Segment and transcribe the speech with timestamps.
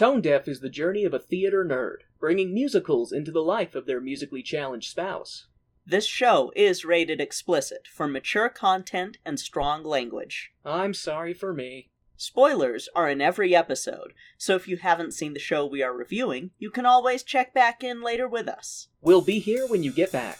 [0.00, 3.84] Tone Deaf is the journey of a theater nerd, bringing musicals into the life of
[3.84, 5.46] their musically challenged spouse.
[5.84, 10.52] This show is rated explicit for mature content and strong language.
[10.64, 11.90] I'm sorry for me.
[12.16, 16.52] Spoilers are in every episode, so if you haven't seen the show we are reviewing,
[16.58, 18.88] you can always check back in later with us.
[19.02, 20.38] We'll be here when you get back.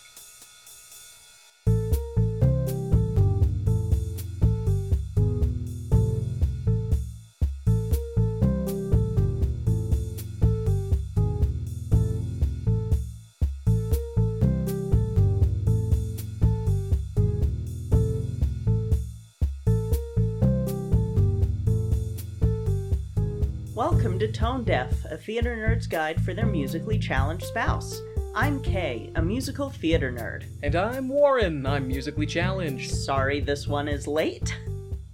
[24.40, 28.00] Tone Deaf, a theater nerd's guide for their musically challenged spouse.
[28.34, 30.44] I'm Kay, a musical theater nerd.
[30.62, 31.66] And I'm Warren.
[31.66, 32.90] I'm musically challenged.
[32.90, 34.58] Sorry this one is late.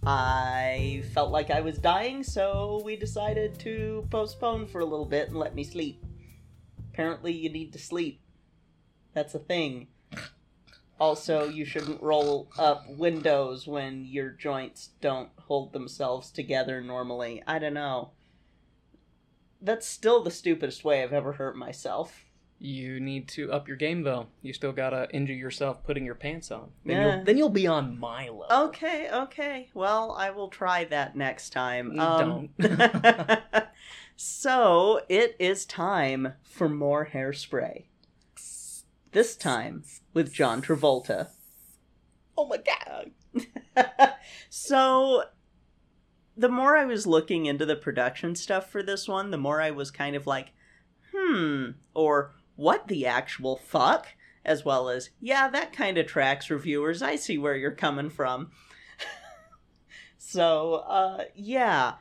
[0.05, 5.27] I felt like I was dying, so we decided to postpone for a little bit
[5.27, 6.05] and let me sleep.
[6.93, 8.21] Apparently, you need to sleep.
[9.13, 9.89] That's a thing.
[11.01, 17.43] Also, you shouldn't roll up windows when your joints don't hold themselves together normally.
[17.45, 18.13] I don't know.
[19.61, 22.25] That's still the stupidest way I've ever hurt myself.
[22.59, 24.29] You need to up your game though.
[24.43, 26.71] You still gotta injure yourself putting your pants on.
[26.85, 27.17] Then, Yeah.
[27.17, 28.47] you'll, then you'll be on my level.
[28.51, 29.69] Okay, okay.
[29.75, 31.93] Well, I will try that next time.
[31.93, 32.49] You Um,
[34.17, 37.85] so, it is time for more hairspray.
[39.13, 39.85] This time
[40.15, 41.29] with John Travolta.
[42.39, 43.11] Oh my god.
[44.51, 45.25] so,
[46.37, 49.71] the more I was looking into the production stuff for this one, the more I
[49.71, 50.53] was kind of like,
[51.13, 54.09] hmm, or what the actual fuck?
[54.45, 57.03] As well as, yeah, that kind of tracks reviewers.
[57.03, 58.53] I see where you're coming from.
[60.19, 61.95] so, uh, yeah.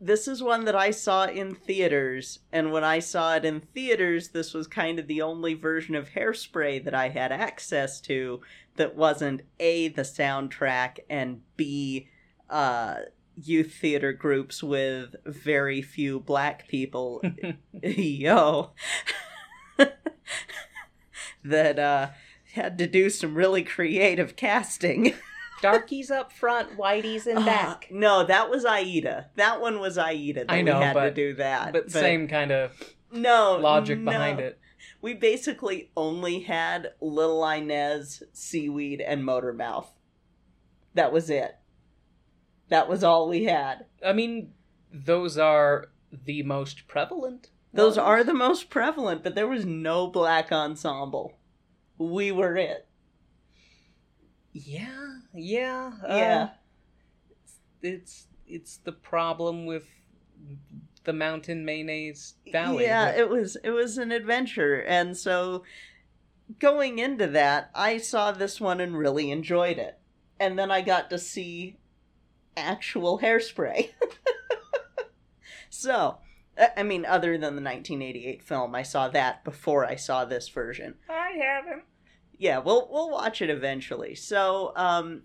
[0.00, 4.28] This is one that I saw in theaters, and when I saw it in theaters,
[4.28, 8.40] this was kind of the only version of Hairspray that I had access to
[8.76, 12.08] that wasn't A, the soundtrack, and B,
[12.48, 13.00] uh,
[13.36, 17.22] youth theater groups with very few black people.
[17.82, 18.70] Yo.
[21.44, 22.10] that uh,
[22.54, 25.14] had to do some really creative casting.
[25.62, 27.86] Darkies up front, whiteies in back.
[27.90, 29.28] Uh, no, that was Aida.
[29.36, 30.44] That one was Aida.
[30.44, 31.72] That I know, we had to but- do that.
[31.72, 32.72] But same kind of
[33.12, 34.10] no logic no.
[34.10, 34.58] behind it.
[35.02, 39.88] We basically only had Little Inez, Seaweed, and Motormouth.
[40.94, 41.56] That was it.
[42.70, 43.84] That was all we had.
[44.04, 44.52] I mean,
[44.92, 47.50] those are the most prevalent.
[47.72, 48.06] Those ones.
[48.06, 51.38] are the most prevalent, but there was no black ensemble.
[51.98, 52.88] We were it.
[54.52, 56.48] Yeah, yeah, uh, Yeah.
[57.82, 59.86] It's it's the problem with
[61.04, 62.84] the Mountain Mayonnaise Valley.
[62.84, 65.64] Yeah, it was it was an adventure, and so
[66.58, 69.98] going into that, I saw this one and really enjoyed it,
[70.38, 71.78] and then I got to see
[72.56, 73.90] actual hairspray.
[75.70, 76.18] so,
[76.58, 80.48] I- I mean, other than the 1988 film, I saw that before I saw this
[80.48, 80.94] version.
[81.08, 81.84] I haven't.
[82.38, 84.14] Yeah, we'll we'll watch it eventually.
[84.14, 85.22] So, um,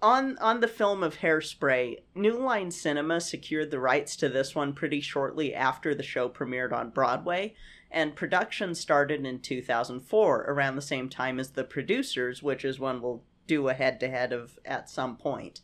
[0.00, 4.72] on on the film of Hairspray, New Line Cinema secured the rights to this one
[4.72, 7.54] pretty shortly after the show premiered on Broadway,
[7.90, 13.02] and production started in 2004, around the same time as the producers, which is one
[13.02, 15.60] we'll do a head to head of at some point.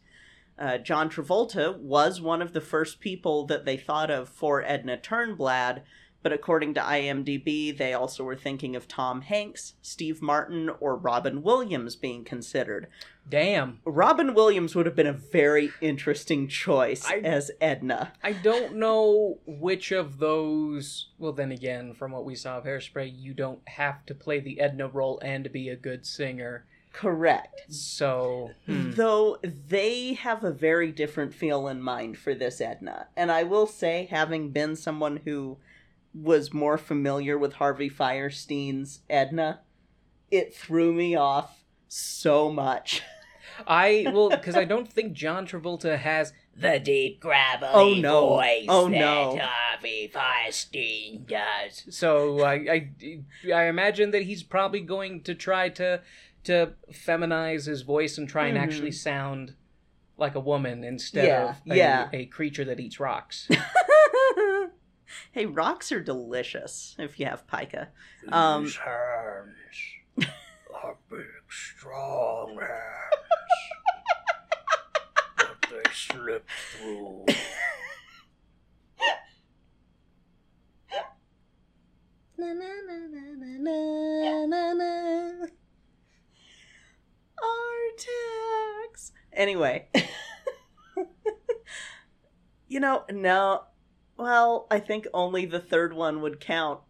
[0.59, 4.97] Uh, John Travolta was one of the first people that they thought of for Edna
[4.97, 5.82] Turnblad,
[6.22, 11.43] but according to IMDb, they also were thinking of Tom Hanks, Steve Martin, or Robin
[11.43, 12.87] Williams being considered.
[13.28, 13.81] Damn.
[13.84, 18.12] Robin Williams would have been a very interesting choice I- as Edna.
[18.22, 21.09] I don't know which of those.
[21.19, 24.60] Well, then again, from what we saw of Hairspray, you don't have to play the
[24.60, 26.64] Edna role and be a good singer.
[26.94, 27.72] Correct.
[27.72, 28.93] So, hmm.
[28.93, 33.09] Though they have a very different feel in mind for this Edna.
[33.16, 35.58] And I will say, having been someone who
[36.14, 39.61] was more familiar with Harvey Fierstein's Edna,
[40.31, 43.02] it threw me off so much.
[43.67, 48.29] I well because I don't think John Travolta has The deep gravelly Oh, no.
[48.31, 49.38] voice Oh, that no.
[49.40, 51.85] Harvey Fierstein does.
[51.90, 53.20] So I, I,
[53.55, 56.00] I imagine that he's probably going to try to
[56.44, 58.62] to feminize his voice and try and Mhm.
[58.62, 59.55] actually sound
[60.17, 62.08] like a woman instead Yeah, of a, yeah.
[62.12, 63.49] a creature that eats rocks.
[65.32, 67.88] hey, rocks are delicious if you have pica.
[68.29, 69.56] Um, These hands
[70.82, 73.14] are big, strong hands.
[75.37, 77.26] but they slip through.
[82.37, 85.47] Na, na, na, na, na, na, na, na.
[87.44, 89.12] Artax.
[89.32, 89.88] Anyway.
[92.69, 93.64] you know, no.
[94.17, 96.81] Well, I think only the third one would count,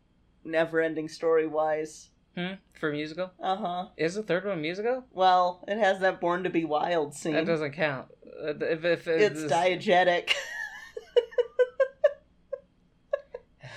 [0.44, 2.10] never ending story wise.
[2.36, 2.54] Hmm?
[2.78, 3.30] For musical?
[3.40, 3.86] Uh huh.
[3.96, 5.04] Is the third one musical?
[5.12, 7.32] Well, it has that Born to Be Wild scene.
[7.34, 8.08] That doesn't count.
[8.26, 10.32] Uh, If, if, if it's this- diegetic.
[13.62, 13.72] Never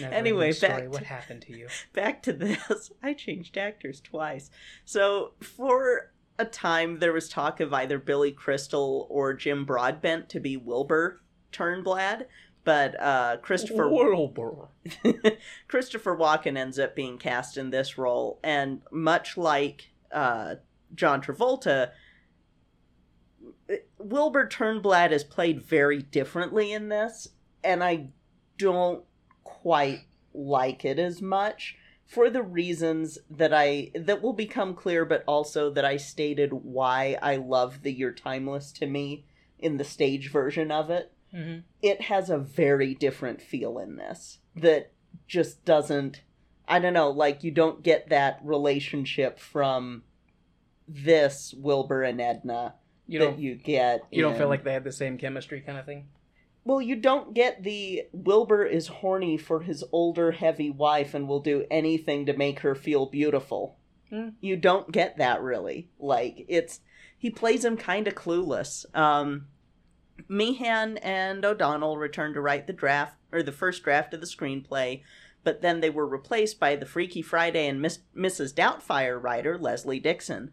[0.00, 1.68] anyway, back what happened to you?
[1.92, 2.90] back to this.
[3.02, 4.50] I changed actors twice.
[4.84, 10.40] So for a time there was talk of either Billy Crystal or Jim Broadbent to
[10.40, 11.20] be Wilbur
[11.52, 12.26] Turnblad,
[12.64, 14.68] but uh, Christopher Wilbur.
[15.68, 20.56] Christopher Walken ends up being cast in this role, and much like uh,
[20.94, 21.90] John Travolta,
[23.98, 27.28] Wilbur Turnblad is played very differently in this,
[27.62, 28.08] and I
[28.58, 29.04] don't
[29.62, 30.00] quite
[30.32, 31.76] like it as much
[32.06, 37.18] for the reasons that I that will become clear, but also that I stated why
[37.22, 39.24] I love the You're Timeless to me
[39.58, 44.38] in the stage version of it hmm it has a very different feel in this
[44.56, 44.90] that
[45.28, 46.22] just doesn't
[46.66, 50.04] I don't know, like you don't get that relationship from
[50.86, 52.74] this Wilbur and Edna
[53.08, 53.38] You that don't.
[53.40, 54.02] you get.
[54.12, 56.06] You don't feel like they had the same chemistry, kind of thing.
[56.64, 61.40] Well, you don't get the Wilbur is horny for his older, heavy wife and will
[61.40, 63.78] do anything to make her feel beautiful.
[64.10, 64.30] Hmm.
[64.40, 65.88] You don't get that really.
[65.98, 66.80] Like it's
[67.16, 68.84] he plays him kind of clueless.
[68.94, 69.46] Um,
[70.28, 75.02] Meehan and O'Donnell returned to write the draft or the first draft of the screenplay,
[75.44, 78.54] but then they were replaced by the Freaky Friday and Miss, Mrs.
[78.54, 80.52] Doubtfire writer Leslie Dixon.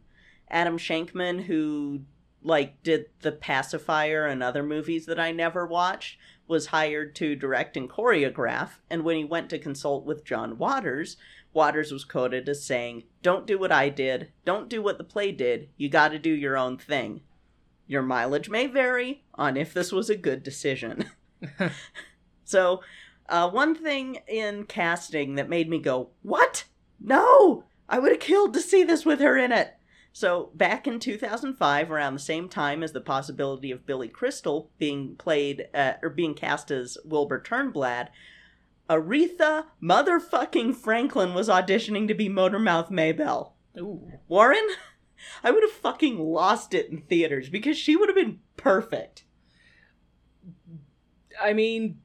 [0.49, 2.01] Adam Shankman, who
[2.47, 6.17] like did the pacifier and other movies that I never watched,
[6.47, 11.17] was hired to direct and choreograph, and when he went to consult with John Waters,
[11.53, 15.31] Waters was quoted as saying, Don't do what I did, don't do what the play
[15.31, 17.21] did, you gotta do your own thing.
[17.85, 21.09] Your mileage may vary on if this was a good decision.
[22.43, 22.81] so,
[23.29, 26.65] uh, one thing in casting that made me go, What?
[26.99, 27.65] No!
[27.89, 29.76] I would have killed to see this with her in it.
[30.19, 35.15] So, back in 2005, around the same time as the possibility of Billy Crystal being
[35.15, 38.07] played, uh, or being cast as Wilbur Turnblad,
[38.89, 43.53] Aretha motherfucking Franklin was auditioning to be Motormouth Maybelle.
[43.77, 44.11] Ooh.
[44.27, 44.67] Warren,
[45.43, 49.23] I would have fucking lost it in theaters because she would have been perfect.
[51.39, 51.99] I mean,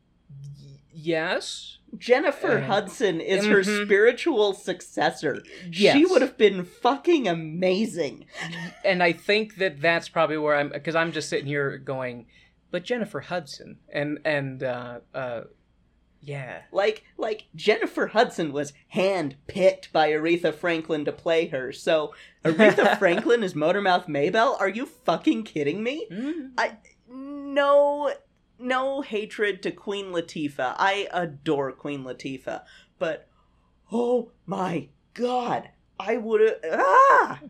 [0.92, 1.78] yes.
[1.98, 3.84] Jennifer Uh, Hudson is her mhm.
[3.84, 5.42] spiritual successor.
[5.70, 5.94] Yes.
[5.94, 8.26] She would have been fucking amazing.
[8.84, 12.26] and I think that that's probably where I'm because I'm just sitting here going,
[12.70, 15.42] but Jennifer Hudson and and uh, uh,
[16.22, 21.72] yeah, Like like Jennifer Hudson was hand picked by Aretha Franklin to play her.
[21.72, 24.56] So Aretha Franklin is Motormouth Maybelle?
[24.60, 26.06] Are you fucking kidding me?
[26.10, 26.52] Mm.
[27.08, 28.12] no
[28.62, 30.74] no hatred to Queen Latifah.
[30.78, 32.62] I adore Queen Latifah,
[32.98, 33.28] but
[33.90, 35.70] oh my god,
[36.00, 37.40] I would have ah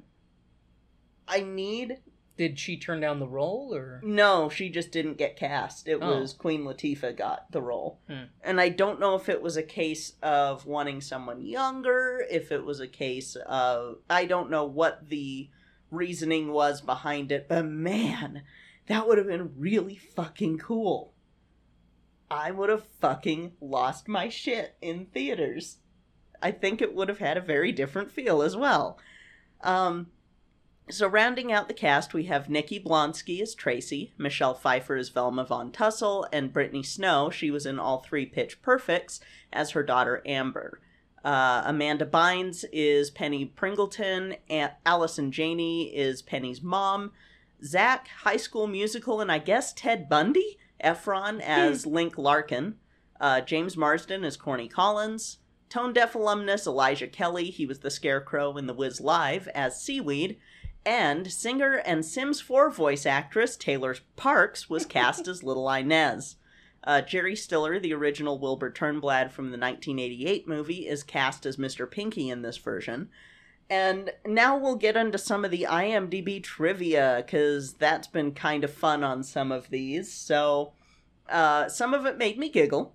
[1.28, 1.98] I need
[2.36, 4.00] Did she turn down the role or?
[4.04, 5.86] no, she just didn't get cast.
[5.86, 6.20] It Oh.
[6.20, 8.00] was Queen Latifah got the role.
[8.08, 8.24] Hmm.
[8.42, 12.64] And I don't know if it was a case of wanting someone younger, if it
[12.64, 15.48] was a case of I don't know what the
[15.90, 18.42] reasoning was behind it, but man,
[18.86, 21.11] that would have been really fucking cool.
[22.32, 25.78] I would have fucking lost my shit in theaters.
[26.42, 28.98] I think it would have had a very different feel as well.
[29.60, 30.08] Um,
[30.90, 35.44] so rounding out the cast, we have Nikki Blonsky as Tracy, Michelle Pfeiffer as Velma
[35.44, 39.20] Von Tussle, and Brittany Snow, she was in all three Pitch Perfects,
[39.52, 40.80] as her daughter Amber.
[41.22, 47.12] Uh, Amanda Bynes is Penny Pringleton, and Allison Janney is Penny's mom.
[47.62, 52.76] Zac, High School Musical, and I guess Ted Bundy, Efron as Link Larkin.
[53.20, 55.38] Uh, James Marsden as Corny Collins.
[55.68, 60.38] Tone Deaf alumnus Elijah Kelley, he was the Scarecrow in The Wiz Live as Seaweed.
[60.84, 66.36] And singer and Sims 4 voice actress Taylor Parks was cast as Little Inez.
[66.84, 71.88] Uh, Jerry Stiller, the original Wilbur Turnblad from the 1988 movie, is cast as Mr.
[71.88, 73.08] Pinky in this version.
[73.72, 78.70] And now we'll get into some of the IMDb trivia, because that's been kind of
[78.72, 80.12] fun on some of these.
[80.12, 80.74] So,
[81.28, 82.94] uh, some of it made me giggle.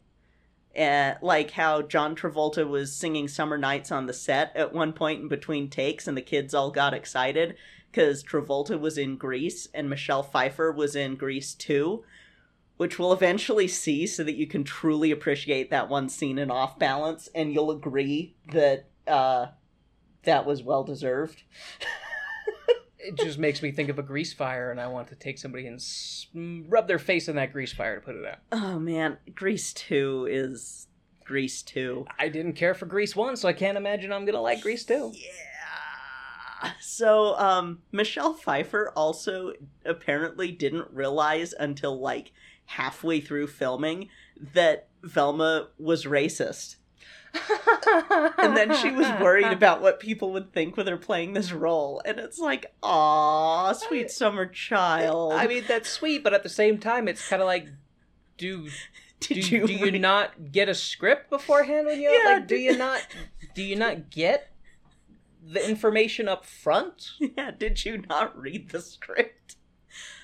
[0.78, 5.22] Uh, like how John Travolta was singing Summer Nights on the set at one point
[5.22, 7.56] in between takes, and the kids all got excited
[7.90, 12.04] because Travolta was in Grease and Michelle Pfeiffer was in Grease too.
[12.78, 16.78] which we'll eventually see so that you can truly appreciate that one scene in Off
[16.80, 19.48] Balance, and you'll agree that uh,
[20.28, 21.42] that was well deserved.
[23.00, 25.66] It just makes me think of a grease fire, and I want to take somebody
[25.66, 25.82] and
[26.70, 28.40] rub their face in that grease fire to put it out.
[28.52, 30.88] Oh man, Grease 2 is
[31.24, 32.06] Grease 2.
[32.20, 35.14] I didn't care for Grease 1, so I can't imagine I'm gonna like Grease 2.
[35.14, 36.72] Yeah.
[36.82, 39.54] So, um, Michelle Pfeiffer also
[39.86, 42.34] apparently didn't realize until like
[42.66, 44.10] halfway through filming
[44.54, 46.77] that Velma was racist.
[48.38, 52.02] And then she was worried about what people would think with her playing this role.
[52.06, 55.34] And it's like, aw, sweet summer child.
[55.34, 57.68] I mean, that's sweet, but at the same time, it's kind of like,
[58.38, 58.70] do
[59.20, 62.48] do, did do you not get a script beforehand when you Yeah, like?
[62.48, 63.06] Do you not
[63.56, 64.52] do you not get
[65.44, 67.12] the information up front?
[67.38, 69.57] Yeah, did you not read the script?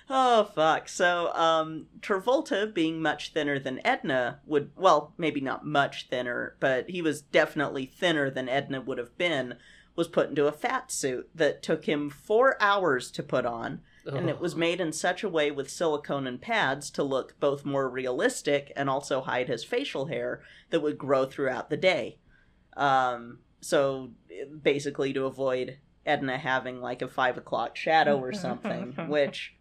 [0.10, 0.90] Oh fuck.
[0.90, 6.90] So, um Travolta being much thinner than Edna would well, maybe not much thinner, but
[6.90, 9.56] he was definitely thinner than Edna would have been,
[9.96, 13.82] was put into a fat suit that took him 4 hours to put on,
[14.18, 17.64] and it was made in such a way with silicone and pads to look both
[17.64, 20.42] more realistic and also hide his facial hair
[20.72, 22.18] that would grow throughout the day.
[22.76, 24.12] Um, so
[24.62, 29.56] basically, to avoid Edna having like a five o'clock shadow or something, which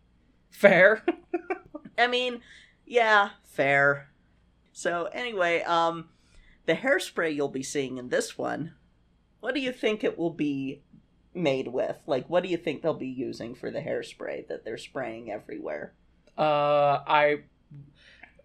[0.53, 1.05] fair.
[1.99, 2.41] I mean,
[2.87, 4.09] yeah, fair.
[4.73, 6.09] So anyway, um,
[6.67, 8.75] the hairspray you'll be seeing in this one,
[9.41, 10.83] what do you think it will be
[11.35, 11.97] made with?
[12.07, 15.95] Like, what do you think they'll be using for the hairspray that they're spraying everywhere?
[16.39, 17.41] Uh, I,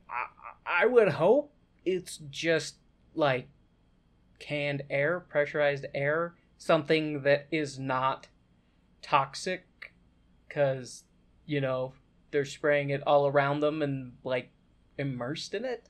[0.09, 0.25] I,
[0.65, 1.53] I would hope
[1.85, 2.75] it's just
[3.15, 3.47] like
[4.39, 8.27] canned air, pressurized air, something that is not
[9.01, 9.93] toxic,
[10.47, 11.03] because
[11.47, 11.93] you know
[12.29, 14.51] they're spraying it all around them and like
[14.99, 15.87] immersed in it.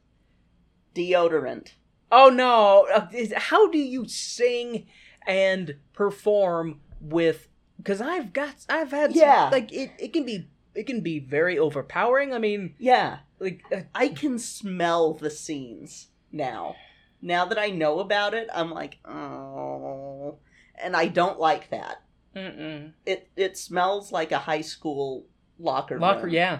[0.95, 1.73] Deodorant.
[2.11, 2.87] Oh no!
[2.93, 4.87] Uh, How do you sing
[5.27, 7.49] and perform with?
[7.77, 9.49] Because I've got, I've had, some- Yeah.
[9.51, 9.91] like it.
[9.99, 12.33] It can be, it can be very overpowering.
[12.33, 16.75] I mean, Yeah, like uh, I can smell the scenes now.
[17.21, 20.37] Now that I know about it, I'm like, oh,
[20.81, 22.01] and I don't like that.
[22.35, 22.93] mm-mm.
[23.05, 25.25] It it smells like a high school
[25.59, 26.33] locker locker, room.
[26.33, 26.59] yeah.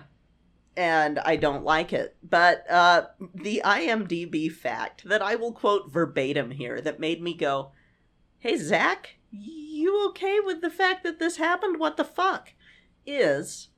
[0.75, 2.16] and I don't like it.
[2.27, 7.72] But uh, the IMDb fact that I will quote verbatim here that made me go,
[8.39, 11.80] "Hey Zac, you okay with the fact that this happened?
[11.80, 12.54] What the fuck?"
[13.06, 13.70] Is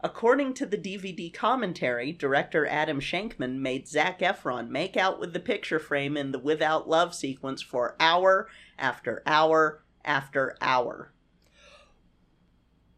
[0.00, 5.40] according to the DVD commentary, director Adam Shankman made Zac Efron make out with the
[5.40, 8.48] picture frame in the "Without Love" sequence for hour
[8.78, 11.12] after hour after hour.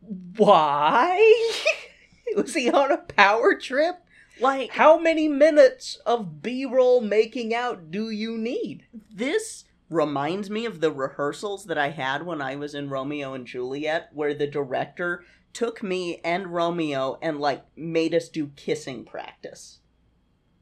[0.00, 1.52] Why?
[2.36, 3.96] Was he on a power trip?
[4.40, 8.84] Like How many minutes of B-roll making out do you need?
[9.12, 13.44] this reminds me of the rehearsals that I had when I was in Romeo and
[13.44, 19.80] Juliet, where the director took me and Romeo and like made us do kissing practice.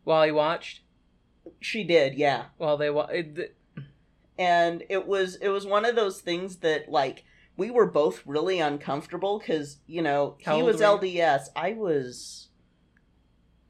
[0.04, 0.80] While he watched,
[1.60, 2.46] She did, yeah.
[2.56, 3.52] while they wa- th-
[4.38, 7.24] And it was it was one of those things that like
[7.58, 12.48] we were both really uncomfortable because you know How he was LDS, I was.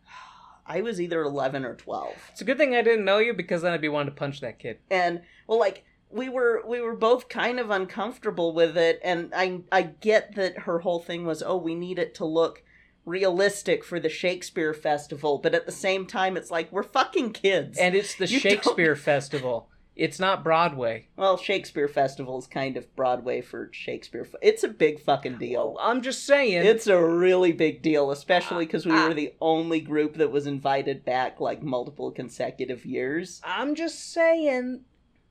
[0.66, 2.14] I was either 11 or 12.
[2.32, 4.40] it's a good thing I didn't know you because then I'd be wanting to punch
[4.42, 4.78] that kid.
[4.90, 9.60] and well like we were we were both kind of uncomfortable with it and i
[9.70, 12.62] i get that her whole thing was oh we need it to look
[13.04, 17.76] realistic for the shakespeare festival but at the same time it's like we're fucking kids
[17.78, 19.68] And it's the You Shakespeare Festival.
[19.98, 21.08] It's not Broadway.
[21.16, 26.00] well shakespeare festival is kind of broadway for shakespeare it's a big fucking deal I'm
[26.02, 26.64] just saying.
[26.64, 29.08] it's a really big deal especially because we Ah.
[29.08, 34.82] were the only group that was invited back like multiple consecutive years I'm just saying.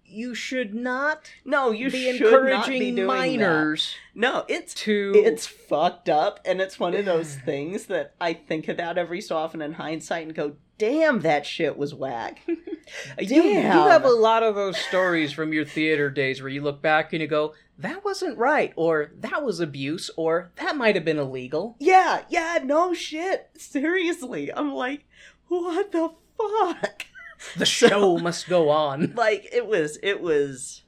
[0.10, 4.20] You should not no you be should not be encouraging doing minors that.
[4.22, 8.70] no it's too it's fucked up and it's one of those things that i think
[8.70, 12.42] about every so often in hindsight and go damn that shit was whack
[13.20, 16.82] You, you have a lot of those stories from your theater days where you look
[16.82, 21.04] back and you go, that wasn't right, or that was abuse, or that might have
[21.04, 21.76] been illegal.
[21.80, 25.04] yeah yeah no shit seriously i'm like
[25.50, 27.06] what the fuck
[27.58, 29.14] The show must go on.
[29.16, 30.84] like it was it was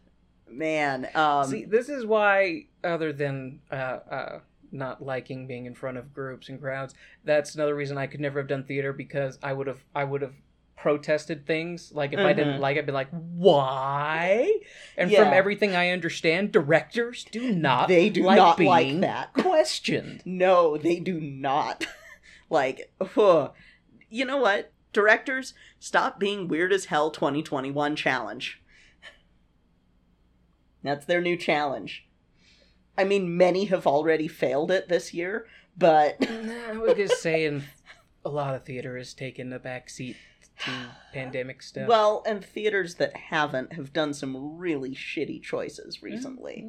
[0.50, 3.76] man um See, this is why, other than uh,
[4.10, 4.40] uh,
[4.72, 8.40] not liking being in front of groups and crowds, that's another reason I could never
[8.40, 10.34] have done theater because I would have, I would have
[10.78, 11.92] protested things.
[11.94, 12.62] Like if I didn't Mhm.
[12.62, 14.50] like it, I'd be like, why?
[14.96, 15.26] And Yeah.
[15.26, 17.90] from everything I understand, directors do not.
[17.90, 20.22] they do like not being like that questioned.
[20.26, 21.86] no they do not
[22.50, 23.54] like ugh.
[24.10, 24.72] you know what?
[24.94, 28.62] Directors, stop being weird as hell 2021 challenge.
[30.82, 32.08] That's their new challenge.
[33.00, 36.18] I mean, many have already failed it this year, but
[36.70, 37.64] I was just saying,
[38.26, 40.18] a lot of theater has taken a back seat
[40.66, 40.72] to
[41.14, 41.88] pandemic stuff.
[41.88, 46.68] well, and theaters that haven't have done some really shitty choices recently.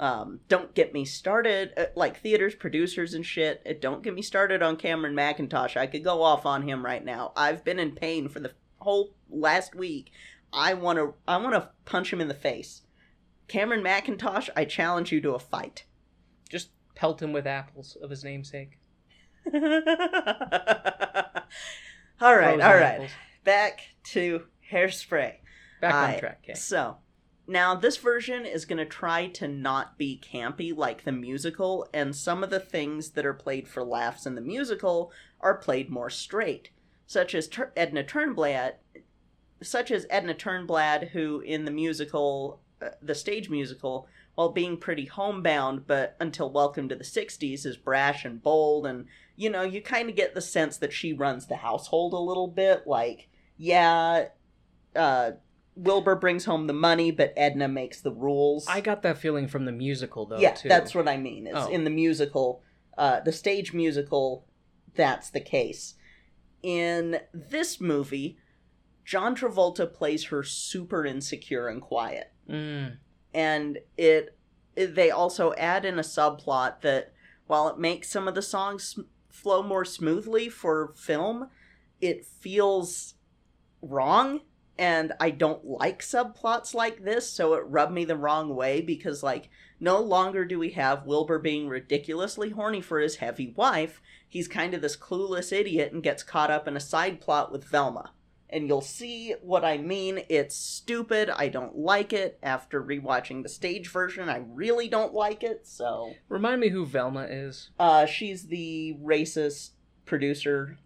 [0.00, 3.62] Um, don't get me started, uh, like theaters, producers, and shit.
[3.68, 5.76] uh, Don't get me started on Cameron Mackintosh.
[5.76, 7.32] I could go off on him right now.
[7.36, 10.10] I've been in pain for the whole last week.
[10.52, 12.82] I want to, I want to punch him in the face.
[13.48, 15.84] Cameron Mackintosh, I challenge you to a fight.
[16.48, 18.78] just pelt him with apples of his namesake.
[19.54, 19.60] all
[22.20, 22.82] right, all right.
[22.82, 23.10] apples.
[23.44, 23.80] Back
[24.12, 25.34] to hairspray.
[25.80, 26.40] Back on track.
[26.44, 26.54] Okay.
[26.54, 26.96] So,
[27.46, 32.16] now this version is going to try to not be campy like the musical, and
[32.16, 36.10] some of the things that are played for laughs in the musical are played more
[36.10, 36.70] straight,
[37.06, 38.72] such as Tur- Edna Turnblad,
[39.62, 45.06] such as Edna Turnblad, who in the musical, uh, the stage musical, while being pretty
[45.06, 49.06] homebound, but until Welcome to the '60s, is brash and bold, and
[49.36, 52.48] you know, you kind of get the sense that she runs the household a little
[52.48, 53.28] bit, like.
[53.58, 54.26] Yeah,
[54.94, 55.30] uh,
[55.76, 58.66] Wilbur brings home the money, but Edna makes the rules.
[58.66, 60.38] I got that feeling from the musical though.
[60.38, 60.68] yeah, too.
[60.68, 61.46] that's what I mean.
[61.46, 61.68] It's Oh.
[61.70, 62.62] in the musical,
[62.98, 64.46] uh, the stage musical.
[64.94, 65.94] That's the case.
[66.62, 68.38] In this movie,
[69.04, 72.98] John Travolta plays her super insecure and quiet, Mm.
[73.34, 74.36] and it,
[74.76, 77.12] it they also add in a subplot that
[77.46, 78.98] while it makes some of the songs
[79.28, 81.50] flow more smoothly for film,
[82.00, 83.14] it feels
[83.82, 84.40] wrong
[84.78, 89.22] and I don't like subplots like this, so it rubbed me the wrong way because,
[89.22, 89.48] like,
[89.80, 94.02] no longer do we have Wilbur being ridiculously horny for his heavy wife.
[94.28, 97.64] He's kind of this clueless idiot and gets caught up in a side plot with
[97.64, 98.12] Velma.
[98.48, 100.20] And you'll see what I mean.
[100.28, 101.30] It's stupid.
[101.30, 102.38] I don't like it.
[102.42, 105.66] After rewatching the stage version, I really don't like it.
[105.66, 107.70] So, Remind me who Velma is.
[107.78, 109.70] uh, she's the racist
[110.04, 110.78] producer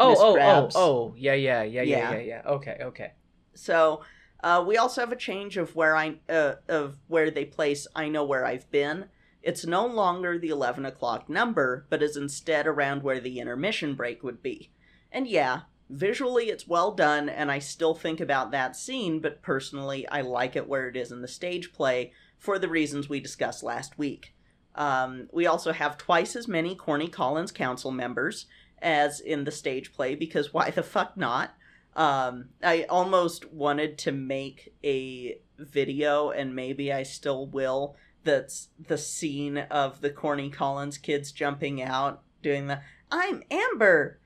[0.00, 0.72] Oh, Miss oh, Krabs.
[0.74, 2.12] oh, oh, yeah, yeah, yeah, yeah, Yeah.
[2.12, 2.42] yeah, yeah.
[2.46, 3.12] Okay, okay.
[3.54, 4.00] So
[4.42, 7.86] uh, we also have a change of where I uh, of where they place.
[7.94, 9.06] I know where I've been.
[9.42, 14.22] It's no longer the eleven o'clock number, but is instead around where the intermission break
[14.22, 14.72] would be.
[15.12, 19.20] And yeah, visually it's well done, and I still think about that scene.
[19.20, 23.08] But personally, I like it where it is in the stage play for the reasons
[23.08, 24.34] we discussed last week.
[24.74, 28.46] Um, we also have twice as many Corny Collins Council members
[28.80, 31.54] as in the stage play because why the fuck not?
[31.96, 37.96] Um, I almost wanted to make a video, and maybe I still will.
[38.22, 44.19] That's the scene of the Corny Collins kids jumping out, doing the "I'm Amber,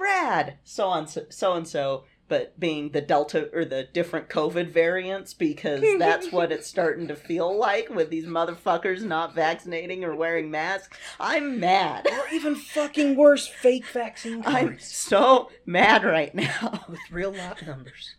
[0.00, 5.34] Brad," so on, so and so, but being the Delta or the different COVID variants
[5.34, 10.50] because that's what it's starting to feel like with these motherfuckers not vaccinating or wearing
[10.50, 10.96] masks.
[11.18, 12.06] I'm mad.
[12.06, 16.84] Or even fucking worse, fake vaccine I'm so mad right now.
[16.88, 18.14] with real lot numbers.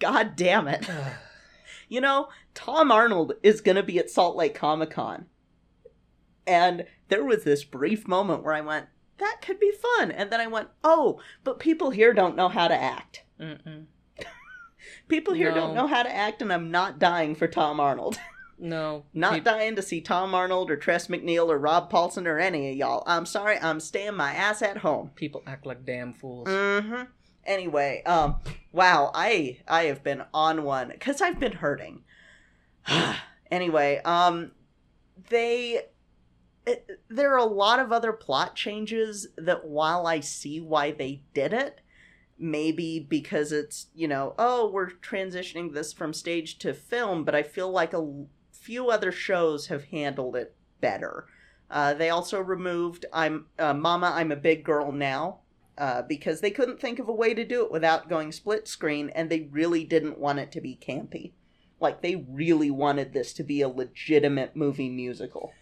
[0.00, 0.88] God damn it.
[1.88, 5.26] You know, Tom Arnold is going to be at Salt Lake Comic Con.
[6.46, 8.86] And there was this brief moment where I went,
[9.20, 10.10] that could be fun.
[10.10, 13.24] And then I went, oh, but people here don't know how to act.
[15.08, 18.18] People here don't know how to act, and I'm not dying for Tom Arnold.
[18.62, 22.38] No, not peop- dying to see Tom Arnold or Tress MacNeille or Rob Paulsen or
[22.38, 23.02] any of y'all.
[23.06, 25.12] I'm sorry, I'm staying my ass at home.
[25.14, 26.46] people act like damn fools.
[26.46, 27.04] Mm-hmm.
[27.46, 28.36] Anyway, um,
[28.70, 32.02] wow, I I have been on one because I've been hurting.
[33.50, 34.50] anyway, um,
[35.30, 35.80] they
[36.66, 41.22] it, there are a lot of other plot changes that while I see why they
[41.34, 41.80] did it,
[42.38, 47.42] maybe because it's you know oh we're transitioning this from stage to film, but I
[47.42, 51.26] feel like a few other shows have handled it better.
[51.70, 55.40] Uh, they also removed "I'm uh, Mama, I'm a big girl now."
[55.80, 59.10] uh, because they couldn't think of a way to do it without going split screen,
[59.14, 61.32] and they really didn't want it to be campy.
[61.80, 65.54] Like, they really wanted this to be a legitimate movie musical.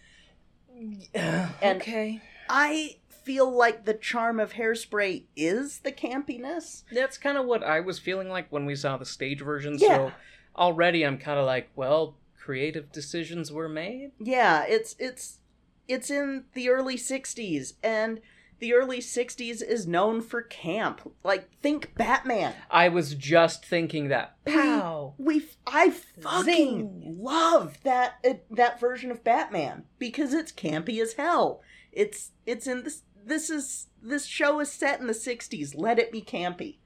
[1.63, 6.83] Okay, I feel like the charm of Hairspray is the campiness.
[6.91, 9.77] that's kind of what I was feeling like when we saw the stage version.
[9.77, 9.87] Yeah.
[9.87, 10.11] So
[10.55, 14.11] already I'm kind of like, well, creative decisions were made.
[14.19, 15.39] Yeah, it's it's
[15.87, 18.21] it's in the early 60s and
[18.59, 21.11] the early 60s is known for camp.
[21.23, 22.53] Like think Batman.
[22.69, 24.35] I was just thinking that.
[24.45, 25.13] Pow.
[25.17, 27.17] We I fucking Zing.
[27.19, 31.61] love that uh, that version of Batman because it's campy as hell.
[31.91, 35.73] It's it's in this this is this show is set in the 60s.
[35.75, 36.77] Let it be campy.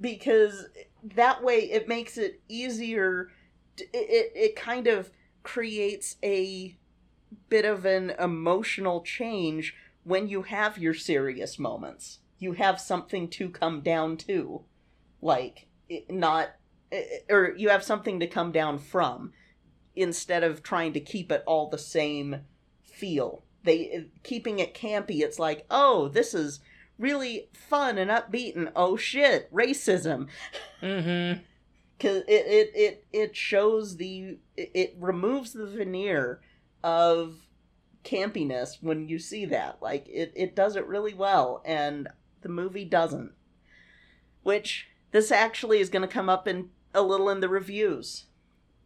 [0.00, 0.66] Because
[1.02, 3.30] that way it makes it easier
[3.78, 5.10] it, it, it kind of
[5.42, 6.76] creates a
[7.48, 9.74] bit of an emotional change
[10.06, 12.20] when you have your serious moments.
[12.38, 14.62] You have something to come down to.
[15.20, 15.66] Like,
[16.08, 16.50] not.
[16.92, 19.32] eh, Or you have something to come down from
[19.96, 22.42] instead of trying to keep it all the same
[22.82, 23.42] feel.
[23.64, 26.60] They keeping it campy, it's like, oh, this is
[26.98, 30.28] really fun and upbeat and oh shit, racism
[30.82, 31.40] Mm-hmm.
[31.98, 36.40] because it, it it it shows the it removes the veneer
[36.84, 37.45] of
[38.06, 39.78] campiness when you see that.
[39.82, 42.08] Like it, it does it really well and
[42.42, 43.32] the movie doesn't.
[44.42, 48.26] Which this actually is going to come up in a little in the reviews.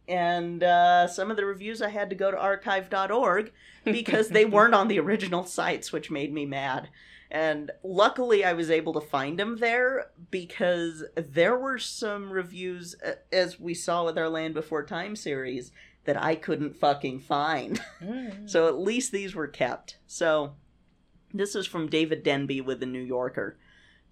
[0.07, 3.51] And uh, some of the reviews i had to go to archive.org
[3.85, 6.89] because they weren't on the original sites which made me mad.
[7.29, 13.13] And luckily I was able to find them there because there were some reviews, uh,
[13.31, 15.71] as we saw with our Land Before Time series,
[16.05, 17.81] that I couldn't fucking find.
[18.01, 18.45] Mm-hmm.
[18.47, 19.97] so at least these were kept.
[20.07, 20.53] So
[21.33, 23.57] this is from David Denby with The New Yorker.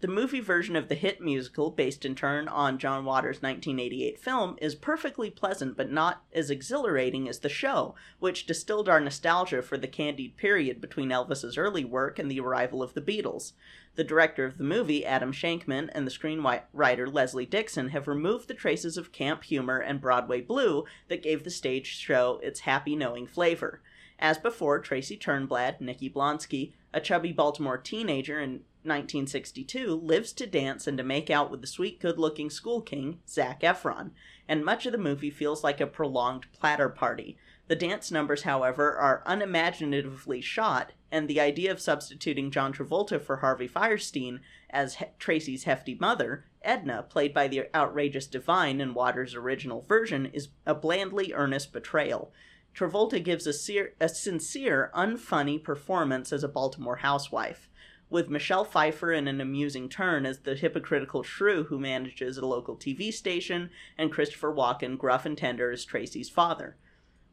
[0.01, 4.55] The movie version of the hit musical, based in turn on John Waters' 1988 film,
[4.61, 9.77] is perfectly pleasant but not as exhilarating as the show, which distilled our nostalgia for
[9.77, 13.51] the candied period between Elvis's early work and the arrival of the Beatles.
[13.95, 18.53] The director of the movie, Adam Shankman, and the screenwriter Leslie Dixon have removed the
[18.53, 23.27] traces of camp humor and Broadway blue that gave the stage show its happy knowing
[23.27, 23.81] flavor.
[24.17, 30.87] As before, Tracy Turnblad, Nikki Blonsky, a chubby Baltimore teenager in 1962, lives to dance
[30.87, 34.11] and to make out with the sweet, good looking school king, Zac Efron,
[34.47, 37.37] and much of the movie feels like a prolonged platter party.
[37.67, 43.37] The dance numbers, however, are unimaginatively shot, and the idea of substituting John Travolta for
[43.37, 49.35] Harvey Fierstein as he- Tracy's hefty mother, Edna, played by the outrageous Divine in Waters'
[49.35, 52.33] original version, is a blandly earnest betrayal.
[52.75, 57.69] Travolta gives a, ser- a sincere, unfunny performance as a Baltimore housewife,
[58.09, 62.75] with Michelle Pfeiffer in an amusing turn as the hypocritical shrew who manages a local
[62.75, 66.77] TV station, and Christopher Walken, gruff and tender, as Tracy's father.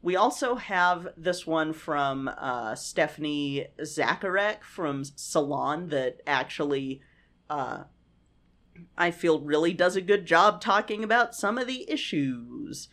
[0.07, 7.01] We also have this one from uh, Stephanie Zacharek from Salon that actually,
[7.49, 7.83] uh,
[8.97, 12.87] I feel, really does a good job talking about some of the issues.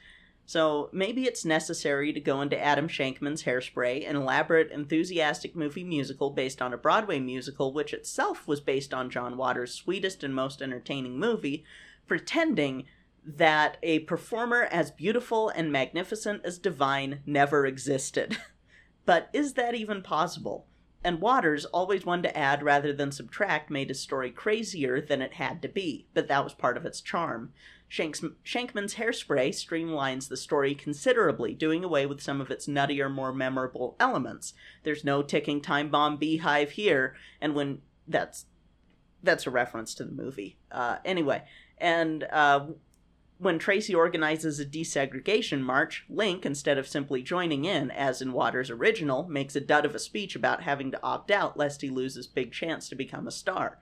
[0.44, 6.30] So maybe it's necessary to go into Adam Shankman's Hairspray, an elaborate, enthusiastic movie musical
[6.30, 10.60] based on a Broadway musical, which itself was based on John Waters' sweetest and most
[10.60, 11.62] entertaining movie,
[12.08, 12.86] pretending
[13.26, 18.38] that a performer as beautiful and magnificent as Divine never existed.
[19.06, 20.66] but is that even possible?
[21.02, 25.34] And Waters, always one to add rather than subtract, made his story crazier than it
[25.34, 27.52] had to be, but that was part of its charm.
[27.88, 33.34] Shanks, Shankman's Hairspray streamlines the story considerably, doing away with some of its nuttier, more
[33.34, 34.54] memorable elements.
[34.82, 38.46] There's no ticking time bomb beehive here, and when that's
[39.22, 40.58] that's a reference to the movie.
[40.72, 41.44] Uh, anyway,
[41.78, 42.66] and uh,
[43.38, 48.70] when Tracy organizes a desegregation march, Link, instead of simply joining in, as in Waters'
[48.70, 52.14] original, makes a dud of a speech about having to opt out lest he lose
[52.14, 53.78] his big chance to become a star.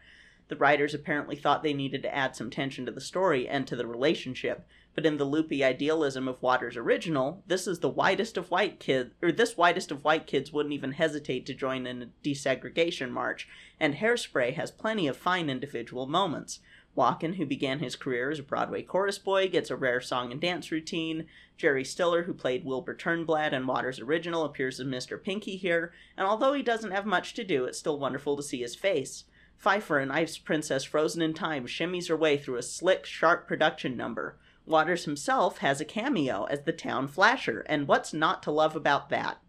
[0.48, 3.76] The writers apparently thought they needed to add some tension to the story and to
[3.76, 8.50] the relationship, but in the loopy idealism of Waters' original, this is the whitest of
[8.50, 12.08] white kids, or this whitest of white kids wouldn't even hesitate to join in a
[12.22, 13.48] desegregation march,
[13.80, 16.60] and Hairspray has plenty of fine individual moments.
[16.96, 20.40] Walken, who began his career as a Broadway chorus boy, gets a rare song and
[20.40, 21.26] dance routine.
[21.56, 25.22] Jerry Stiller, who played Wilbur Turnblad in Waters' original, appears as Mr.
[25.22, 28.60] Pinky here, and although he doesn't have much to do, it's still wonderful to see
[28.60, 29.24] his face.
[29.56, 33.96] Pfeiffer in Ice Princess Frozen in Time shimmies her way through a slick, sharp production
[33.96, 34.38] number.
[34.66, 39.08] Waters himself has a cameo as the town flasher, and what's not to love about
[39.08, 39.40] that?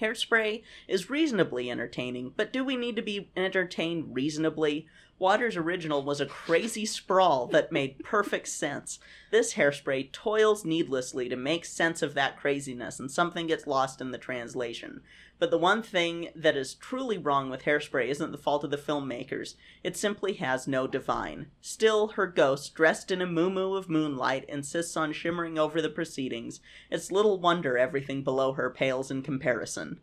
[0.00, 4.86] Hairspray is reasonably entertaining, but do we need to be entertained reasonably?
[5.18, 8.98] Waters' original was a crazy sprawl that made perfect sense.
[9.30, 14.10] This hairspray toils needlessly to make sense of that craziness, and something gets lost in
[14.10, 15.02] the translation.
[15.38, 18.76] But the one thing that is truly wrong with Hairspray isn't the fault of the
[18.76, 19.54] filmmakers.
[19.82, 21.46] It simply has no divine.
[21.60, 26.60] Still, her ghost, dressed in a moo of moonlight, insists on shimmering over the proceedings.
[26.90, 30.00] It's little wonder everything below her pales in comparison.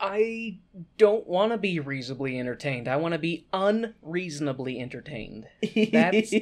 [0.00, 0.58] I
[0.96, 2.86] don't want to be reasonably entertained.
[2.88, 5.46] I want to be unreasonably entertained.
[5.92, 6.32] That's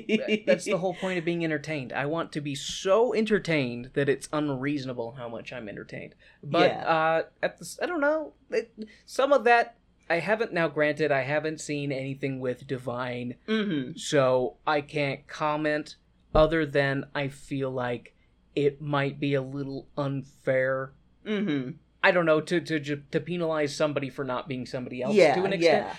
[0.46, 1.92] that's the whole point of being entertained.
[1.92, 6.14] I want to be so entertained that it's unreasonable how much I'm entertained.
[6.42, 6.88] But Yeah.
[6.88, 8.34] uh, at the I don't know.
[8.50, 8.72] It,
[9.06, 9.76] some of that
[10.08, 10.68] I haven't now.
[10.68, 15.96] Granted, I haven't seen anything with Divine, hmm so I can't comment.
[16.34, 18.14] Other than I feel like
[18.54, 20.92] it might be a little unfair.
[21.26, 21.70] hmm
[22.02, 22.78] I don't know to to
[23.11, 25.87] to penalize somebody for not being somebody else Yeah, to an extent.
[25.87, 25.94] yeah.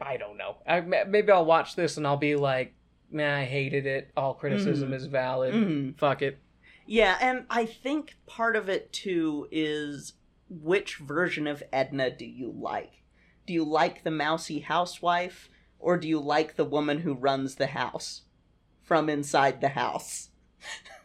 [0.00, 0.56] I, I don't know.
[0.66, 2.74] I, maybe I'll watch this and I'll be like,
[3.10, 4.10] man, I hated it.
[4.16, 4.94] All criticism Mhm.
[4.94, 5.54] is valid.
[5.54, 5.98] Mhm.
[5.98, 6.38] Fuck it.
[6.86, 10.14] Yeah, and I think part of it too is
[10.50, 13.02] which version of Edna do you like?
[13.46, 17.68] Do you like the mousy housewife or do you like the woman who runs the
[17.68, 18.22] house
[18.82, 20.28] from inside the house?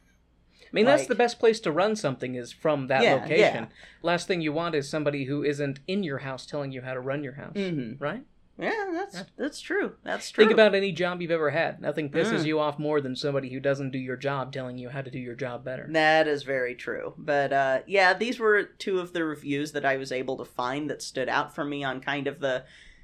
[0.71, 3.63] I mean, that's the best place to run something is from that Yeah, location.
[3.63, 3.65] yeah.
[4.01, 6.99] Last thing you want is somebody who isn't in your house telling you how to
[6.99, 7.95] run your house, Mhm.
[7.99, 8.23] right?
[8.59, 9.93] Yeah, that's that's true.
[10.03, 10.43] That's true.
[10.43, 11.79] Think about any job you've ever had.
[11.79, 12.45] Nothing pisses Mm.
[12.47, 15.19] you off more than somebody who doesn't do your job telling you how to do
[15.19, 15.87] your job better.
[15.91, 17.13] That is very true.
[17.19, 20.89] But uh, yeah, these were two of the reviews that I was able to find
[20.89, 22.63] that stood out for me on kind of the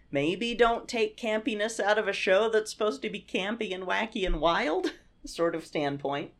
[0.09, 4.25] maybe don't take campiness out of a show that's supposed to be campy and wacky
[4.25, 4.93] and wild
[5.25, 6.31] sort of standpoint.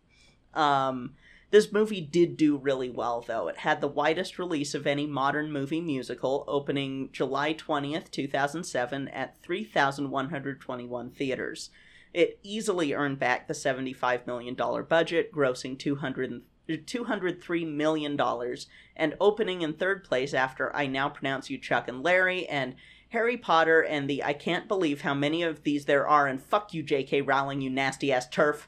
[0.54, 1.16] Um,
[1.54, 3.48] this movie did do really well, though.
[3.48, 9.40] It had the widest release of any modern movie musical, opening July 20th, 2007, at
[9.44, 11.70] 3,121 theaters.
[12.12, 18.20] It easily earned back the $75 million budget, grossing 200, $203 million,
[18.96, 22.74] and opening in third place after I Now Pronounce You Chuck and Larry and
[23.10, 26.74] Harry Potter and the I Can't Believe How Many of These There Are and Fuck
[26.74, 27.22] You, J.K.
[27.22, 28.66] Rowling, you nasty ass TERF.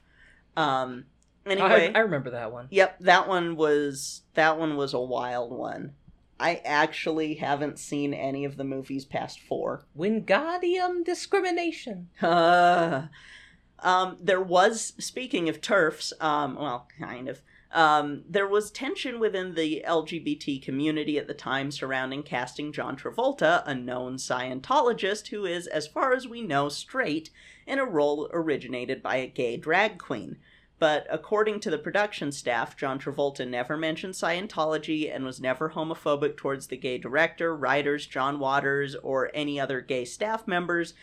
[0.55, 1.05] Um,
[1.45, 1.91] anyway.
[1.93, 2.67] I, I remember that one.
[2.71, 5.93] Yep, that one was that one was a wild one.
[6.39, 9.85] I actually haven't seen any of the movies past four.
[9.97, 12.09] Wingardium discrimination.
[12.21, 13.03] Uh,
[13.79, 16.11] um, there was speaking of TERFs.
[16.21, 17.41] Um, well, kind of.
[17.71, 23.63] Um, there was tension within the LGBT community at the time surrounding casting John Travolta,
[23.65, 27.31] a known Scientologist who is, as far as we know, straight,
[27.67, 30.37] in a role originated by a gay drag queen.
[30.77, 36.35] But according to the production staff, John Travolta never mentioned Scientology and was never homophobic
[36.35, 40.93] towards the gay director, writers, John Waters, or any other gay staff members.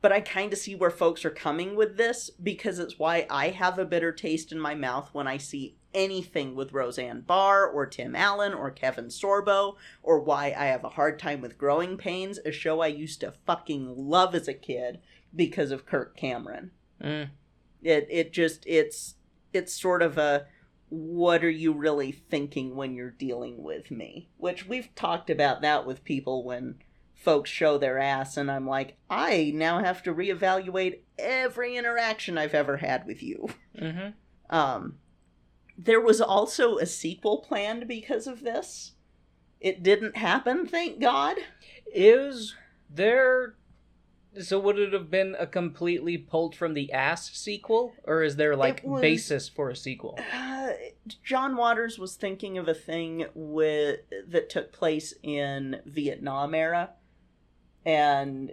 [0.00, 3.48] But I kind of see where folks are coming with this because it's why I
[3.48, 7.86] have a bitter taste in my mouth when I see anything with Roseanne Barr or
[7.86, 12.38] Tim Allen or Kevin Sorbo, or why I have a hard time with Growing Pains,
[12.44, 15.00] a show I used to fucking love as a kid
[15.34, 16.70] because of Kirk Cameron.
[17.02, 17.30] Mm.
[17.86, 19.14] It it just it's
[19.52, 20.46] it's sort of a
[20.88, 24.28] what are you really thinking when you're dealing with me?
[24.36, 26.76] Which we've talked about that with people when
[27.14, 32.54] folks show their ass and I'm like, I now have to reevaluate every interaction I've
[32.54, 33.48] ever had with you.
[33.80, 34.54] Mm-hmm.
[34.54, 34.98] Um
[35.78, 38.92] there was also a sequel planned because of this.
[39.60, 41.36] It didn't happen, thank God.
[41.94, 42.56] Is
[42.90, 43.54] there.
[44.40, 47.92] So would it have been a completely pulled from the ass sequel?
[48.04, 50.18] Or is there, like, was- basis for a sequel?
[50.32, 50.70] Uh,
[51.24, 56.90] John Waters was thinking of a thing with that took place in Vietnam era,
[57.84, 58.52] and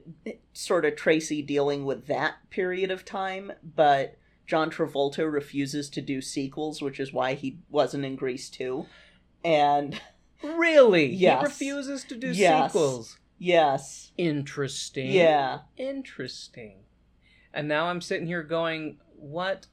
[0.53, 3.51] sort of Tracy dealing with that period of time.
[3.63, 8.85] But John Travolta refuses to do sequels, which is why he wasn't in Grease two.
[9.43, 9.99] And
[10.43, 11.05] Really?
[11.07, 11.39] Yes.
[11.57, 12.71] He refuses to do Yes.
[12.73, 13.17] sequels.
[13.43, 15.11] Yes, Interesting.
[15.11, 16.77] yeah, Interesting.
[17.53, 19.67] And now I'm sitting here going, what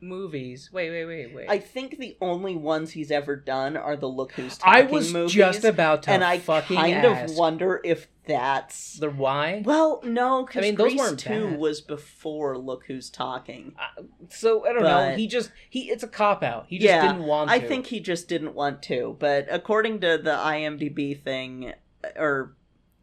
[0.00, 0.70] movies?
[0.72, 1.48] Wait, wait, wait, wait.
[1.50, 5.12] I think the only ones he's ever done are the Look Who's Talking I was
[5.12, 7.32] movies, just about to and I kind ask.
[7.32, 9.62] of wonder if that's the why.
[9.64, 11.58] Well, no, because I mean, those Grease weren't two bad.
[11.58, 13.74] was before Look Who's Talking.
[13.78, 15.14] Uh, so I don't know.
[15.16, 15.90] He just he.
[15.90, 16.66] It's a cop out.
[16.68, 17.48] He just Yeah, didn't want.
[17.48, 17.54] To.
[17.54, 19.16] I think he just didn't want to.
[19.18, 21.72] But according to the IMDb thing,
[22.16, 22.54] or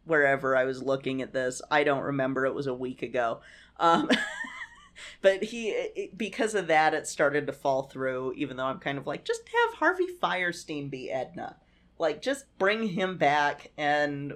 [0.06, 2.46] wherever I was looking at this, I don't remember.
[2.46, 3.41] It was a week ago.
[3.80, 4.10] Um,
[5.22, 8.34] but he, it, because of that, it started to fall through.
[8.38, 11.58] Even though I'm kind of like, just have Harvey Fierstein be Edna.
[11.98, 14.34] Like, just bring him back, and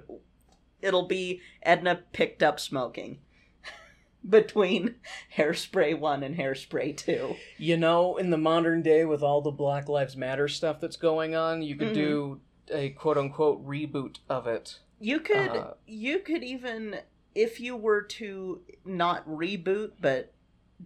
[0.80, 3.18] it'll be Edna picked up smoking.
[4.28, 4.96] Between
[5.36, 7.36] Hairspray 1 and Hairspray 2.
[7.58, 11.34] You know, in the modern day, with all the Black Lives Matter stuff that's going
[11.34, 11.94] on, you could Mhm.
[11.94, 12.40] do
[12.72, 14.78] a quote unquote reboot of it.
[15.00, 17.00] You could Uh, you could even
[17.34, 20.32] if you were to not reboot but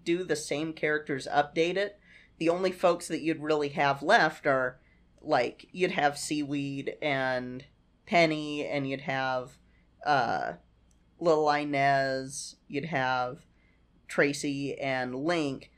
[0.04, 1.98] do the same characters update it,
[2.38, 4.78] the only folks that you'd really have left are
[5.20, 7.64] like you'd have Seaweed and
[8.06, 9.58] Penny and you'd have
[10.06, 10.54] uh,
[11.18, 13.38] Little Inez, you'd have
[14.06, 15.70] Tracy and Link,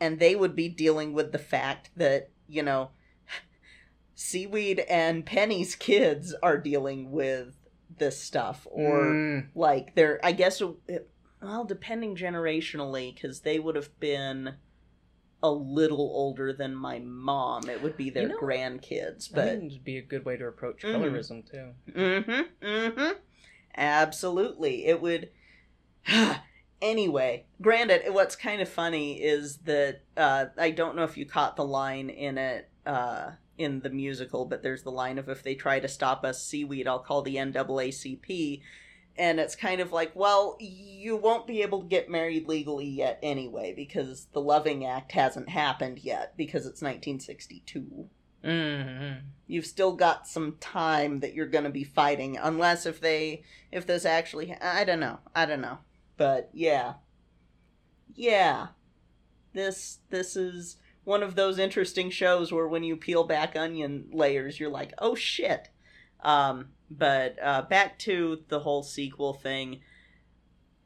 [0.00, 2.90] and they would be dealing with the fact that, you know,
[4.14, 7.56] Seaweed and Penny's kids are dealing with
[7.98, 11.08] this stuff, or Mm, like they're, I guess, it-
[11.42, 14.54] well, depending generationally, because they would have been
[15.42, 17.68] a little older than my mom.
[17.68, 20.46] It would be their You know, grandkids, but think it'd be a good way to
[20.46, 20.94] approach Mhm.
[20.94, 21.74] colorism too.
[21.92, 22.66] Mm-hmm.
[22.66, 23.12] Mm-hmm.
[23.76, 24.86] Absolutely.
[24.86, 25.30] It would
[26.82, 31.56] anyway, granted, what's kind of funny is that uh, I don't know if you caught
[31.56, 35.54] the line in it uh, in the musical, but there's the line of if they
[35.54, 38.60] try to stop us seaweed, I'll call the NAACP.
[39.16, 43.20] And it's kind of like, well, you won't be able to get married legally yet
[43.22, 48.08] anyway, because the Loving Act hasn't happened yet, because it's 1962
[48.44, 49.26] Mm-hmm.
[49.46, 53.86] you've still got some time that you're going to be fighting unless if they if
[53.86, 55.78] this actually i don't know i don't know
[56.18, 56.92] but yeah
[58.14, 58.66] yeah
[59.54, 64.58] this this is one of those interesting shows where when you peel back onion layers
[64.58, 65.68] you're like oh shit
[66.20, 69.80] um but uh back to the whole sequel thing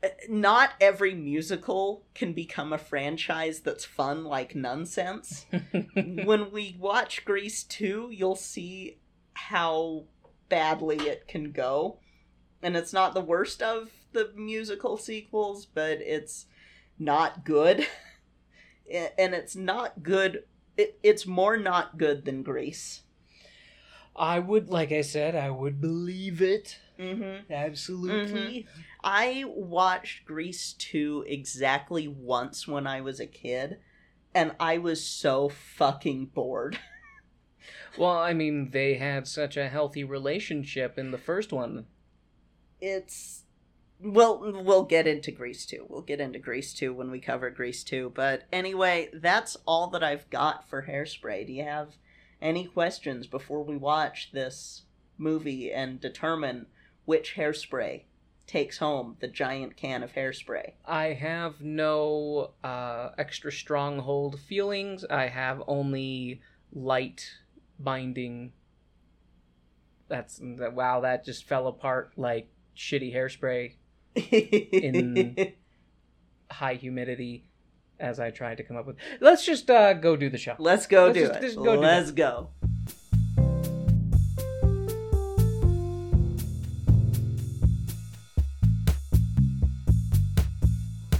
[0.03, 5.47] Uh, not every musical can become a franchise that's fun like nonsense
[6.25, 8.99] when we watch Grease 2, you'll see
[9.35, 10.05] how
[10.49, 11.99] badly it can go.
[12.63, 16.47] And it's not the worst of the musical sequels, but it's
[16.99, 17.87] not good.
[18.91, 20.45] And it's not good.
[20.77, 23.03] It, it's more not good than Grease.
[24.17, 26.79] I would, like I said, I would believe it.
[26.99, 27.53] Mm-hmm.
[27.53, 28.67] Absolutely.
[29.05, 33.79] I watched Grease 2 exactly once when I was a kid,
[34.35, 36.79] and I was so fucking bored.
[37.99, 41.87] Well, I mean, they had such a healthy relationship in the first one.
[42.81, 43.45] it's
[44.01, 47.83] well we'll get into grease 2 we'll get into grease 2 when we cover grease
[47.85, 51.97] 2 but anyway that's all that i've got for hairspray do you have
[52.41, 54.83] any questions before we watch this
[55.17, 56.67] movie and determine
[57.05, 58.03] which hairspray
[58.47, 65.05] takes home the giant can of hairspray I have no uh, extra stronghold feelings.
[65.05, 66.41] I have only
[66.73, 67.31] light
[67.79, 68.53] binding.
[70.09, 70.73] That's that.
[70.73, 73.75] Wow, that just fell apart like shitty hairspray,
[74.17, 75.53] In-
[76.51, 77.45] high humidity.
[78.01, 80.55] As I tried to come up with, let's just uh, go do the show.
[80.61, 82.51] let's go Let's do just- it just go do let's go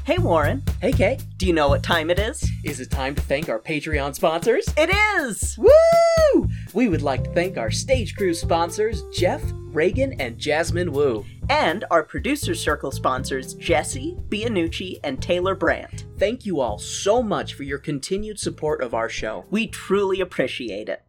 [0.05, 2.49] Hey Warren, Hey, Kay, do you know what time it is?
[2.65, 4.67] is it time to thank our Patreon sponsors?
[4.77, 4.89] It
[5.21, 5.59] is!
[5.59, 6.49] Woo!
[6.73, 11.27] We would like to thank our stage crew sponsors, Jeff, Reagan, and Jasmine Wu.
[11.49, 16.07] And our producer circle sponsors Jesse, Bianucci, and Taylor Brandt.
[16.19, 19.45] Thank you all so much for your continued support of our show.
[19.51, 21.03] We truly appreciate it.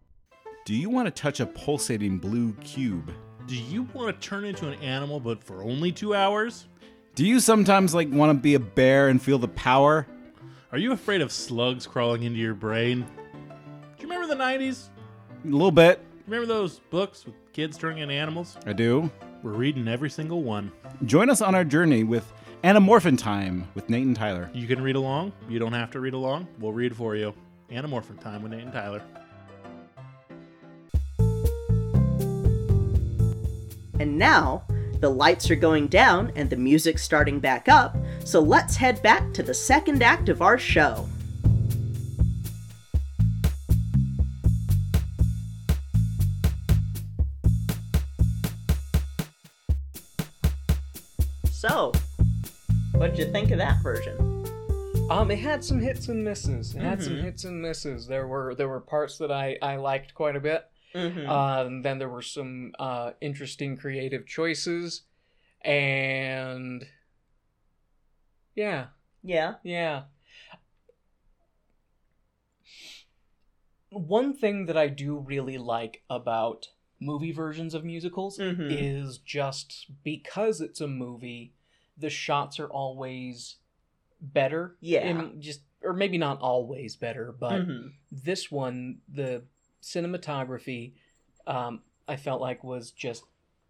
[0.66, 3.12] Do you want to touch a pulsating blue cube?
[3.48, 6.68] Do you want to turn into an animal but for only two hours?
[7.16, 10.06] Do you sometimes like want to be a bear and feel the power?
[10.72, 13.08] Are you afraid of slugs crawling into your brain?
[13.98, 14.90] Do you remember the 90s?
[15.44, 16.00] A little bit.
[16.28, 18.56] Remember those books with kids turning into animals?
[18.68, 19.10] I do.
[19.42, 20.70] We're reading every single one.
[21.06, 22.30] Join us on our journey with
[22.66, 24.50] Animorphin Time with Nate and Tyler.
[24.54, 25.32] You can read along.
[25.48, 26.48] You don't have to read along.
[26.60, 27.34] We'll read for you.
[27.72, 29.02] Animorphin Time with Nate and Tyler.
[34.00, 34.66] And now,
[35.00, 39.34] the lights are going down and the music's starting back up, so let's head back
[39.36, 41.08] to the second act of our show.
[51.60, 51.92] So,
[52.94, 54.16] what did you think of that version?
[55.12, 56.74] Um, it had some hits and misses.
[56.74, 57.24] It had some Mhm.
[57.24, 58.08] hits and misses.
[58.08, 60.72] There were there were parts that I I liked quite a bit.
[60.96, 61.30] Mm-hmm.
[61.30, 65.02] Uh, and then there were some uh interesting creative choices,
[65.60, 66.88] and
[68.56, 68.88] yeah,
[69.22, 69.56] yeah.
[69.62, 70.04] yeah.
[73.90, 78.68] One thing that I do really like about movie versions of musicals Mhm.
[78.70, 81.54] is just because it's a movie,
[81.98, 83.58] the shots are always
[84.22, 84.76] better.
[84.82, 85.08] Yeah.
[85.10, 87.94] In just or maybe not always better, but Mhm.
[88.12, 89.46] this one, the
[89.82, 90.94] cinematography,
[91.48, 93.24] um, I felt like was just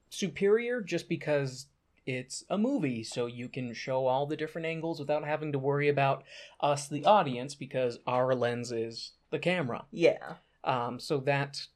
[0.10, 1.68] superior just because
[2.08, 5.88] it's a movie, so you can show all the different angles without having to worry
[5.88, 6.24] about
[6.60, 9.86] us, the audience, because our lens is the camera.
[9.92, 10.38] Yeah.
[10.64, 11.68] Um, so that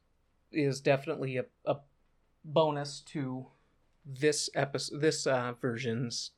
[0.54, 1.76] is definitely a, a
[2.46, 3.48] bonus to
[4.06, 6.32] this episode, this uh, version's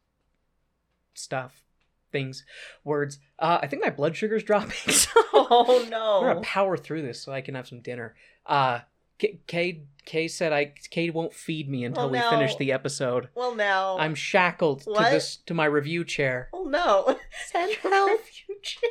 [1.14, 1.64] stuff,
[2.12, 2.44] things,
[2.84, 3.20] words.
[3.40, 4.94] Uh, I think my blood sugar's dropping.
[4.94, 6.22] So Oh we're no.
[6.22, 8.16] gonna power through this so I can have some dinner.
[8.46, 8.80] Uh,
[9.18, 12.30] K- Kay, Kay said I Kay won't feed me until Oh, we no.
[12.30, 13.30] finish the episode.
[13.36, 13.98] Well now.
[13.98, 16.50] I'm shackled to this to my review chair.
[16.54, 17.18] Oh no.
[17.52, 18.22] Send help,
[18.62, 18.90] chair.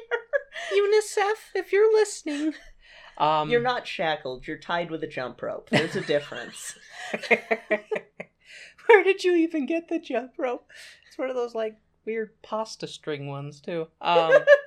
[0.72, 2.54] UNICEF, if you're listening.
[3.18, 4.46] Um, You're not shackled.
[4.46, 5.70] You're tied with a jump rope.
[5.70, 6.74] There's a difference.
[8.86, 10.70] Where did you even get the jump rope?
[11.08, 13.86] It's one of those like weird pasta string ones too.
[14.00, 14.32] Um,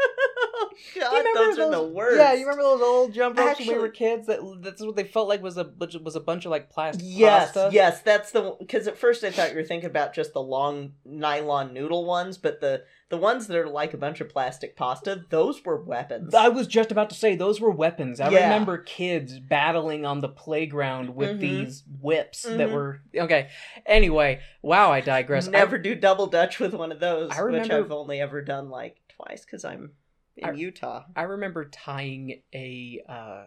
[1.00, 2.18] God, remember those, are the worst.
[2.18, 4.28] Yeah, you remember those old jump ropes when we were kids?
[4.28, 5.72] That that's what they felt like was a
[6.04, 7.70] was a bunch of like plastic Yes, pasta.
[7.74, 10.94] yes, that's the because at first I thought you were thinking about just the long
[11.06, 15.24] nylon noodle ones, but the the ones that are like a bunch of plastic pasta,
[15.30, 16.34] those were weapons.
[16.36, 18.20] I was just about to say those were weapons.
[18.20, 18.44] I Yeah.
[18.44, 21.40] remember kids battling on the playground with Mhm.
[21.40, 22.72] these whips that Mhm.
[22.74, 23.50] were okay.
[23.86, 25.48] Anyway, wow, I digress.
[25.48, 28.70] I- Never do double dutch with one of those, I which I've only ever done
[28.70, 29.94] like twice because I'm
[30.38, 31.04] in I- Utah.
[31.16, 33.46] I remember tying a uh,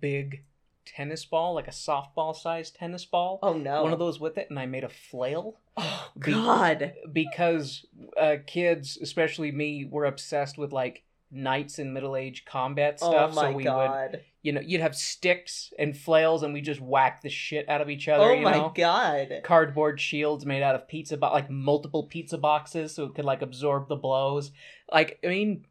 [0.00, 0.44] big
[0.86, 3.82] tennis ball, like a softball sized tennis ball, Oh no!
[3.82, 6.92] one of those with it, and I made a flail Oh Be- God!
[7.12, 7.84] because
[8.18, 13.32] uh, kids, especially me, were obsessed with like knights and middle age combat stuff.
[13.32, 14.20] oh my so we would, God!
[14.40, 17.90] you know, you'd have sticks and flails, and we just whack the shit out of
[17.90, 18.24] each other.
[18.24, 18.72] Oh my know?
[18.74, 19.28] God!
[19.44, 23.42] cardboard shields made out of pizza bo- like multiple pizza boxes so it could like
[23.42, 24.52] absorb the blows
[24.90, 25.66] like i mean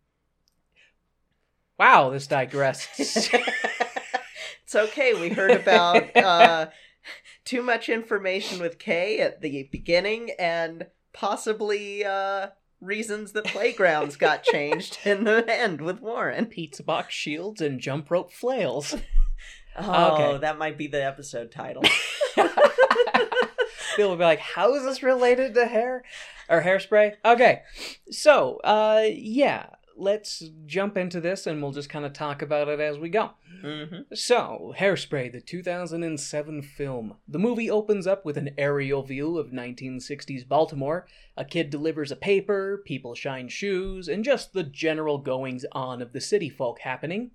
[1.78, 5.14] wow this digressed it's okay.
[5.20, 6.68] We heard about uh,
[7.46, 12.48] too much information with Kay at the beginning, and possibly uh,
[12.82, 16.46] reasons that playgrounds got changed in the end with Warren.
[16.48, 18.96] pizza box shields and jump rope flails
[19.80, 20.38] Oh, Okay.
[20.40, 21.84] that might be the episode title.
[23.96, 26.04] people will be like how is this related to hair
[26.50, 27.62] or hairspray okay
[28.12, 29.68] so uh yeah
[29.98, 33.32] let's jump into this and we'll just kind of talk about it as we go
[33.62, 37.16] hmm So, Hairspray, the 2007 film.
[37.28, 41.08] The movie opens up with an aerial view of 1960s Baltimore.
[41.36, 46.14] A kid delivers a paper, people shine shoes, and just the general goings on of
[46.14, 47.32] the city folk happening.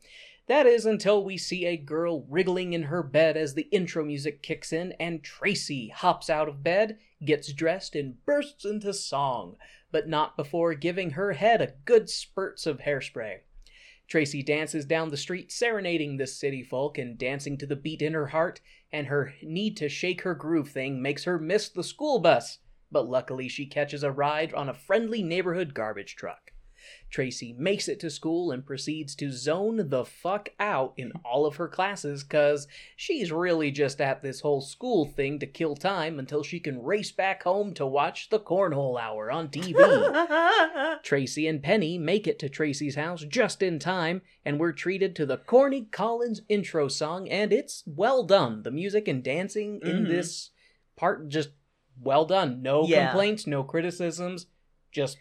[0.49, 4.43] That is until we see a girl wriggling in her bed as the intro music
[4.43, 9.57] kicks in, and Tracy hops out of bed, gets dressed, and bursts into song,
[9.93, 13.39] but not before giving her head a good spurts of hairspray.
[14.09, 18.15] Tracy dances down the street, serenading the city folk and dancing to the beat in
[18.15, 18.61] her heart,
[18.93, 22.59] and her need to shake her groove thing makes her miss the school bus.
[22.91, 26.53] But luckily, she catches a ride on a friendly neighborhood garbage truck.
[27.11, 31.57] Tracy makes it to school and proceeds to zone the fuck out in all of
[31.57, 32.67] her classes because
[32.97, 37.13] she's really just at this whole school thing to kill time until she can race
[37.13, 39.75] back home to watch the Cornhole Hour on TV.
[41.03, 45.27] Tracy and Penny make it to Tracy's house just in time, and we're treated to
[45.27, 48.63] the Corny Collins intro song, and it's well done.
[48.63, 50.09] The music and dancing in Mhm.
[50.09, 50.51] this
[50.97, 51.51] part just
[52.01, 52.63] well done.
[52.63, 53.07] No Yeah.
[53.09, 54.47] complaints, no criticisms,
[54.91, 55.19] just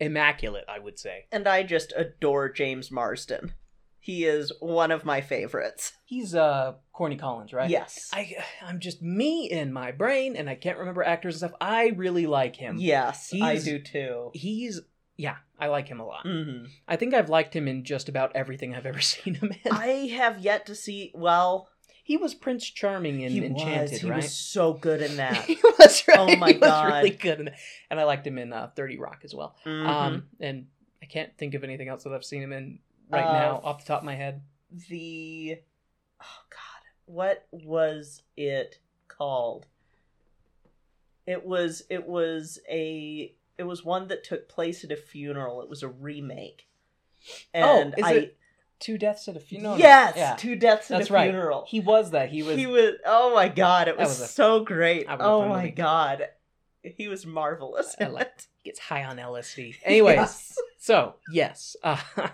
[0.00, 1.26] immaculate, I would say.
[1.32, 3.54] and I just adore James Marsden.
[3.98, 5.92] He is one of my favorites.
[6.04, 7.70] He's uh Corny Collins, right?
[7.70, 8.10] Yes.
[8.12, 11.58] I I'm just me in my brain, and I can't remember actors and stuff.
[11.60, 12.76] I really like him.
[12.78, 14.30] yes, I do too.
[14.34, 14.80] He's
[15.16, 16.26] yeah, I like him a lot.
[16.26, 19.72] hmm I think I've liked him in just about everything I've ever seen him in.
[19.72, 21.10] I have yet to see.
[21.14, 21.68] Well,
[22.06, 24.00] He was Prince Charming in he Enchanted, was.
[24.02, 24.16] He right?
[24.22, 25.36] was so good in that.
[25.46, 26.18] he was right.
[26.18, 27.54] Oh my he was really good, in, that.
[27.90, 29.56] and I liked him in uh, Thirty Rock as well.
[29.64, 29.86] Mhm.
[29.88, 30.66] Um, and
[31.02, 32.78] I can't think of anything else that I've seen him in
[33.10, 34.42] right Uh, now off the top of my head.
[34.90, 35.56] the
[36.22, 38.78] oh god, what was it
[39.08, 39.66] called?
[41.26, 45.62] It was it was a it was one that took place at a funeral.
[45.62, 46.66] It was a remake.
[47.54, 48.36] And oh, is I it
[48.80, 49.78] Two Deaths at a Funeral?
[49.78, 51.30] yes, yeah, two deaths at that's a right.
[51.30, 51.64] funeral.
[51.68, 52.28] He was that.
[52.28, 52.56] He was.
[52.56, 55.06] He was oh my god, it was, was a- so great.
[55.08, 55.70] Oh my movie.
[55.70, 56.28] god.
[56.82, 57.96] He was marvelous.
[57.98, 58.46] I like- it.
[58.64, 59.76] gets high on LSD.
[59.84, 60.58] Anyways, Yes.
[60.78, 61.76] so yes.
[61.82, 61.96] Uh,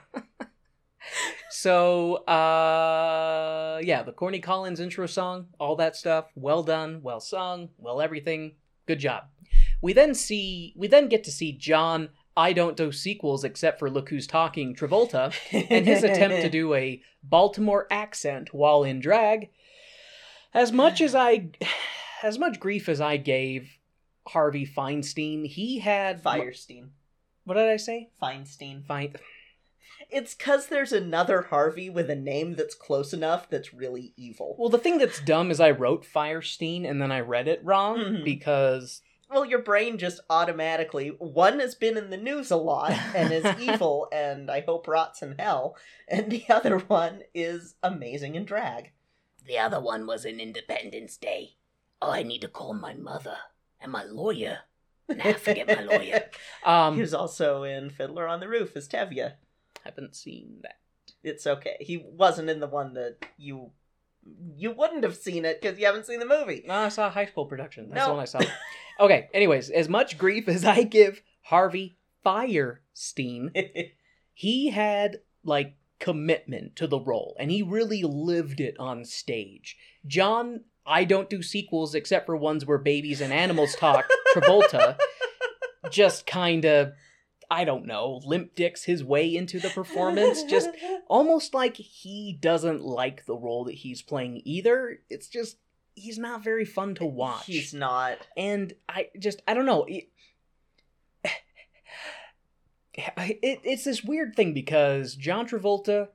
[1.50, 7.68] so uh yeah, the Corny Collins intro song, all that stuff, well done, well sung,
[7.78, 8.54] well everything.
[8.86, 9.24] Good job.
[9.82, 12.10] We then see we then get to see John
[12.40, 16.72] I don't do sequels except for Look Who's Talking Travolta and his attempt to do
[16.74, 19.50] a Baltimore accent while in drag.
[20.54, 21.50] As much as I
[22.22, 23.76] as much grief as I gave
[24.28, 26.88] Harvey Feinstein, he had Fierstein.
[27.44, 28.08] What did I say?
[28.22, 28.84] Feinstein.
[28.86, 29.16] Fine.
[30.08, 34.56] It's because there's another Harvey with a name that's close enough that's really evil.
[34.58, 37.98] Well, the thing that's dumb is I wrote Fierstein and then I read it wrong
[37.98, 38.24] Mhm.
[38.24, 43.32] because Well, your brain just automatically one has been in the news a lot and
[43.32, 45.76] is evil and I hope rots in hell,
[46.08, 48.90] and the other one is amazing in drag.
[49.46, 51.56] The other one was in Independence Day.
[52.02, 53.36] Oh, I need to call my mother
[53.80, 54.60] and my lawyer.
[55.08, 56.24] Nah, forget my lawyer.
[56.64, 59.34] um he was also in Fiddler on the Roof as Tevye.
[59.84, 60.78] haven't seen that.
[61.22, 61.76] It's okay.
[61.80, 63.70] He wasn't in the one that you
[64.56, 66.64] you wouldn't have seen it because you haven't seen the movie.
[66.66, 67.90] No, I saw a high school production.
[67.90, 68.40] That's the one I saw.
[69.00, 73.90] okay, anyways, as much grief as I give Harvey Fierstein,
[74.34, 79.76] he had like commitment to the role and he really lived it on stage.
[80.06, 84.06] John, I don't do sequels except for ones where babies and animals talk.
[84.34, 84.96] Travolta
[85.90, 86.92] just kind of
[87.52, 90.70] I don't know, limp dicks his way into the performance just
[91.08, 95.00] almost like he doesn't like the role that he's playing either.
[95.08, 95.56] It's just
[95.94, 97.46] he's not very fun to watch.
[97.46, 98.18] He's not.
[98.36, 99.84] and I just I don't know.
[99.84, 100.08] It,
[102.96, 106.08] it, it's this weird thing because John Travolta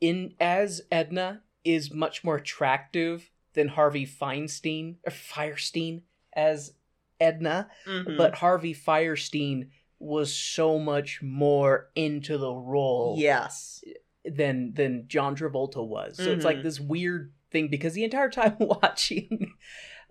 [0.00, 6.02] in as Edna is much more attractive than Harvey Feinstein or Fierstein
[6.34, 6.72] as
[7.20, 8.16] Edna, Mhm.
[8.16, 9.68] but Harvey Fierstein
[9.98, 13.84] was so much more into the role yes.
[14.24, 16.16] than than John Travolta was.
[16.16, 16.62] So it's like Mhm.
[16.64, 19.52] this weird thing because the entire time watching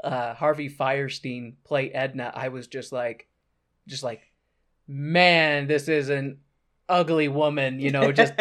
[0.04, 3.28] uh, Harvey Fierstein play Edna, I was just like,
[3.88, 4.32] just like,
[4.88, 6.39] man, this is an
[6.88, 8.34] ugly woman, you know, just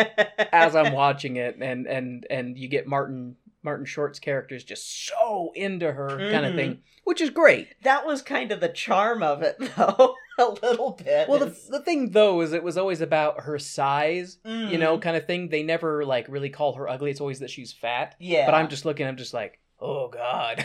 [0.53, 5.07] as I'm watching it, and and and you get Martin Martin Short's character is just
[5.07, 7.69] so into her kind of thing, which is great.
[7.83, 10.15] that was kind of the charm of it, though.
[10.39, 11.29] a little bit.
[11.29, 15.03] Well, the, the thing though is it was always about her size, you know, Mm.
[15.03, 15.49] kind of thing.
[15.49, 17.11] They never like really call her ugly.
[17.11, 18.17] It's always that she's fat.
[18.19, 18.47] yeah.
[18.47, 19.07] But I'm just looking.
[19.07, 20.65] I'm just like, oh god,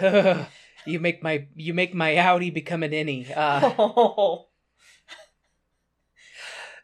[0.86, 3.30] you make my you make my Audi become an innie.
[3.36, 4.46] Uh, Oh.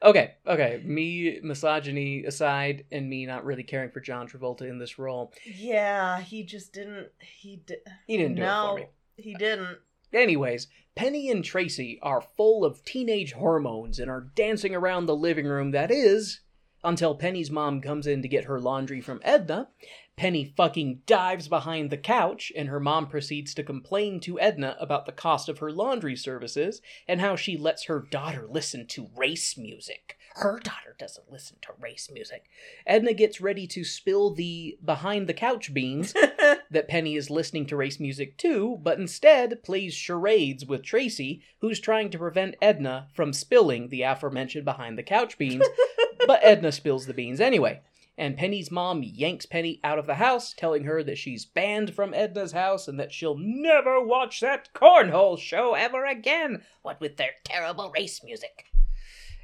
[0.02, 0.82] okay, okay.
[0.84, 6.20] Me misogyny aside, and me not really caring for John Travolta in this role, yeah,
[6.20, 7.08] he just didn't.
[7.20, 7.78] He did.
[8.06, 8.86] he didn't do no, it for me.
[9.16, 9.78] he didn't.
[10.12, 15.46] Anyways, Penny and Tracy are full of teenage hormones and are dancing around the living
[15.46, 16.40] room that is
[16.84, 19.68] until Penny's mom comes in to get her laundry from Edna.
[20.16, 25.06] Penny fucking dives behind the couch and her mom proceeds to complain to Edna about
[25.06, 29.56] the cost of her laundry services and how she lets her daughter listen to race
[29.56, 30.18] music.
[30.36, 32.44] Her daughter doesn't listen to race music.
[32.86, 36.14] Edna gets ready to spill the behind the couch beans
[36.70, 41.80] that Penny is listening to race music too, but instead plays charades with Tracy, who's
[41.80, 45.66] trying to prevent Edna from spilling the aforementioned behind the couch beans,
[46.26, 47.82] but Edna spills the beans anyway.
[48.16, 52.14] And Penny's mom yanks Penny out of the house, telling her that she's banned from
[52.14, 56.62] Edna's house and that she'll never watch that cornhole show ever again.
[56.82, 58.71] What with their terrible race music.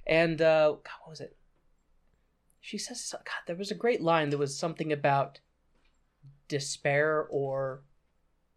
[0.08, 1.36] And, uh, God, what was it?
[2.60, 4.30] She says, God, there was a great line.
[4.30, 5.40] There was something about
[6.48, 7.82] despair or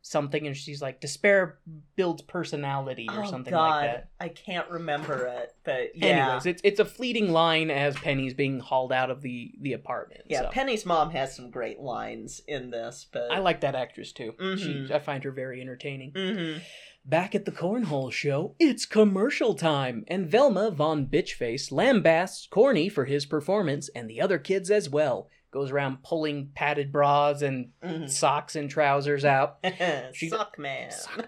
[0.01, 1.59] something, and she's like, despair
[1.95, 4.09] builds personality or oh something God, like that.
[4.19, 6.07] I can't remember it, but yeah.
[6.07, 10.21] Anyways, it's it's a fleeting line as Penny's being hauled out of the the apartment.
[10.27, 10.49] yeah, so.
[10.49, 14.33] Penny's mom has some great lines in this, but I like that actress too.
[14.39, 14.87] Mhm.
[14.87, 16.11] She, I find her very entertaining.
[16.15, 16.57] hmm
[17.03, 23.05] Back at the cornhole show, it's commercial time, and Velma von Bitchface lambasts Corny for
[23.05, 25.27] his performance and the other kids as well.
[25.49, 29.57] Goes around pulling padded bras and hmm socks and trousers out.
[30.13, 30.91] She- Suck man.
[30.91, 31.27] Sock man.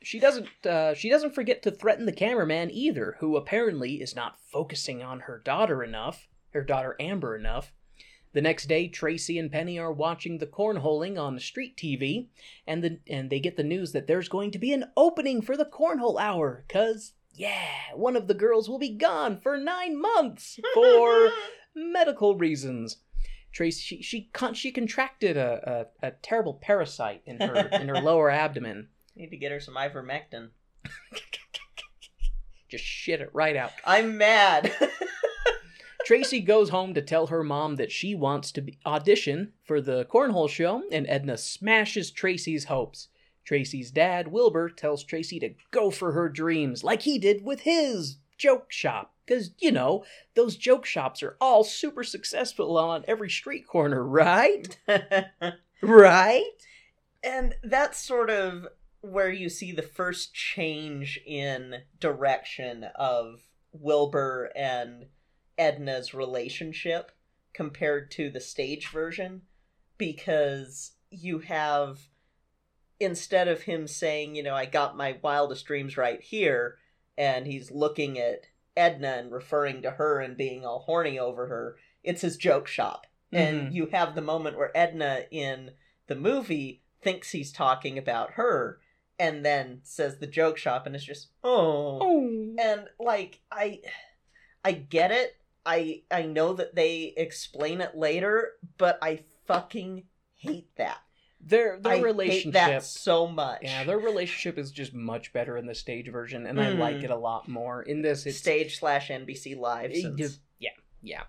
[0.00, 0.46] She doesn't.
[0.64, 5.20] Uh, she doesn't forget to threaten the cameraman either, who apparently is not focusing on
[5.20, 6.28] her daughter enough.
[6.50, 7.74] Her daughter Amber enough.
[8.32, 12.26] The next day, Tracy and Penny are watching the cornholing on the street TV,
[12.66, 15.56] and the and they get the news that there's going to be an opening for
[15.56, 16.64] the cornhole hour.
[16.68, 21.30] Cause yeah, one of the girls will be gone for nine months for
[21.74, 22.98] medical reasons.
[23.52, 28.00] Tracy she she, con- she contracted a, a, a terrible parasite in her in her
[28.02, 28.88] lower abdomen.
[29.16, 30.50] Need to get her some ivermectin.
[32.68, 33.72] Just shit it right out.
[33.86, 34.70] I'm mad.
[36.08, 40.06] Tracy goes home to tell her mom that she wants to be- audition for the
[40.06, 43.08] cornhole show, and Edna smashes Tracy's hopes.
[43.44, 48.16] Tracy's dad, Wilbur, tells Tracy to go for her dreams, like he did with his
[48.38, 49.12] joke shop.
[49.26, 50.02] Because, you know,
[50.34, 54.78] those joke shops are all super successful on every street corner, right?
[55.82, 56.42] Right?
[57.22, 58.66] and that's sort of
[59.02, 63.40] where you see the first change in direction of
[63.72, 65.04] Wilbur and
[65.58, 67.12] Edna's relationship
[67.52, 69.42] compared to the stage version
[69.96, 72.00] because you have
[73.00, 76.78] instead of him saying, you know, I got my wildest dreams right here,
[77.16, 78.46] and he's looking at
[78.76, 83.06] Edna and referring to her and being all horny over her, it's his joke shop.
[83.32, 83.74] And Mhm.
[83.74, 85.74] you have the moment where Edna in
[86.06, 88.80] the movie thinks he's talking about her
[89.18, 91.98] and then says the joke shop and it's just, oh.
[92.00, 92.54] Oh.
[92.58, 93.82] And like I
[94.64, 95.36] I get it.
[95.68, 100.04] I I know that they explain it later, but I fucking
[100.36, 100.98] hate that.
[101.40, 102.52] Their their I hate relationship.
[102.54, 103.60] that so much.
[103.62, 106.78] Yeah, their relationship is just much better in the stage version, and I Mm.
[106.78, 107.82] like it a lot more.
[107.82, 109.94] In this, it's stage slash NBC Live.
[109.94, 110.40] Since...
[110.58, 110.70] yeah,
[111.02, 111.24] yeah.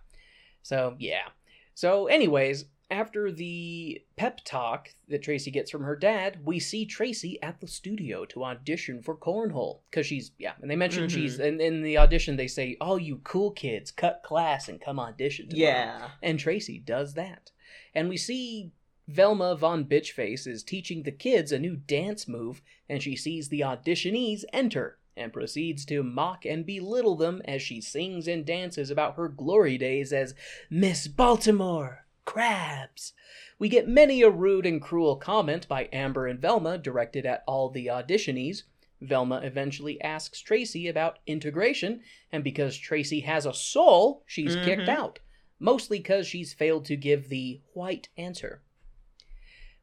[0.64, 1.28] So yeah.
[1.74, 7.42] So, anyways, after the pep talk that Tracy gets from her dad, we see Tracy
[7.42, 11.12] at the studio to audition for cornhole because she's yeah, and they mention Mhm.
[11.12, 15.00] she's and in the audition they say, "All you cool kids, cut class and come
[15.00, 16.10] audition." tomorrow." Yeah.
[16.24, 17.52] and Tracy does that,
[17.94, 18.72] and we see.
[19.08, 23.62] Velma von Bitchface is teaching the kids a new dance move, and she sees the
[23.62, 29.16] auditionees enter and proceeds to mock and belittle them as she sings and dances about
[29.16, 30.36] her glory days as
[30.70, 33.14] Miss Baltimore Crabs.
[33.58, 37.70] We get many a rude and cruel comment by Amber and Velma directed at all
[37.70, 38.64] the auditionees.
[39.02, 42.02] Velma eventually asks Tracy about integration,
[42.32, 44.90] and because Tracy has a soul, she's kicked Mhm.
[44.90, 45.20] out,
[45.58, 48.62] mostly because she's failed to give the white answer.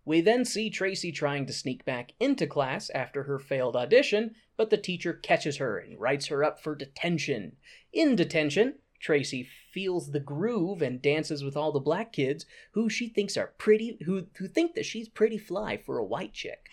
[0.04, 4.70] We then see Tracy trying to sneak back into class after her failed audition, but
[4.70, 7.56] the teacher catches her and writes her up for detention.
[7.92, 13.10] In detention, Tracy feels the groove and dances with all the black kids who she
[13.10, 16.70] thinks are pretty who who think that she's pretty fly for a white chick.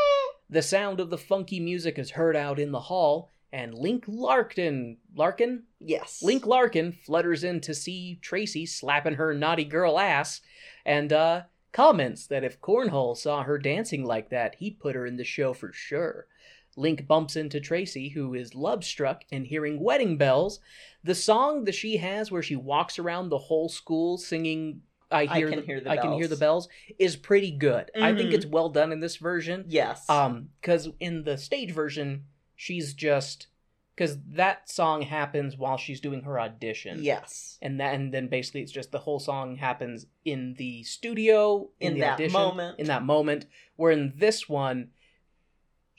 [0.48, 4.96] the sound of the funky music is heard out in the hall, and Link Larkin
[5.14, 5.64] Larkin?
[5.80, 6.22] Yes.
[6.22, 10.40] Link Larkin flutters in to see Tracy slapping her naughty girl ass
[10.86, 11.42] and uh
[11.72, 15.52] comments that if Cornhole saw her dancing like that, he'd put her in the show
[15.52, 16.26] for sure.
[16.76, 20.60] Link bumps into Tracy, who is love struck and hearing wedding bells.
[21.02, 25.36] The song that she has where she walks around the whole school singing I I
[25.38, 27.90] hear, Can the, Hear the I can hear the Bells." bells is pretty good.
[27.94, 29.64] I think it's well done in this version.
[29.68, 30.08] Yes.
[30.10, 32.24] Um, because in the stage version,
[32.56, 33.46] she's just
[33.94, 37.02] because that song happens while she's doing her audition.
[37.02, 37.56] yes.
[37.62, 41.92] And that, and then basically it's just the whole song happens in the studio in,
[41.92, 42.78] In the that audition, moment.
[42.80, 43.46] in that moment.
[43.76, 44.88] Where in this one,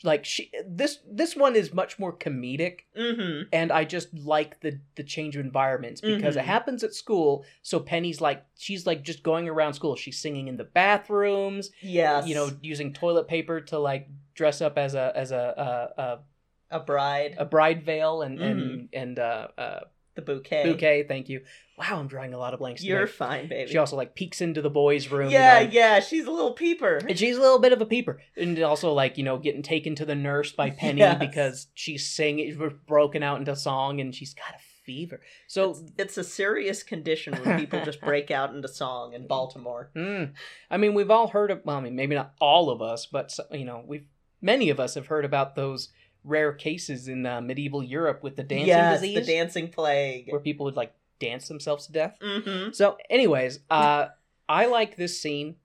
[0.03, 3.49] like she this this one is much more comedic, Mm-hmm.
[3.51, 6.45] and I just like the the change of environments because it Mhm.
[6.45, 7.45] happens at school.
[7.63, 9.95] So Penny's like she's like just going around school.
[9.95, 12.27] She's singing in the bathrooms Yes.
[12.27, 16.79] you know, using toilet paper to like dress up as a as a a, a
[16.79, 18.49] bride, a, a bride veil and Mm-hmm.
[18.69, 19.79] and and uh, uh,
[20.17, 20.63] the bouquet.
[20.65, 21.05] bouquet.
[21.07, 21.41] Thank you.
[21.77, 22.83] Wow, I'm drawing a lot of blanks.
[22.83, 23.11] You're today.
[23.11, 23.71] fine, baby.
[23.71, 25.29] She also like peeks into the boys' room.
[25.29, 25.99] yeah, you know, yeah.
[26.01, 26.97] She's a little peeper.
[27.07, 29.95] And she's a little bit of a peeper, and also like you know getting taken
[29.95, 31.19] to the nurse by Penny Yes.
[31.19, 32.57] because she's singing,
[32.87, 35.21] broken out into song, and she's got a fever.
[35.47, 39.91] So it's, it's a serious condition when people just break out into song in Baltimore.
[39.95, 40.31] Mm.
[40.71, 41.61] I mean, we've all heard of.
[41.63, 44.07] Well, I mean, maybe not all of us, but you know, we've
[44.41, 45.89] many of us have heard about those
[46.27, 50.27] rare cases in uh, medieval Europe with the dancing yes, disease, the dancing plague.
[50.29, 52.17] where people would like dance themselves to death.
[52.21, 52.71] Mm-hmm.
[52.73, 54.07] So, anyways, uh,
[54.47, 55.55] I like this scene.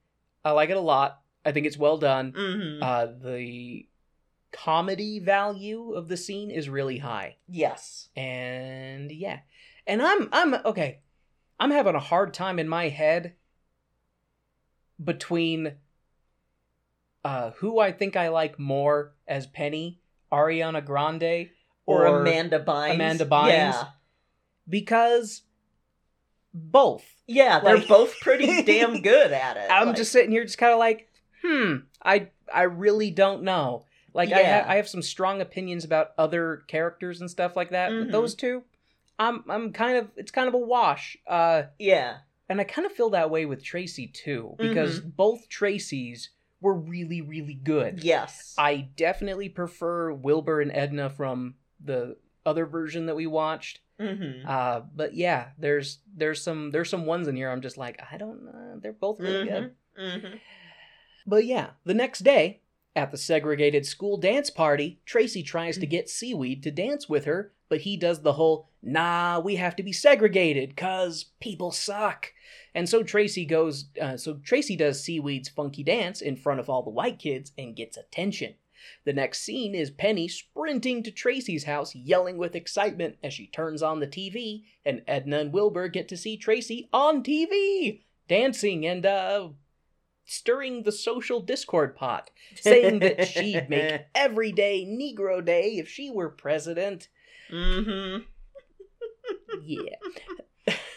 [0.43, 1.21] I like it a lot.
[1.45, 2.31] I think it's well done.
[2.31, 2.83] Mm-hmm.
[2.83, 3.87] Uh, the
[4.51, 8.09] comedy value of the scene is really high, yes.
[8.15, 9.39] and yeah,
[9.85, 10.99] and I'm I'm okay.
[11.59, 13.35] I'm having a hard time in my head
[15.03, 15.73] between
[17.23, 20.01] uh, who I think I like more as Penny,
[20.33, 21.49] Ariana Grande,
[21.85, 22.95] Or, Amanda Bynes.
[22.95, 23.47] Amanda Bynes.
[23.49, 23.83] Yeah.
[24.67, 25.43] because
[26.53, 27.03] both.
[27.27, 29.67] Yeah, they're Like- both pretty damn good at it.
[29.71, 31.09] I'm Like, just sitting here, just kind of like,
[31.41, 33.85] hmm, I I really don't know.
[34.13, 37.91] Like I ha- I have some strong opinions about other characters and stuff like that.
[37.91, 38.03] Mhm.
[38.05, 38.63] But those two,
[39.17, 41.17] I'm I'm kind of it's kind of a wash.
[41.27, 42.17] Uh, Yeah.
[42.49, 45.09] and I kind of feel that way with Tracy too, because Mm-hmm.
[45.09, 46.27] both Tracys
[46.63, 48.03] were really really good.
[48.03, 48.55] Yes.
[48.57, 53.81] I definitely prefer Wilbur and Edna from the other version that we watched.
[53.99, 54.47] mm-hmm.
[54.47, 58.17] Uh, but yeah, there's there's some there's some ones in here I'm just like I
[58.17, 58.79] don't know.
[58.81, 59.71] They're both really good.
[59.99, 60.37] Mm-hmm.
[61.27, 62.61] But yeah, the next day,
[62.95, 67.51] at the segregated school dance party, Tracy tries to get Seaweed to dance with her,
[67.69, 72.33] but he does the whole, nah, we have to be segregated, cause people suck.
[72.75, 76.83] And so Tracy goes, uh, so Tracy does Seaweed's funky dance in front of all
[76.83, 78.55] the white kids and gets attention.
[79.05, 83.81] The next scene is Penny sprinting to Tracy's house, yelling with excitement as she turns
[83.81, 89.05] on the TV, and Edna and Wilbur get to see Tracy on TV, dancing and,
[89.05, 89.49] uh,
[90.25, 96.09] stirring the social discord pot, saying that she'd make every day Negro Day if she
[96.09, 97.09] were president.
[97.51, 98.23] Mm-hmm.
[99.63, 99.95] Yeah.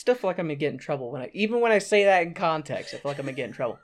[0.00, 2.22] Still feel like I'm gonna get in trouble when I even when I say that
[2.22, 3.78] in context, I feel like I'm gonna get in trouble.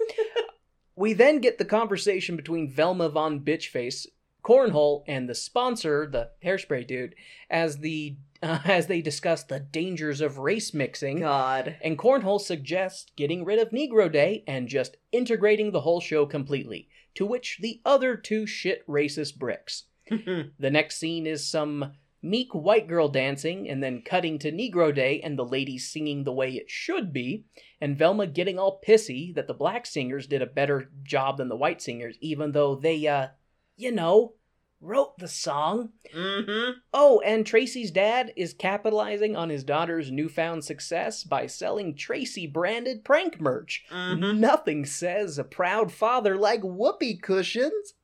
[0.96, 4.06] we then get the conversation between Velma von Bitchface,
[4.42, 7.14] Cornhole, and the sponsor, the hairspray dude,
[7.50, 11.20] as the uh, as they discuss the dangers of race mixing.
[11.20, 11.76] God.
[11.82, 16.88] And Cornhole suggests getting rid of Negro Day and just integrating the whole show completely.
[17.16, 19.84] To which the other two shit racist bricks.
[20.58, 21.92] The next scene is some
[22.22, 26.32] meek white girl dancing and then cutting to Negro Day and the ladies singing the
[26.32, 27.44] way it should be,
[27.80, 31.56] and Velma getting all pissy that the black singers did a better job than the
[31.56, 33.28] white singers, even though they, uh,
[33.76, 34.34] you know,
[34.80, 35.90] wrote the song.
[36.14, 36.78] mm-hmm.
[36.92, 43.04] Oh, and Tracy's dad is capitalizing on his daughter's newfound success by selling Tracy branded
[43.04, 43.84] prank merch.
[43.90, 44.40] Mm-hmm.
[44.40, 47.94] Nothing says a proud father like whoopee cushions.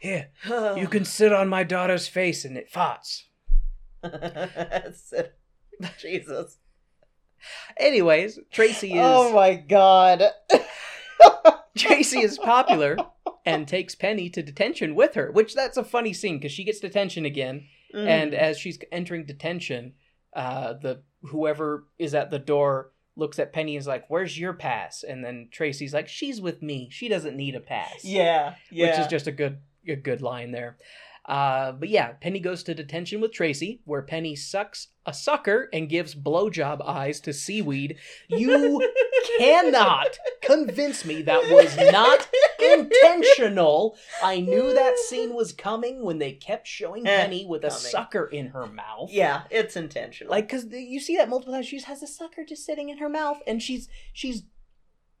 [0.00, 0.30] Here,
[0.76, 3.24] you can sit on my daughter's face and it farts.
[6.00, 6.58] Jesus.
[7.76, 10.22] Anyways, Tracy is Oh my god.
[11.78, 12.96] Tracy is popular
[13.46, 16.80] and takes Penny to detention with her, which that's a funny scene because she gets
[16.80, 18.06] detention again, Mm.
[18.06, 19.94] and as she's entering detention,
[20.32, 24.52] uh, the whoever is at the door looks at Penny and is like, "Where's your
[24.52, 26.88] pass?" And then Tracy's like, "She's with me.
[26.92, 28.90] She doesn't need a pass." yeah, yeah.
[28.90, 29.58] which is just a good
[29.88, 30.76] a good line there.
[31.26, 35.88] Uh, but yeah, Penny goes to detention with Tracy, where Penny sucks a sucker and
[35.88, 37.98] gives blowjob eyes to seaweed.
[38.28, 38.84] You
[39.38, 42.28] cannot convince me that was not
[42.60, 43.96] intentional.
[44.22, 48.26] I knew that scene was coming when they kept showing Eh, Penny with a sucker
[48.26, 49.10] in her mouth.
[49.12, 50.30] Yeah, it's intentional.
[50.30, 51.66] Like, cause you see that multiple times.
[51.66, 54.44] She just has a sucker just sitting in her mouth, and she's she's,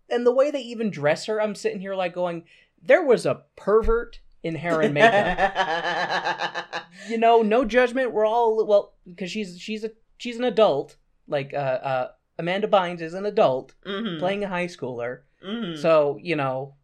[0.08, 2.44] and the way they even dress her, I'm sitting here like going,
[2.82, 6.64] there was a pervert in hair and makeup.
[7.08, 8.12] you know, no judgment.
[8.12, 10.96] We're all well because she's she's a she's an adult.
[11.28, 15.78] Like uh, uh, Amanda Bynes is an adult Mhm, playing a high schooler, mhm.
[15.80, 16.74] so you know,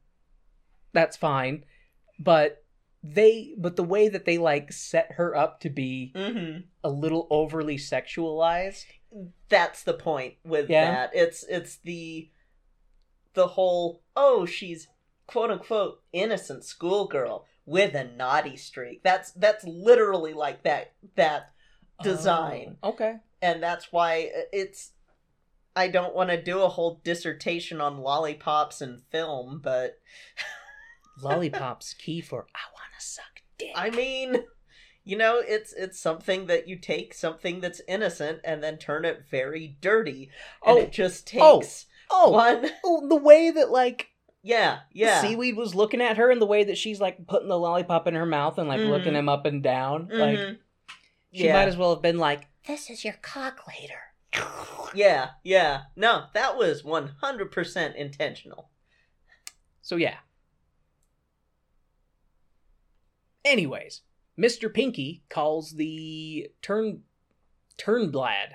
[0.93, 1.65] that's fine.
[2.19, 2.63] But
[3.03, 6.65] they, but the way that they like set her up to be Mhm.
[6.85, 8.85] a little overly sexualized.
[9.49, 10.91] That's the point with Yeah.
[10.91, 11.11] that.
[11.15, 12.31] It's it's the
[13.35, 14.89] the whole oh she's
[15.27, 19.03] quote unquote innocent schoolgirl with a naughty streak.
[19.03, 21.51] That's that's literally like that that
[22.01, 22.77] oh, design.
[22.83, 23.17] Oh, okay.
[23.43, 24.93] and that's why it's
[25.75, 29.99] I don't want to do a whole dissertation on lollipops and film, but
[31.23, 33.25] Lollipops key for I wanna suck
[33.59, 33.73] dick.
[33.75, 34.45] I mean,
[35.05, 39.25] you know, it's it's something that you take something that's innocent and then turn it
[39.31, 40.31] very dirty.
[40.65, 44.09] And Oh, it just oh, takes oh, one oh, the way that like
[44.47, 45.21] Yeah, yeah.
[45.23, 48.15] seaweed was looking at her in the way that she's like putting the lollipop in
[48.15, 48.91] her mouth and like Mhm.
[48.91, 50.09] looking him up and down.
[50.09, 50.59] Like Mhm.
[51.33, 51.53] she yeah.
[51.55, 54.01] might as well have been like, This is your cock later.
[54.95, 55.87] Yeah, yeah.
[55.97, 58.71] No, that was 100% intentional.
[59.83, 60.19] so yeah.
[63.45, 64.03] Anyways,
[64.39, 64.73] Mr.
[64.73, 67.03] Pinky calls the turn
[67.79, 68.53] Turnblad.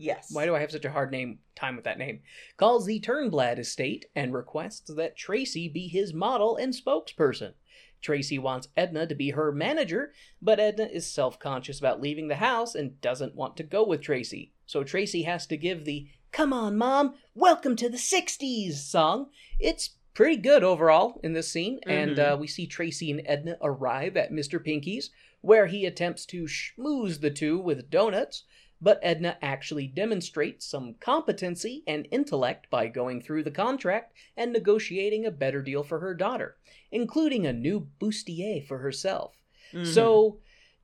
[0.00, 0.30] Yes.
[0.32, 2.20] Why do I have such a hard name time with that name?
[2.56, 7.52] Calls the Turnblad estate and requests that Tracy be his model and spokesperson.
[8.00, 12.36] Tracy wants Edna to be her manager, but Edna is self conscious about leaving the
[12.36, 14.52] house and doesn't want to go with Tracy.
[14.64, 19.26] So Tracy has to give the Come on, Mom, welcome to the 60s song.
[19.58, 22.32] It's pretty good overall in this scene, and Mhm.
[22.32, 24.64] uh, we see Tracy and Edna arrive at Mr.
[24.64, 25.10] Pinky's,
[25.42, 28.44] where he attempts to schmooze the two with donuts
[28.80, 35.26] but Edna actually demonstrates some competency and intellect by going through the contract and negotiating
[35.26, 36.56] a better deal for her daughter,
[36.90, 39.36] including a new bustier for herself.
[39.72, 39.86] Mhm.
[39.86, 40.38] So,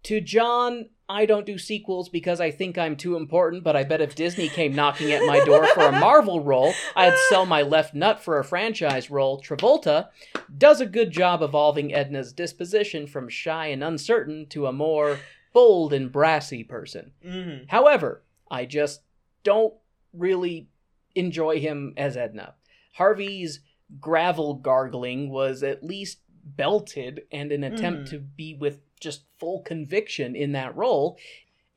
[0.04, 4.00] to John, I don't do sequels because I think I'm too important, but I bet
[4.00, 7.94] if Disney came knocking at my door for a Marvel role, I'd sell my left
[7.94, 9.40] nut for a franchise role.
[9.40, 10.08] Travolta
[10.56, 15.20] does a good job evolving Edna's disposition from shy and uncertain to a more
[15.56, 17.12] bold and brassy person.
[17.24, 17.64] Mhm.
[17.68, 19.00] However, I just
[19.42, 19.72] don't
[20.12, 20.68] really
[21.14, 22.56] enjoy him as Edna.
[22.96, 23.60] Harvey's
[23.98, 28.10] gravel gargling was at least belted and an attempt Mhm.
[28.10, 31.16] to be with just full conviction in that role.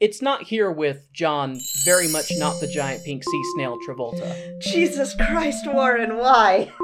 [0.02, 4.60] It's not here with John, very much not the giant pink sea snail Travolta.
[4.60, 6.70] Jesus Christ, Warren, why?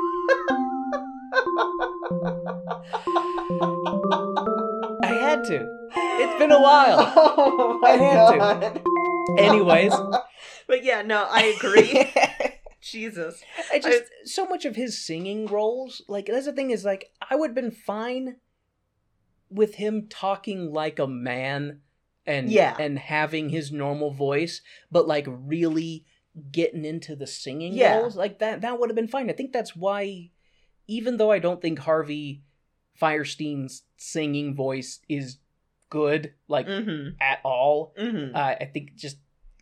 [5.04, 5.85] I had to.
[6.36, 7.14] It's been a while.
[7.38, 9.42] Oh I had to.
[9.42, 9.94] Anyways.
[10.68, 12.12] but yeah, no, I agree.
[12.82, 13.42] Jesus.
[13.72, 17.36] I just so much of his singing roles, like that's the thing is like I
[17.36, 18.38] would have been fine
[19.50, 21.82] with him talking like a man
[22.26, 22.76] and Yeah.
[22.80, 24.62] and having his normal voice,
[24.92, 26.06] but like really
[26.52, 27.98] getting into the singing Yeah.
[28.00, 29.30] roles like that that would have been fine.
[29.30, 30.32] I think that's why
[30.88, 32.44] even though I don't think Harvey
[33.02, 35.38] Fierstein's singing voice is
[35.90, 37.10] good like Mm-hmm.
[37.22, 38.36] at all, Mm-hmm.
[38.36, 39.18] uh, I think just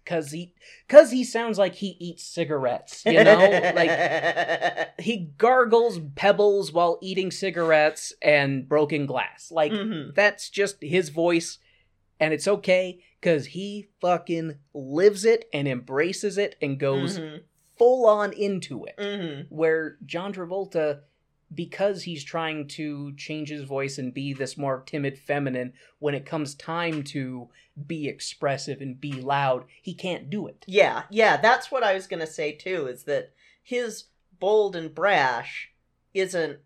[0.05, 0.53] cuz he
[0.89, 3.71] cuz he sounds like he eats cigarettes, you know?
[3.76, 9.51] like he gargles pebbles while eating cigarettes and broken glass.
[9.51, 11.57] Like hmm that's just his voice
[12.19, 17.38] and it's okay cuz he fucking lives it and embraces it and goes hmm
[17.78, 18.95] full on into it.
[18.99, 21.01] hmm Where John Travolta
[21.54, 26.26] because he's trying to change his voice and be this more timid feminine when it
[26.26, 27.49] comes time to
[27.88, 30.64] be expressive and be loud, he can't do it.
[30.68, 32.88] Yeah, yeah, that's what I was gonna say too.
[32.88, 34.06] Is that his
[34.39, 35.70] bold and brash
[36.14, 36.60] isn't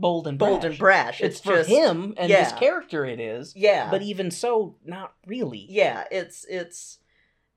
[0.00, 0.70] Bold and bold brash.
[0.70, 1.20] and brash.
[1.20, 3.52] It's, It's, for just him and his character it is.
[3.56, 5.66] Yeah, but even so, not really.
[5.68, 6.98] yeah, it's it's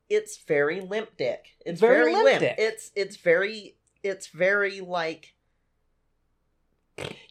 [0.09, 1.45] it's very limp dick.
[1.65, 2.55] It's Very very, limp limp.
[2.57, 5.35] It's it's very it's very like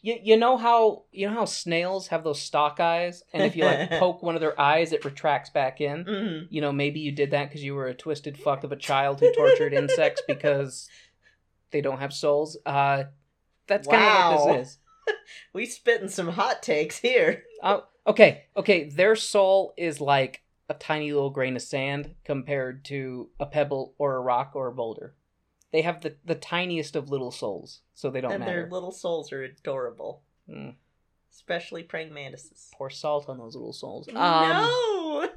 [0.01, 3.65] You, you know how you know how snails have those stalk eyes, and if you
[3.65, 6.05] like poke one of their eyes, it retracts back in.
[6.05, 6.47] mhm.
[6.49, 9.19] You know, maybe you did that because you were a twisted fuck of a child
[9.19, 10.89] who tortured insects because
[11.71, 12.57] they don't have souls.
[12.65, 13.03] Uh,
[13.67, 14.77] that's kind of what this is.
[15.53, 17.43] we spitting some hot takes here.
[17.61, 18.89] Uh, okay, okay.
[18.89, 24.15] Their soul is like a tiny little grain of sand compared to a pebble or
[24.15, 25.13] a rock or a boulder.
[25.71, 28.61] They have the, the tiniest of little souls, so they don't and matter.
[28.63, 30.21] their little souls are adorable.
[30.49, 30.75] Mm.
[31.31, 32.69] Especially praying mantises.
[32.73, 34.07] Pour salt on those little souls.
[34.09, 35.29] Um, no.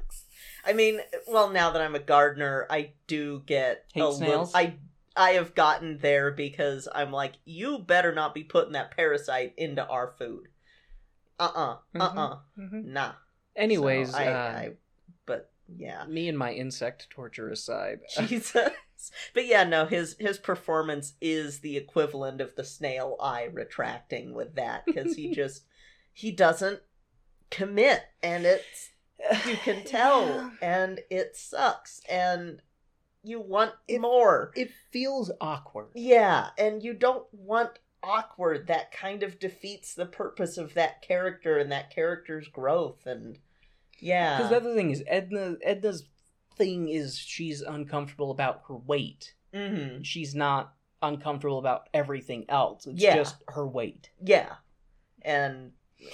[0.65, 4.17] I mean, well, now that I'm a gardener, I do get Hate a little.
[4.17, 4.51] snails?
[4.53, 4.75] I
[5.15, 9.85] I have gotten there because I'm like, you better not be putting that parasite into
[9.87, 10.49] our food.
[11.39, 12.85] Uh uh-uh, uh uh mhm.
[12.85, 13.11] nah.
[13.55, 14.69] Anyways, So I, uh, I,
[15.25, 18.69] but yeah, me and my insect torture aside, Jesus.
[19.33, 24.55] But yeah, no, his his performance is the equivalent of the snail eye retracting with
[24.55, 25.63] that because he just
[26.13, 26.81] he doesn't
[27.51, 28.89] commit, and it's
[29.47, 30.49] you can tell, Yeah.
[30.61, 32.61] and it sucks, and
[33.23, 34.51] you want It- more.
[34.55, 35.87] It feels awkward.
[35.95, 38.67] Yeah, and you don't want awkward.
[38.67, 43.39] That kind of defeats the purpose of that character and that character's growth, and
[43.99, 45.55] yeah, Because the other thing is Edna.
[45.63, 46.03] Edna's
[46.55, 49.33] thing is she's uncomfortable about her weight.
[49.53, 52.87] hmm She's not uncomfortable about everything else.
[52.87, 53.15] It's Yeah.
[53.15, 54.09] just her weight.
[54.23, 54.55] yeah,
[55.21, 55.71] and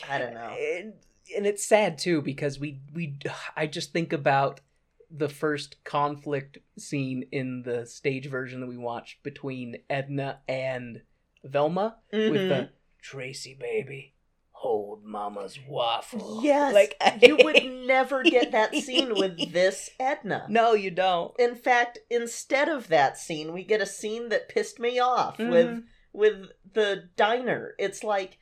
[0.10, 0.50] I don't know.
[0.50, 0.94] And,
[1.36, 3.18] and it's sad too because we we
[3.56, 4.62] I just think about
[5.10, 11.02] the first conflict scene in the stage version that we watched between Edna and
[11.44, 12.48] Velma with Mhm.
[12.48, 12.70] the
[13.02, 14.14] Tracy baby
[14.62, 16.39] hold mama's waffle.
[16.43, 20.45] Yes, like you would never get that scene with this Edna.
[20.49, 21.34] No, you don't.
[21.39, 25.49] In fact, instead of that scene, we get a scene that pissed me off Mhm.
[25.49, 25.84] with
[26.14, 27.74] with the diner.
[27.80, 28.38] It's like,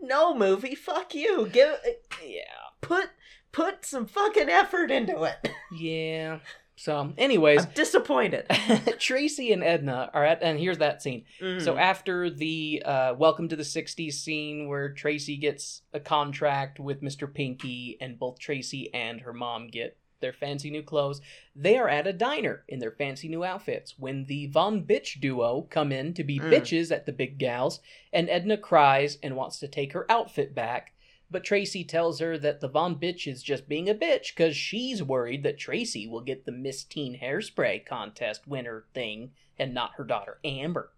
[0.00, 1.46] no movie, fuck you.
[1.48, 1.76] Give
[2.24, 2.42] Yeah.
[2.80, 3.10] put
[3.52, 5.50] put some fucking effort into it.
[5.76, 6.38] Yeah.
[6.76, 8.46] So, anyways, I'm disappointed.
[8.98, 11.24] Tracy and Edna are at, and here's that scene.
[11.38, 11.78] So Mhm.
[11.80, 17.32] after the uh, Welcome to the '60s scene, where Tracy gets a contract with Mr.
[17.32, 21.20] Pinky, and both Tracy and her mom get their fancy new clothes,
[21.54, 25.62] they are at a diner in their fancy new outfits when the Von Bitch duo
[25.70, 26.50] come in to be Mm.
[26.50, 27.80] bitches at the big gals,
[28.12, 30.92] and Edna cries and wants to take her outfit back.
[31.30, 35.02] But Tracy tells her that the Von Bitch is just being a bitch because she's
[35.02, 40.04] worried that Tracy will get the Miss Teen Hairspray contest winner thing and not her
[40.04, 40.92] daughter Amber.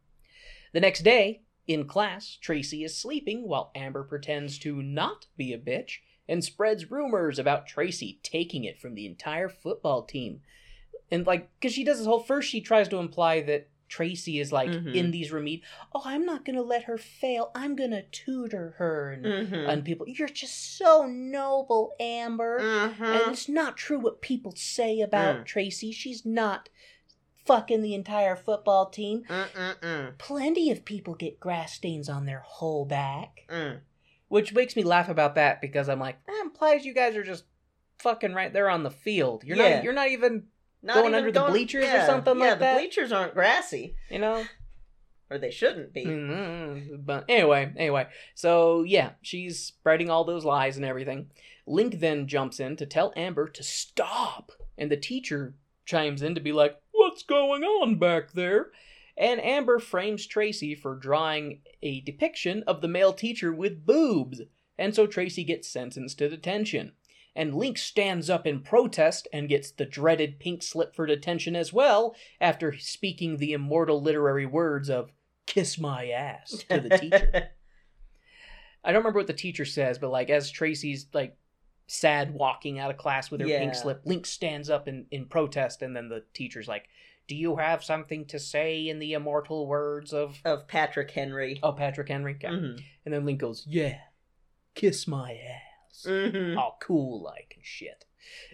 [0.72, 5.58] The next day, in class, Tracy is sleeping while Amber pretends to not be a
[5.58, 5.98] bitch
[6.28, 10.40] and spreads rumors about Tracy taking it from the entire football team.
[11.10, 14.52] And like, because she does this whole first, she tries to imply that Tracy is
[14.52, 14.94] like Mhm.
[14.94, 15.62] in these remead.
[15.94, 17.50] Oh, I'm not gonna let her fail.
[17.54, 19.12] I'm gonna tutor her.
[19.12, 19.68] And, Mhm.
[19.68, 22.60] and people, you're just so noble, Amber.
[22.60, 23.00] Mhm.
[23.00, 25.44] And it's not true what people say about Mm.
[25.46, 25.92] Tracy.
[25.92, 26.68] She's not
[27.44, 29.22] fucking the entire football team.
[29.28, 30.18] Mm-mm-mm.
[30.18, 33.44] Plenty of people get grass stains on their whole back.
[33.48, 33.80] Mm.
[34.28, 37.44] Which makes me laugh about that because I'm like, that implies you guys are just
[37.98, 39.44] fucking right there on the field.
[39.44, 39.76] You're Yeah.
[39.76, 40.48] not you're not even
[40.82, 43.96] Not Going under the bleachers or something yeah, like the bleachers aren't grassy.
[44.10, 44.44] you know
[45.30, 46.04] or they shouldn't be.
[46.04, 51.30] Mm, But anyway, anyway, so yeah, she's spreading all those lies and everything.
[51.66, 55.54] Link then jumps in to tell Amber to stop, and the teacher
[55.84, 58.70] chimes in to be like, "What's going on back there?"
[59.16, 64.42] And Amber frames Tracy for drawing a depiction of the male teacher with boobs,
[64.78, 66.92] and so Tracy gets sentenced to detention.
[67.36, 71.70] And Link stands up in protest and gets the dreaded pink slip for detention as
[71.72, 75.12] well after speaking the immortal literary words of
[75.46, 77.50] kiss my ass to the teacher.
[78.84, 81.36] I don't remember what the teacher says, but like as Tracy's like
[81.88, 85.82] sad walking out of class with her pink slip, Link stands up in, in protest
[85.82, 86.86] and then the teacher's like,
[87.28, 91.60] Do you have something to say in the immortal words of of Patrick Henry.
[91.62, 92.34] Oh Patrick Henry?
[92.36, 92.48] Okay.
[92.48, 92.80] Mhm.
[93.04, 93.98] And then Link goes, Yeah,
[94.74, 95.62] kiss my ass.
[96.04, 96.56] Mhm.
[96.56, 98.04] All cool like and shit.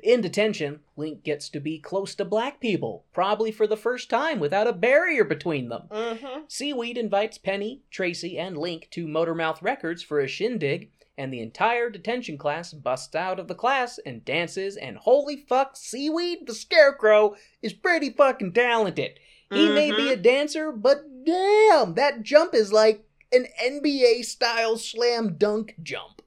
[0.03, 4.39] In detention, Link gets to be close to black people, probably for the first time
[4.39, 5.85] without a barrier between them.
[5.91, 6.45] Mhm.
[6.51, 11.89] Seaweed invites Penny, Tracy, and Link to Motormouth Records for a shindig, and the entire
[11.89, 17.35] detention class busts out of the class and dances, and holy fuck, Seaweed the Scarecrow
[17.63, 19.19] is pretty fucking talented.
[19.51, 25.37] He may be a dancer, but damn, that jump is like an NBA style slam
[25.37, 26.22] dunk jump.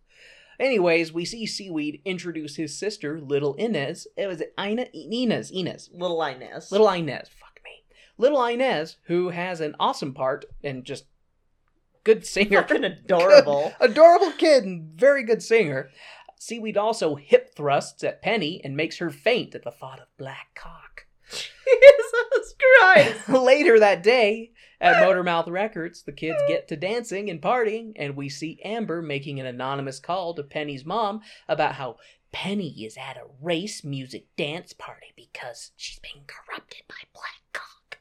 [0.60, 4.08] Anyways, we see Seaweed introduce his sister, Little Inez.
[4.18, 6.72] Eh, it was Ina, Inez, Inez, Little Inez.
[6.72, 7.84] Little Inez, fuck me.
[8.18, 11.06] Little Inez, who has an awesome part and just
[12.04, 12.62] good singer.
[12.62, 13.74] Fucking adorable.
[13.80, 15.90] Adorable kid and very good singer.
[16.38, 20.48] Seaweed also hip thrusts at Penny and makes her faint at the thought of black
[20.56, 21.06] cock.
[21.30, 23.30] Jesus Christ.
[23.30, 24.52] Later that day,
[24.82, 29.40] at Motormouth Records, the kids get to dancing and partying, and we see Amber making
[29.40, 31.98] an anonymous call to Penny's mom about how
[32.32, 38.00] Penny is at a race music dance party because she's being corrupted by black cock.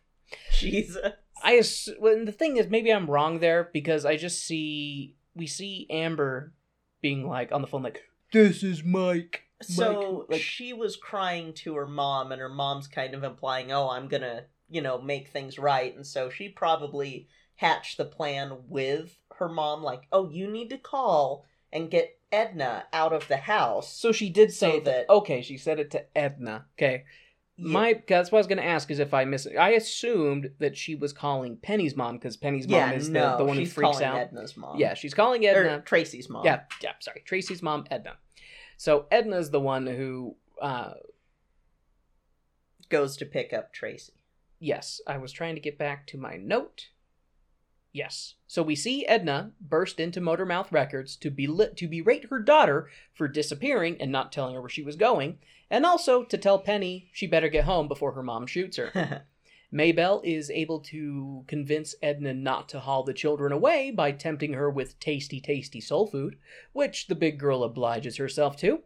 [0.52, 1.12] Jesus.
[1.42, 5.46] I ass- well, the thing is, maybe I'm wrong there because I just see we
[5.46, 6.52] see Amber
[7.00, 8.02] being like on the phone, like,
[8.32, 10.30] "This is Mike." So Mike.
[10.30, 14.08] like, she was crying to her mom, and her mom's kind of implying, "Oh, I'm
[14.08, 19.48] gonna, you know, make things right." And so she probably hatched the plan with her
[19.48, 24.10] mom, like, "Oh, you need to call and get Edna out of the house." so
[24.12, 25.06] she did say So that.
[25.06, 26.66] that- Okay, she said it to Edna.
[26.76, 27.04] Okay,
[27.56, 27.68] Yeah.
[27.72, 29.56] my that's what I was gonna ask is if I miss it.
[29.56, 33.36] I assumed that she was calling Penny's mom because Penny's mom yeah, is no, the,
[33.38, 34.16] the one who she's freaks calling out.
[34.18, 34.78] Edna's mom.
[34.80, 35.82] Yeah, she's calling or Edna.
[35.82, 36.44] Tracy's mom.
[36.44, 37.22] Yeah, yeah, sorry.
[37.24, 38.16] Tracy's mom, Edna.
[38.76, 40.94] So Edna's the one who uh
[42.88, 44.12] goes to pick up Tracy.
[44.64, 46.88] Yes, I was trying to get back to my note.
[47.92, 48.36] Yes.
[48.46, 53.28] So we see Edna burst into Motormouth Records to be to berate her daughter for
[53.28, 55.38] disappearing and not telling her where she was going,
[55.70, 59.26] and also to tell Penny she better get home before her mom shoots her.
[59.70, 64.70] Maybelle is able to convince Edna not to haul the children away by tempting her
[64.70, 66.38] with tasty, tasty soul food,
[66.72, 68.80] which the big girl obliges herself to.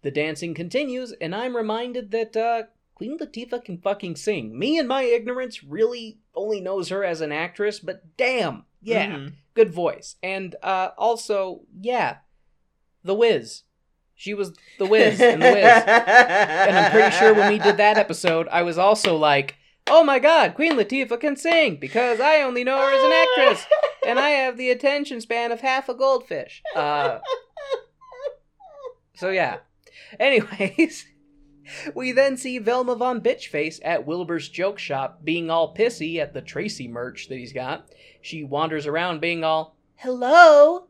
[0.00, 2.62] The dancing continues, and I'm reminded that uh,
[2.98, 4.58] Queen Latifah can fucking sing.
[4.58, 9.32] Me and my ignorance really only knows her as an actress, but damn, yeah, Mhm.
[9.54, 10.16] good voice.
[10.22, 12.16] And uh, also, yeah,
[13.04, 13.62] The Wiz.
[14.16, 15.82] She was The Wiz in The Wiz.
[15.86, 19.54] And I'm pretty sure when we did that episode, I was also like,
[19.86, 23.66] oh my god, Queen Latifah can sing because I only know her as an actress
[24.06, 26.62] and I have the attention span of half a goldfish.
[26.74, 27.20] Uh,
[29.14, 29.58] so yeah.
[30.18, 31.06] Anyways,
[31.94, 36.40] we then see Velma von Bitchface at Wilbur's joke shop being all pissy at the
[36.40, 37.88] Tracy merch that he's got.
[38.20, 40.86] She wanders around being all, hello,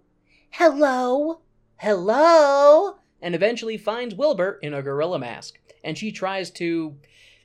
[0.51, 1.41] hello,
[1.77, 5.59] hello, and eventually finds Wilbur in a gorilla mask.
[5.85, 6.97] And she tries to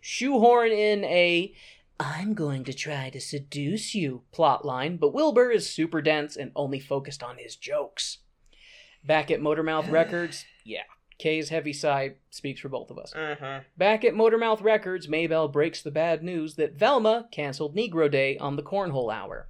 [0.01, 1.53] shoehorn in a
[1.99, 6.79] I'm going to try to seduce you plotline, but Wilbur is super dense and only
[6.79, 8.19] focused on his jokes.
[9.03, 10.84] Back at Motormouth Records, yeah,
[11.24, 13.13] Kay's heavy sigh speaks for both of us.
[13.13, 13.63] Mhm.
[13.78, 18.57] Back at Motormouth Records, Maybelle breaks the bad news that Velma canceled Negro Day on
[18.57, 19.47] the Cornhole Hour.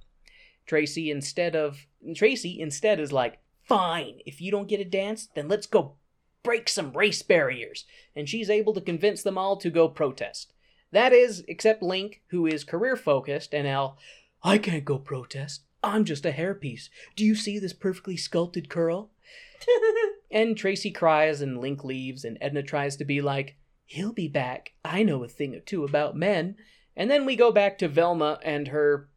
[0.66, 5.48] Tracy instead of Tracy instead is like, "Fine, if you don't get a dance, then
[5.48, 5.96] let's go
[6.44, 10.52] break some race barriers." And she's able to convince them all to go protest.
[10.92, 13.98] That is, except Link, who is career focused, and Al,
[14.44, 15.64] I can't go protest.
[15.82, 16.88] I'm just a hairpiece.
[17.16, 19.10] Do you see this perfectly sculpted curl?
[20.34, 23.56] And Tracy cries and Link leaves, and Edna tries to be like,
[23.86, 24.72] He'll be back.
[24.84, 26.56] I know a thing or two about men.
[26.96, 29.08] And then we go back to Velma and her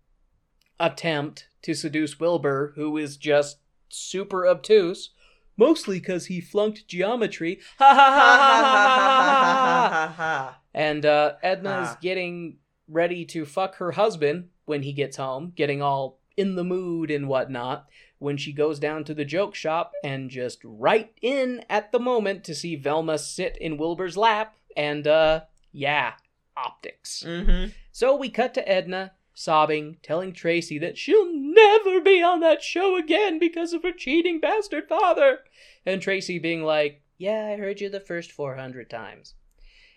[0.79, 3.57] attempt to seduce Wilbur, who is just
[3.89, 5.09] super obtuse.
[5.57, 7.59] Mostly because he flunked geometry.
[7.79, 10.61] Ha ha ha ha ha ha ha ha.
[10.73, 11.97] And uh, Edna's Ha.
[12.01, 12.57] getting
[12.87, 17.27] ready to fuck her husband when he gets home, getting all in the mood and
[17.27, 17.87] whatnot,
[18.19, 22.43] when she goes down to the joke shop and just right in at the moment
[22.43, 25.41] to see Velma sit in Wilbur's lap and, uh,
[25.71, 26.13] yeah,
[26.55, 27.23] optics.
[27.25, 27.71] Mm-hmm.
[27.91, 32.97] So we cut to Edna, sobbing, telling Tracy that she'll never be on that show
[32.97, 35.39] again because of her cheating bastard father.
[35.85, 39.35] And Tracy being like, Yeah, I heard you the first 400 times.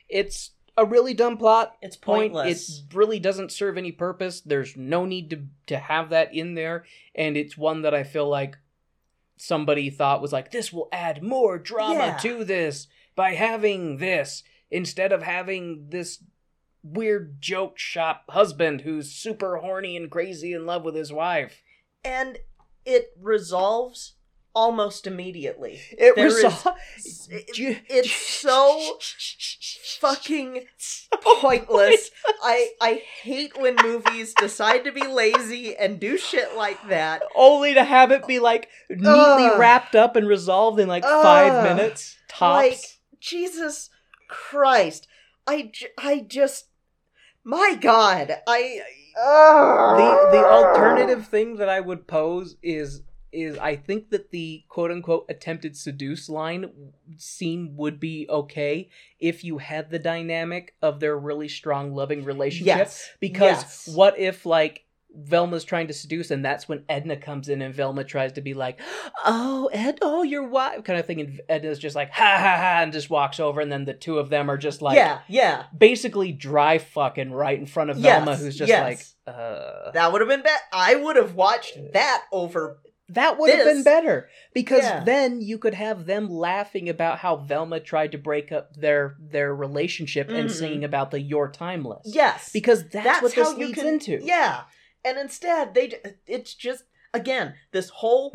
[0.08, 0.50] It's
[0.80, 1.76] a really dumb plot.
[1.82, 2.32] It's Point.
[2.32, 2.82] pointless.
[2.88, 4.40] It really doesn't serve any purpose.
[4.40, 6.84] There's no need to, to have that in there.
[7.14, 8.56] And it's one that I feel like
[9.36, 12.16] somebody thought was like, This will add more drama Yeah.
[12.18, 16.22] to this by having this instead of having this
[16.82, 21.62] weird joke shop husband who's super horny and crazy in love with his wife.
[22.02, 22.38] and
[22.86, 24.14] it resolves
[24.54, 25.80] almost immediately.
[25.92, 26.76] It There is- resol-
[27.30, 28.98] it- Ju- it's so
[30.00, 30.64] fucking
[31.24, 32.10] oh pointless.
[32.42, 37.22] I I hate when movies decide to be lazy and do shit like that.
[37.34, 39.06] Only to have it be like neatly
[39.46, 39.58] Ugh.
[39.58, 41.22] wrapped up and resolved in like Ugh.
[41.22, 42.70] five minutes tops.
[42.70, 42.80] Like
[43.20, 43.90] Jesus
[44.28, 45.06] Christ.
[45.46, 46.66] I j- I just
[47.44, 48.36] my god.
[48.46, 48.80] I
[49.14, 54.90] the the alternative thing that I would pose is is I think that the quote
[54.90, 56.70] unquote attempted seduce line
[57.16, 62.76] scene would be okay if you had the dynamic of their really strong loving relationship.
[62.78, 63.10] Yes.
[63.20, 63.88] Because Yes.
[63.94, 68.04] what if like Velma's trying to seduce and that's when Edna comes in and Velma
[68.04, 68.78] tries to be like,
[69.24, 72.78] "Oh, Ed, oh, your wife," kind of thing, and Edna's just like, "Ha ha ha,"
[72.82, 75.64] and just walks over, and then the two of them are just like, yeah, yeah.
[75.76, 79.16] basically dry fucking right in front of Velma, Yes, who's just yes.
[79.26, 80.60] like, "Uh." That would have been bad.
[80.72, 82.78] I would have watched that over
[83.14, 85.04] That would have been better because Yeah.
[85.04, 89.54] then you could have them laughing about how Velma tried to break up their their
[89.54, 90.52] relationship and Mhm.
[90.52, 92.50] singing about the "You're timeless." Yes.
[92.52, 94.20] because that's, That's what this leads can into.
[94.22, 94.62] Yeah.
[95.04, 98.32] And instead they it's just again, this whole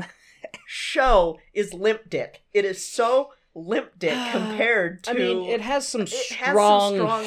[0.67, 2.41] show is limp dick.
[2.53, 6.51] It is so limp dick compared to I mean, it has some It has some
[6.51, 7.23] strong, strong-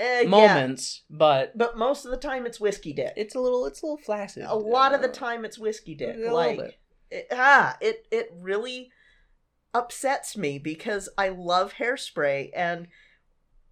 [0.00, 0.28] hard eh, yeah.
[0.28, 3.12] moments, but But most of the time it's whiskey dick.
[3.16, 4.44] it's a little it's a little flaccid.
[4.46, 6.16] a lot of the Uh, time it's whiskey dick.
[6.30, 6.78] Like
[7.10, 8.90] it, ah, it it really
[9.74, 12.88] upsets me because I love hairspray and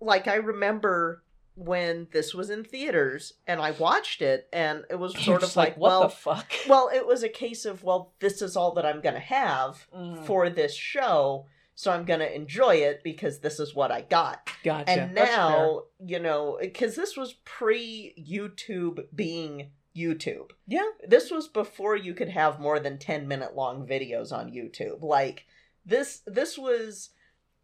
[0.01, 1.24] like I remember
[1.57, 5.76] when this was in theaters and I watched it and it was sort of like,
[5.76, 6.53] what well the fuck?
[6.68, 9.87] well it was a case of well this is all that I'm going to have
[9.95, 10.24] Mm.
[10.24, 11.47] for this show
[11.79, 14.51] so I'm going to enjoy it because this is what I got.
[14.64, 14.91] Gotcha.
[14.91, 21.95] and now, you know, cuz this was pre YouTube being YouTube yeah, this was before
[21.95, 25.03] you could have more than 10 minute long videos on YouTube.
[25.03, 25.47] Like
[25.87, 27.11] this this was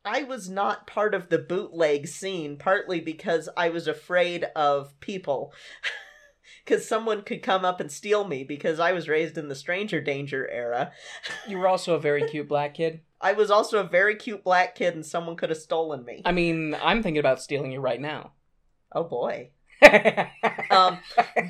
[0.05, 5.53] I was not part of the bootleg scene partly because I was afraid of people.
[6.67, 10.01] Cuz someone could come up and steal me because I was raised in the stranger
[10.01, 10.93] danger era.
[11.49, 13.01] you were also a very cute black kid.
[13.25, 16.23] I was also a very cute black kid and someone could have stolen me.
[16.25, 18.33] I mean, I'm thinking about stealing you right now.
[18.93, 19.51] Oh boy.
[20.71, 20.99] Um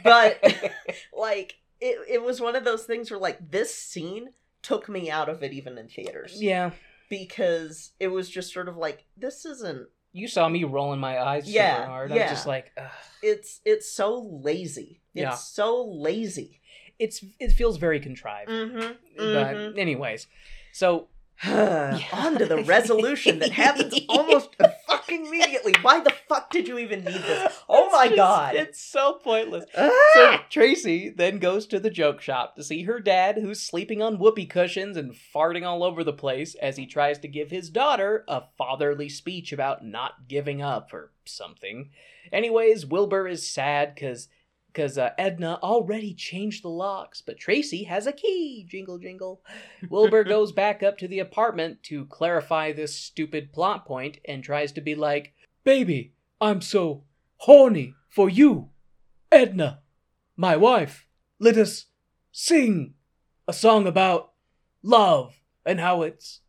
[0.03, 0.41] but
[1.13, 4.29] like it it was one of those things where like this scene
[4.63, 6.41] took me out of it even in theaters.
[6.41, 6.71] yeah,
[7.11, 11.51] because it was just sort of like this isn't you saw me rolling my eyes
[11.51, 12.11] Yeah, super hard.
[12.13, 12.23] yeah.
[12.25, 12.85] I'm just like, Ugh.
[13.23, 15.35] it's it's so lazy it's Yeah.
[15.35, 16.61] so lazy
[16.99, 18.51] it's it feels very contrived.
[18.51, 20.29] mm-hmm, But anyways,
[20.73, 21.09] so
[21.45, 24.51] on to the resolution that happens almost
[24.87, 28.55] fucking immediately why the fuck did you even need this oh It's my just- god
[28.55, 29.65] it's so pointless.
[29.77, 29.91] Ah!
[30.15, 34.19] So Tracy then goes to the joke shop to see her dad, who's sleeping on
[34.19, 38.25] whoopee cushions and farting all over the place as he tries to give his daughter
[38.29, 41.91] a fatherly speech about not giving up or something.
[42.33, 44.29] Anyways, Wilbur is sad because
[44.75, 48.67] because uh, Edna already changed the locks, but Tracy has a key.
[48.69, 49.41] Jingle, jingle.
[49.89, 54.73] Wilbur goes back up to the apartment to clarify this stupid plot point and tries
[54.73, 55.33] to be like,
[55.63, 57.05] Baby, I'm so
[57.39, 58.71] horny for you,
[59.31, 59.81] Edna,
[60.37, 61.07] my wife.
[61.39, 61.87] Let us
[62.33, 62.95] sing
[63.47, 64.33] a song about
[64.83, 66.41] love and how it's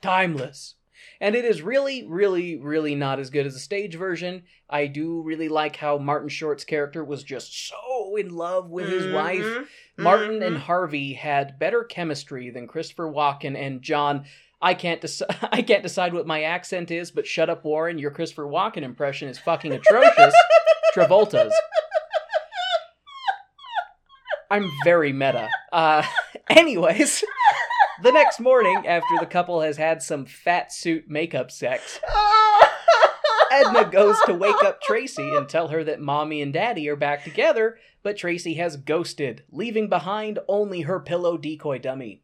[0.00, 0.76] timeless.
[1.24, 4.42] And it is really, really, really not as good as the stage version.
[4.68, 9.10] I do really like how Martin Short's character was just so in love with his
[9.10, 9.40] wife.
[9.42, 10.60] Mhm, Martin and mhm.
[10.60, 14.26] Harvey had better chemistry than Christopher Walken and John.
[14.60, 15.34] I can't decide.
[15.50, 17.96] I can't decide what my accent is, but shut up, Warren.
[17.96, 20.34] Your Christopher Walken impression is fucking atrocious.
[20.94, 21.54] Travolta's.
[24.50, 25.48] I'm very meta.
[25.72, 26.02] Uh,
[26.50, 27.24] anyways,
[28.02, 32.00] the next morning, after the couple has had some fat suit makeup sex,
[33.50, 37.22] Edna goes to wake up Tracy and tell her that mommy and daddy are back
[37.24, 42.22] together, but Tracy has ghosted, leaving behind only her pillow decoy dummy.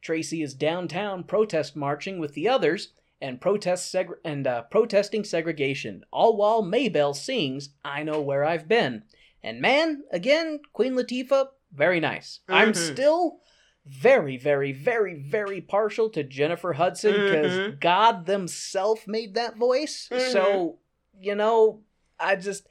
[0.00, 6.02] Tracy is downtown protest marching with the others and protest seg- and uh, protesting segregation,
[6.10, 9.02] all while Maybelle sings "I Know Where I've Been."
[9.42, 12.40] And man, again, Queen Latifah, very nice.
[12.48, 12.76] I'm Mhm.
[12.92, 13.40] still
[13.86, 17.80] very, very, very, very partial to Jennifer Hudson because Mhm.
[17.80, 20.08] God themselves made that voice.
[20.32, 20.78] So,
[21.18, 21.82] you know,
[22.18, 22.66] I just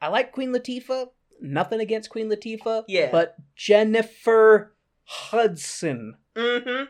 [0.00, 1.10] I like Queen Latifah.
[1.40, 2.84] Nothing against Queen Latifah.
[2.88, 3.10] Yeah.
[3.10, 4.72] But Jennifer
[5.04, 6.16] Hudson.
[6.34, 6.84] Mm-hmm.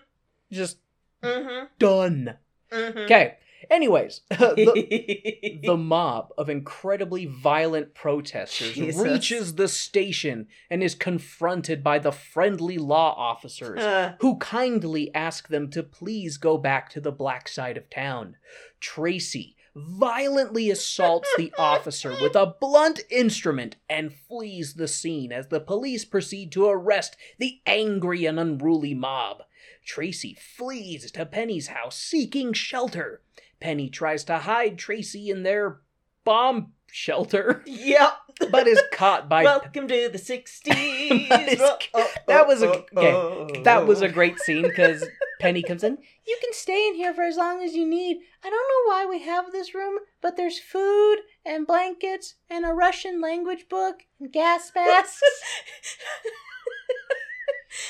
[0.50, 0.78] Just
[1.22, 1.66] Mm-hmm.
[1.78, 2.38] done.
[2.70, 2.98] Mm-hmm.
[2.98, 3.38] Okay.
[3.70, 9.00] Anyways, the, the mob of incredibly violent protesters Jesus.
[9.00, 15.48] reaches the station and is confronted by the friendly law officers Uh, who kindly ask
[15.48, 18.36] them to please go back to the black side of town.
[18.80, 25.60] Tracy violently assaults the officer with a blunt instrument and flees the scene as the
[25.60, 29.42] police proceed to arrest the angry and unruly mob.
[29.84, 33.20] Tracy flees to Penny's house seeking shelter.
[33.64, 35.80] Penny tries to hide Tracy in their
[36.22, 38.12] bomb shelter, yep.
[38.50, 41.28] but is caught by Welcome to the 60s.
[41.30, 45.08] But Oh, oh, that was a- oh, okay, oh, That was a great scene because
[45.40, 45.96] Penny comes in.
[46.26, 48.18] You can stay in here for as long as you need.
[48.44, 52.74] I don't know why we have this room, but there's food and blankets and a
[52.74, 55.22] Russian language book and gas masks.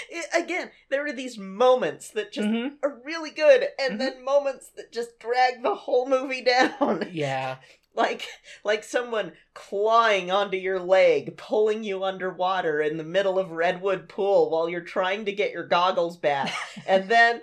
[0.08, 2.78] It- again, there are these moments that just Mhm.
[2.82, 3.98] are really good, and Mhm.
[3.98, 7.08] then moments that just drag the whole movie down.
[7.12, 7.58] Yeah.
[7.96, 8.26] like
[8.64, 14.50] like someone clawing onto your leg, pulling you underwater in the middle of Redwood Pool
[14.50, 16.52] while you're trying to get your goggles back.
[16.88, 17.42] and then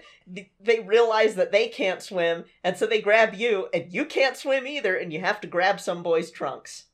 [0.59, 4.67] they realize that they can't swim, and so they grab you, and you can't swim
[4.67, 6.87] either, and you have to grab some boy's trunks.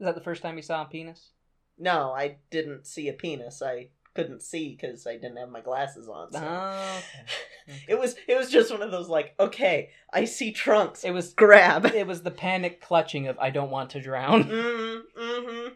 [0.00, 1.32] Is that the first time you saw a penis?
[1.78, 3.60] No, I didn't see a penis.
[3.60, 6.32] I couldn't see because I didn't have my glasses on.
[6.32, 7.78] so- Oh, okay.
[7.88, 11.04] It was it was just one of those like, okay, I see trunks.
[11.04, 11.86] It was Grab.
[11.86, 14.44] it was the panic clutching of I don't want to drown.
[14.44, 15.68] mm, mm-hmm.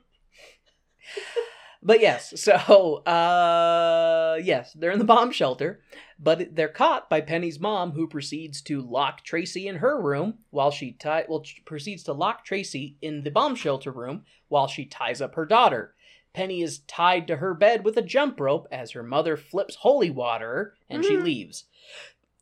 [1.83, 5.81] But yes, so uh yes, they're in the bomb shelter,
[6.19, 10.73] but they're caught by Penny's mom who proceeds to lock Tracy in her room while
[10.73, 15.21] she tie well proceeds to lock Tracy in the bomb shelter room while she ties
[15.21, 15.95] up her daughter.
[16.37, 20.11] Penny is tied to her bed with a jump rope as her mother flips holy
[20.11, 21.23] water and she Mhm.
[21.25, 21.65] leaves.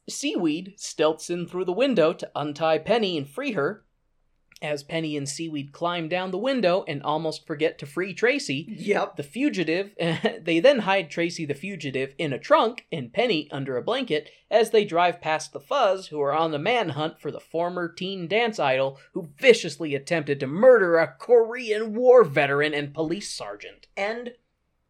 [0.09, 3.85] Seaweed stilts in through the window to untie Penny and free her.
[4.65, 9.17] As Penny and Seaweed climb down the window and almost forget to free Tracy, Yep.
[9.17, 9.91] the fugitive,
[10.43, 14.71] they then hide Tracy the fugitive in a trunk and Penny under a blanket as
[14.71, 18.59] they drive past the Fuzz, who are on the manhunt for the former teen dance
[18.59, 24.33] idol who viciously attempted to murder a Korean War veteran and police sergeant And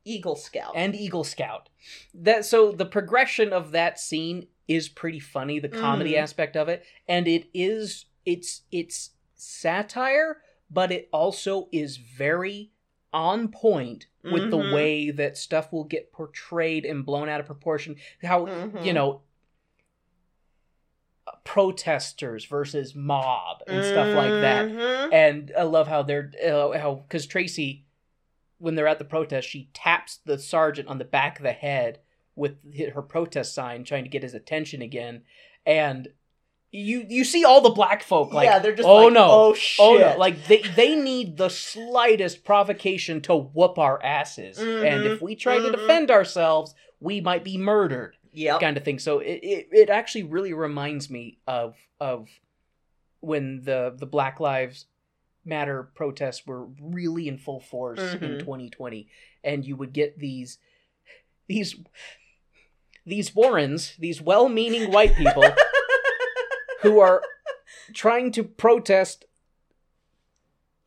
[0.05, 0.75] Eagle Scout.
[0.77, 1.69] and Eagle Scout.
[2.15, 6.19] That so the progression of that scene is pretty funny, the comedy Mhm.
[6.23, 9.11] aspect of it, and it is it's it's
[9.45, 10.39] satire,
[10.71, 12.73] but it also is very
[13.13, 14.73] on point with the Mhm.
[14.73, 17.97] way that stuff will get portrayed and blown out of proportion.
[18.23, 18.85] How Mhm.
[18.85, 19.23] you know
[21.45, 25.13] protesters versus mob and stuff like that Mhm.
[25.13, 27.87] and I love how they're uh, how because Tracy,
[28.59, 32.01] when they're at the protest, she taps the sergeant on the back of the head
[32.37, 32.59] with
[32.93, 35.25] her protest sign, trying to get his attention again,
[35.65, 36.09] and
[36.75, 39.55] you you see all the black folk like yeah, they're just oh like, no oh
[39.55, 45.05] shit, oh no like they they need the slightest provocation to whoop our asses, and
[45.05, 45.73] if we try to mhm.
[45.73, 48.61] defend ourselves, we might be murdered yep.
[48.61, 48.99] kind of thing.
[48.99, 52.29] So it, it, it actually really reminds me of of
[53.21, 54.87] when the the Black Lives
[55.45, 58.39] Matter protests were really in full force in Mhm.
[58.41, 59.07] 2020,
[59.45, 60.59] and you would get these
[61.47, 61.77] these
[63.07, 65.45] these Warrens, these well-meaning white people
[66.85, 67.23] who are
[67.93, 69.25] trying to protest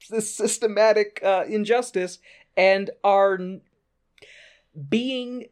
[0.09, 2.19] this systematic uh, injustice
[2.55, 3.37] and are
[4.89, 5.45] being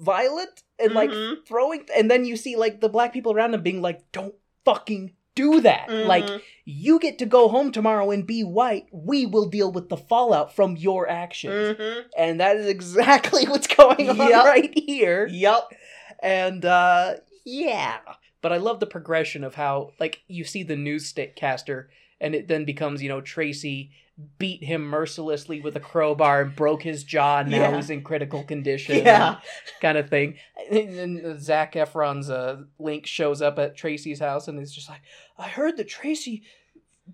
[0.00, 1.46] violent and like Mhm.
[1.46, 4.34] throwing and then you see like the black people around them being like don't
[4.64, 6.40] fucking do that like Mhm.
[6.64, 10.54] you get to go home tomorrow and be white we will deal with the fallout
[10.54, 12.04] from your actions Mhm.
[12.16, 14.44] and that is exactly what's going on Yep.
[14.44, 15.72] right here Yep.
[16.20, 17.14] and uh
[17.44, 17.98] yeah
[18.42, 21.88] but i love the progression of how like you see the news newscaster
[22.20, 23.90] and it then becomes you know Tracy
[24.38, 27.38] beat him mercilessly with a crowbar and broke his jaw.
[27.40, 27.76] And now Yeah.
[27.76, 28.98] he's in critical condition.
[28.98, 29.40] Yeah.
[29.80, 30.36] kind of thing.
[30.70, 35.00] And then Zac Efron's uh, link shows up at Tracy's house and is just like,
[35.38, 36.42] I heard that Tracy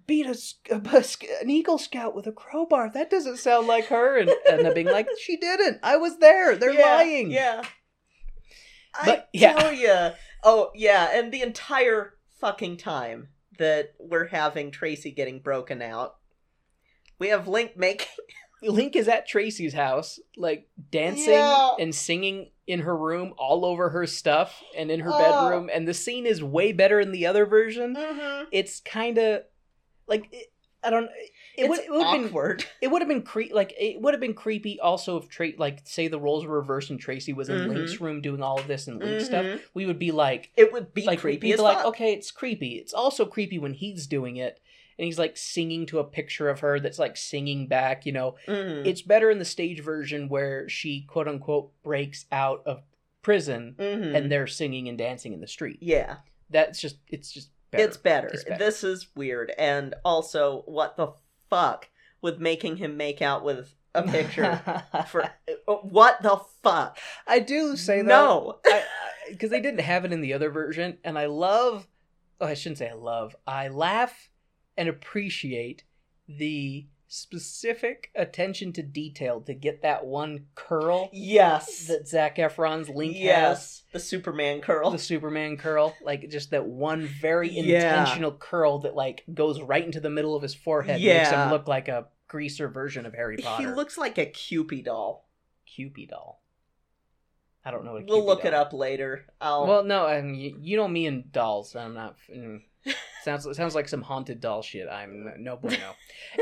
[0.07, 0.39] beat a,
[0.71, 1.05] a
[1.41, 2.91] an Eagle Scout with a crowbar.
[2.93, 4.19] That doesn't sound like her.
[4.19, 5.79] And end up being like, she didn't.
[5.83, 6.57] I was there.
[6.57, 7.31] They're yeah, lying.
[7.31, 7.63] Yeah.
[9.05, 9.53] But, I yeah.
[9.55, 10.11] tell ya.
[10.44, 13.28] Oh yeah, and the entire fucking time
[13.59, 16.16] that we're having Tracy getting broken out,
[17.19, 18.06] we have Link making.
[18.62, 21.74] Link is at Tracy's house, like dancing Yeah.
[21.78, 25.19] and singing in her room, all over her stuff and in her Oh.
[25.19, 25.70] bedroom.
[25.73, 27.94] And the scene is way better in the other version.
[27.94, 28.44] Mm-hmm.
[28.51, 29.43] It's kind of
[30.09, 30.48] like it,
[30.89, 31.05] I don't.
[31.05, 32.65] It It's would it would have been awkward.
[32.81, 34.81] it would have been cre- like it would have been creepy.
[34.81, 37.69] Also, if Tra- like say the roles were reversed and Tracy was in Mhm.
[37.69, 39.60] Link's room doing all of this and Link stuff, Mhm.
[39.74, 41.86] we would be like, It would be like creepy we'd be like, fuck.
[41.89, 42.77] okay, it's creepy.
[42.77, 44.60] It's also creepy when he's doing it
[44.98, 48.06] and he's like singing to a picture of her that's like singing back.
[48.06, 48.86] You know, Mhm.
[48.86, 52.82] it's better in the stage version where she quote unquote breaks out of
[53.23, 54.15] prison Mhm.
[54.16, 55.78] and they're singing and dancing in the street.
[55.82, 56.16] yeah,
[56.51, 57.85] That's just it's just better.
[57.85, 58.28] it's better.
[58.28, 58.65] It's better.
[58.65, 61.12] This is weird, and also, what the
[61.51, 61.89] fuck
[62.20, 64.61] with making him make out with a picture
[65.09, 66.99] for uh, what the fuck?
[67.27, 68.07] I do say that.
[68.07, 68.59] no.
[69.31, 71.86] because they didn't have it in the other version, and I love.
[72.40, 73.35] Oh, I shouldn't say I love.
[73.47, 74.31] I laugh
[74.77, 75.82] and appreciate
[76.28, 81.86] the specific attention to detail to get that one curl Yes.
[81.86, 83.22] that Zac Efron's Link has.
[83.22, 83.82] yes.
[83.93, 84.90] The Superman curl.
[84.90, 88.01] The Superman curl, like just that one very Yeah.
[88.01, 91.18] intentional curl that like goes right into the middle of his forehead, Yeah.
[91.18, 93.68] makes him look like a greaser version of Harry Potter.
[93.68, 95.28] he looks like a Cupid doll.
[95.66, 96.43] Cupid doll.
[97.64, 98.02] I don't know what.
[98.02, 99.26] a We'll look it up later.
[99.40, 99.66] I'll.
[99.66, 101.74] Well, no, I mean, you, you know me and dolls.
[101.76, 102.16] I'm not.
[102.35, 102.62] Mm,
[103.24, 104.89] sounds sounds like some haunted doll shit.
[104.89, 105.94] I'm no bueno.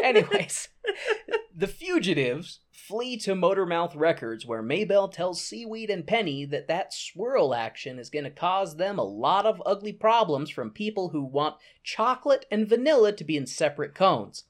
[0.03, 0.69] Anyways,
[1.57, 7.55] the fugitives flee to Motormouth Records, where Maybelle tells Seaweed and Penny that that swirl
[7.55, 11.57] action is going to cause them a lot of ugly problems from people who want
[11.83, 14.45] chocolate and vanilla to be in separate cones.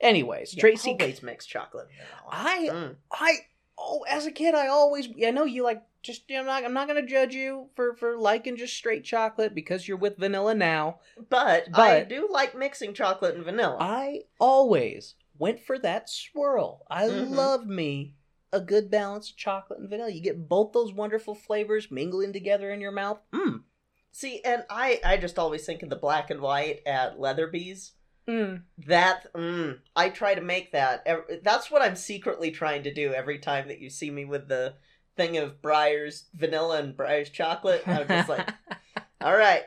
[0.00, 0.90] Anyways, Yeah, Tracy.
[0.98, 1.88] always mixed chocolate.
[2.30, 2.68] I.
[2.72, 2.96] Mm.
[3.12, 3.34] I
[3.78, 6.88] oh, as a kid, I always I know you like just I'm not I'm not
[6.88, 10.98] gonna judge you for for liking just straight chocolate because you're with vanilla now.
[11.30, 13.78] But, I do like mixing chocolate and vanilla.
[13.80, 16.84] I always went for that swirl.
[16.90, 17.30] I Mhm.
[17.30, 18.14] loved me
[18.52, 20.10] a good balance of chocolate and vanilla.
[20.10, 23.20] You get both those wonderful flavors mingling together in your mouth.
[23.32, 23.62] Mmm.
[24.10, 27.92] See, and I, I just always think of the black and white at Leatherby's.
[28.28, 28.62] Mm.
[28.86, 31.06] That, mm, I try to make that.
[31.42, 34.74] That's what I'm secretly trying to do every time that you see me with the
[35.16, 37.82] thing of Breyer's vanilla and Breyer's chocolate.
[37.86, 38.48] I'm just like,
[39.20, 39.62] all right.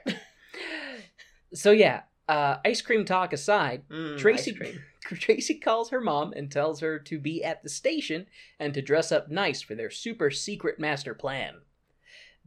[1.53, 4.57] so yeah, uh, ice cream talk aside, Mm, Tracy.
[5.05, 8.25] Tracy calls her mom and tells her to be at the station
[8.59, 11.57] and to dress up nice for their super secret master plan.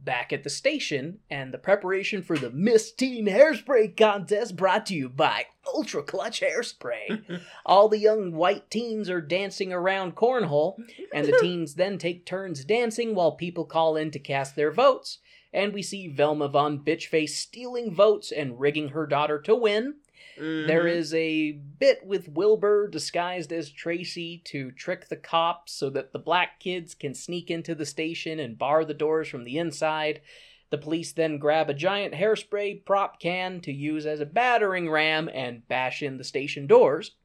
[0.01, 4.95] Back at the station, and the preparation for the Miss Teen Hairspray contest brought to
[4.95, 7.41] you by Ultra Clutch Hairspray.
[7.65, 10.77] All the young white teens are dancing around Cornhole,
[11.13, 15.19] and the teens then take turns dancing while people call in to cast their votes.
[15.51, 19.95] And we see Velma Von Bitchface stealing votes and rigging her daughter to win.
[20.39, 20.95] There Mhm.
[20.95, 26.19] is a bit with Wilbur disguised as Tracy to trick the cops so that the
[26.19, 30.21] black kids can sneak into the station and bar the doors from the inside.
[30.69, 35.29] The police then grab a giant hairspray prop can to use as a battering ram
[35.33, 37.15] and bash in the station doors.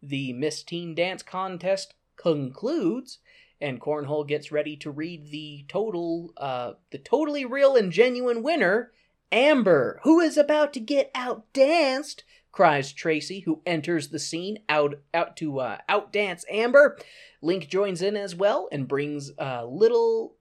[0.00, 3.18] The Miss Teen Dance contest concludes,
[3.60, 8.92] and Cornhole gets ready to read the total, uh, the totally real and genuine winner,
[9.32, 12.22] Amber, who is about to get outdanced
[12.52, 16.98] cries Tracy, who enters the scene out out to uh, outdance Amber.
[17.40, 20.36] Link joins in as well and brings uh, little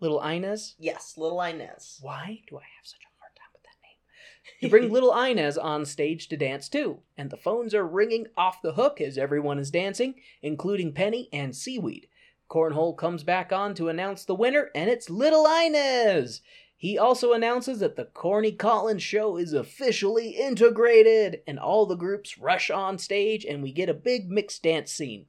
[0.00, 0.76] little Inez.
[0.78, 1.98] Yes, little Inez.
[2.00, 4.60] Why do I have such a hard time with that name?
[4.60, 8.62] You bring little Inez on stage to dance too, and the phones are ringing off
[8.62, 12.06] the hook as everyone is dancing, including Penny and Seaweed.
[12.48, 16.40] Cornhole comes back on to announce the winner, and it's Little Inez.
[16.84, 22.36] He also announces that the Corny Collins show is officially integrated, and all the groups
[22.36, 25.24] rush on stage, and we get a big mixed dance scene.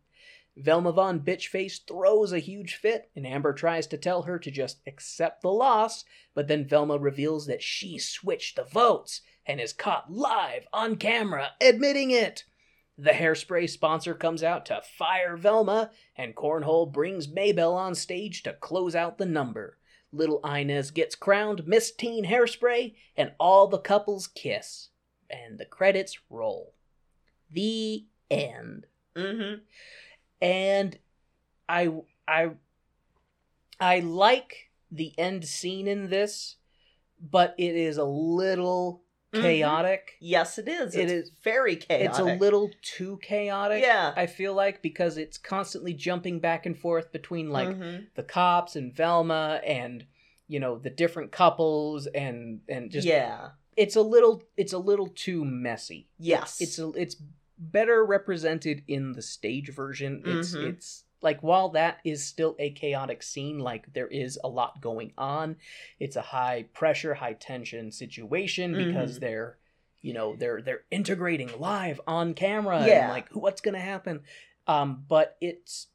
[0.58, 4.82] Velma Von Bitchface throws a huge fit, and Amber tries to tell her to just
[4.86, 6.04] accept the loss,
[6.34, 11.52] but then Velma reveals that she switched the votes and is caught live on camera
[11.62, 12.44] admitting it.
[12.98, 18.52] The hairspray sponsor comes out to fire Velma, and Cornhole brings Maybelle on stage to
[18.52, 19.78] close out the number.
[20.12, 24.90] Little Inez gets crowned Miss Teen Hairspray, and all the couples kiss.
[25.30, 26.74] and the credits roll.
[27.52, 28.86] The end.
[29.16, 29.62] Mm-hmm.
[30.42, 31.00] And
[31.68, 31.92] I
[32.28, 32.52] I
[33.80, 36.58] I like the end scene in this,
[37.20, 39.04] but it is a little
[39.36, 39.42] Mhm.
[39.42, 40.16] chaotic.
[40.20, 40.96] Yes, it is.
[40.96, 42.10] It It's is- very chaotic.
[42.10, 43.82] It's a little too chaotic.
[43.84, 44.14] Yeah.
[44.16, 48.08] I feel like because it's constantly jumping back and forth between like Mhm.
[48.16, 50.06] the cops and Velma and
[50.48, 53.50] you know the different couples and and just yeah.
[53.76, 56.08] it's a little it's a little too messy.
[56.20, 56.62] Yes.
[56.62, 57.16] It's a, it's
[57.58, 60.22] better represented in the stage version.
[60.26, 60.70] It's Mhm.
[60.74, 65.12] it's like while that is still a chaotic scene, like there is a lot going
[65.18, 65.58] on.
[66.00, 69.22] It's a high pressure, high tension situation because Mhm.
[69.22, 69.58] they're
[70.02, 73.02] you know they're they're integrating live on camera Yeah.
[73.06, 74.22] and like what's gonna happen.
[74.68, 75.88] Um, but it's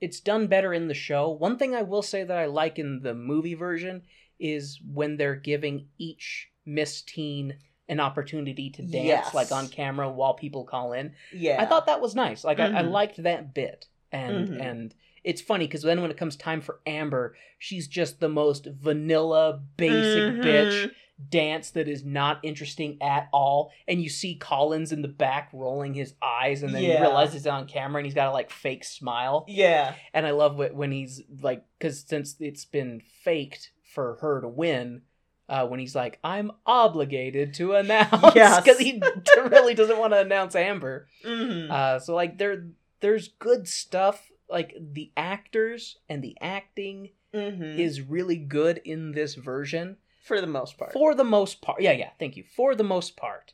[0.00, 1.30] it's done better in the show.
[1.30, 4.02] One thing I will say that I like in the movie version
[4.38, 7.56] is when they're giving each Miss Teen
[7.88, 9.34] an opportunity to dance Yes.
[9.34, 11.14] like on camera while people call in.
[11.32, 11.60] yeah.
[11.60, 12.42] I thought that was nice.
[12.44, 12.90] Like I, I Mhm.
[12.90, 13.86] liked that bit.
[14.14, 14.60] And Mhm.
[14.62, 18.66] and it's funny because then when it comes time for Amber, she's just the most
[18.66, 20.42] vanilla, basic Mhm.
[20.44, 20.90] bitch
[21.30, 23.70] dance that is not interesting at all.
[23.86, 26.94] And you see Collins in the back rolling his eyes, and then Yeah.
[26.94, 29.44] you realize it's on camera, and he's got a like fake smile.
[29.48, 29.94] Yeah.
[30.12, 34.48] And I love wh- when he's like, because since it's been faked for her to
[34.48, 35.02] win,
[35.48, 38.60] uh, when he's like, "I'm obligated to announce," Yes.
[38.60, 39.00] because he
[39.36, 41.06] really doesn't want to announce Amber.
[41.24, 41.70] Mm-hmm.
[41.70, 42.66] Uh, so like there,
[43.04, 44.30] there's good stuff.
[44.48, 47.78] Like the actors and the acting mm-hmm.
[47.78, 50.94] is really good in this version for the most part.
[50.94, 51.82] for the most part.
[51.82, 52.10] Yeah, yeah.
[52.18, 53.52] Thank you for the most part.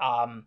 [0.00, 0.46] Um,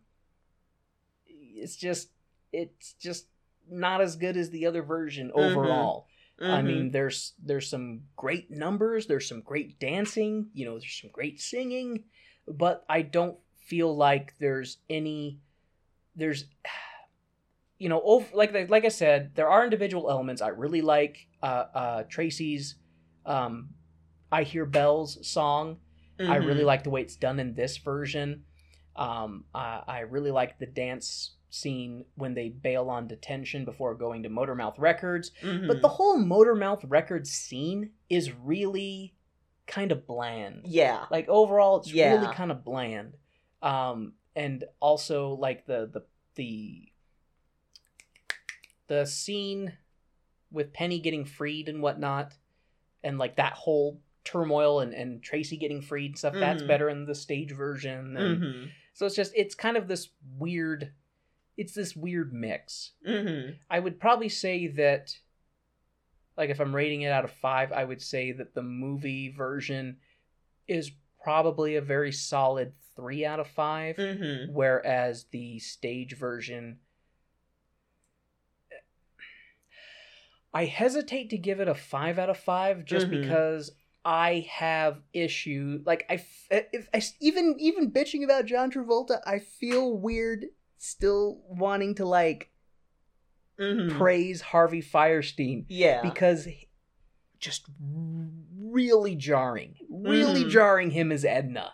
[1.28, 2.10] it's just
[2.52, 3.28] it's just
[3.70, 5.52] not as good as the other version Mhm.
[5.52, 6.08] overall.
[6.42, 6.66] I Mhm.
[6.66, 11.40] mean, there's there's some great numbers, there's some great dancing, you know, there's some great
[11.40, 12.06] singing,
[12.48, 15.40] but I don't feel like there's any
[16.16, 16.46] there's
[17.80, 21.28] you know, over, like like I said, there are individual elements I really like.
[21.42, 22.76] Uh, uh, Tracy's
[23.26, 23.70] um,
[24.32, 25.78] "I Hear Bells" song.
[26.20, 26.66] I really Mhm.
[26.66, 28.44] like the way it's done in this version.
[28.98, 34.24] Um, I, I really like the dance scene when they bail on detention before going
[34.24, 35.32] to Motormouth Records.
[35.42, 35.68] Mhm.
[35.68, 39.16] But the whole Motormouth Records scene is really
[39.66, 40.64] kind of bland.
[40.66, 41.06] yeah.
[41.10, 42.16] Like overall, it's Yeah.
[42.20, 43.16] really kind of bland.
[43.62, 46.92] Um, and also like the the the
[48.90, 49.78] the scene
[50.52, 52.34] with Penny getting freed and whatnot,
[53.04, 56.34] and like that whole turmoil and, and Tracy getting freed and stuff.
[56.34, 56.68] That's Mhm.
[56.68, 58.16] better in the stage version.
[58.20, 58.66] Mm-hmm.
[58.94, 60.92] So it's just it's kind of this weird.
[61.56, 62.92] It's this weird mix.
[63.08, 63.54] Mm-hmm.
[63.70, 65.14] I would probably say that,
[66.38, 69.98] like, if I'm rating it out of five, I would say that the movie version
[70.68, 70.92] is
[71.24, 74.54] probably a very solid three out of 5 Mm-hmm.
[74.54, 76.80] whereas the stage version.
[80.54, 83.22] I hesitate to give it a five out of five just Mhm.
[83.22, 83.72] because
[84.04, 85.82] I have issue.
[85.86, 90.46] Like I, if I, even even bitching about John Travolta, I feel weird
[90.78, 92.52] still wanting to like
[93.60, 93.98] Mm-hmm.
[93.98, 96.02] praise Harvey Fierstein yeah.
[96.02, 96.48] because
[97.40, 97.66] just
[98.58, 100.50] really jarring, really Mhm.
[100.50, 101.74] jarring him as Edna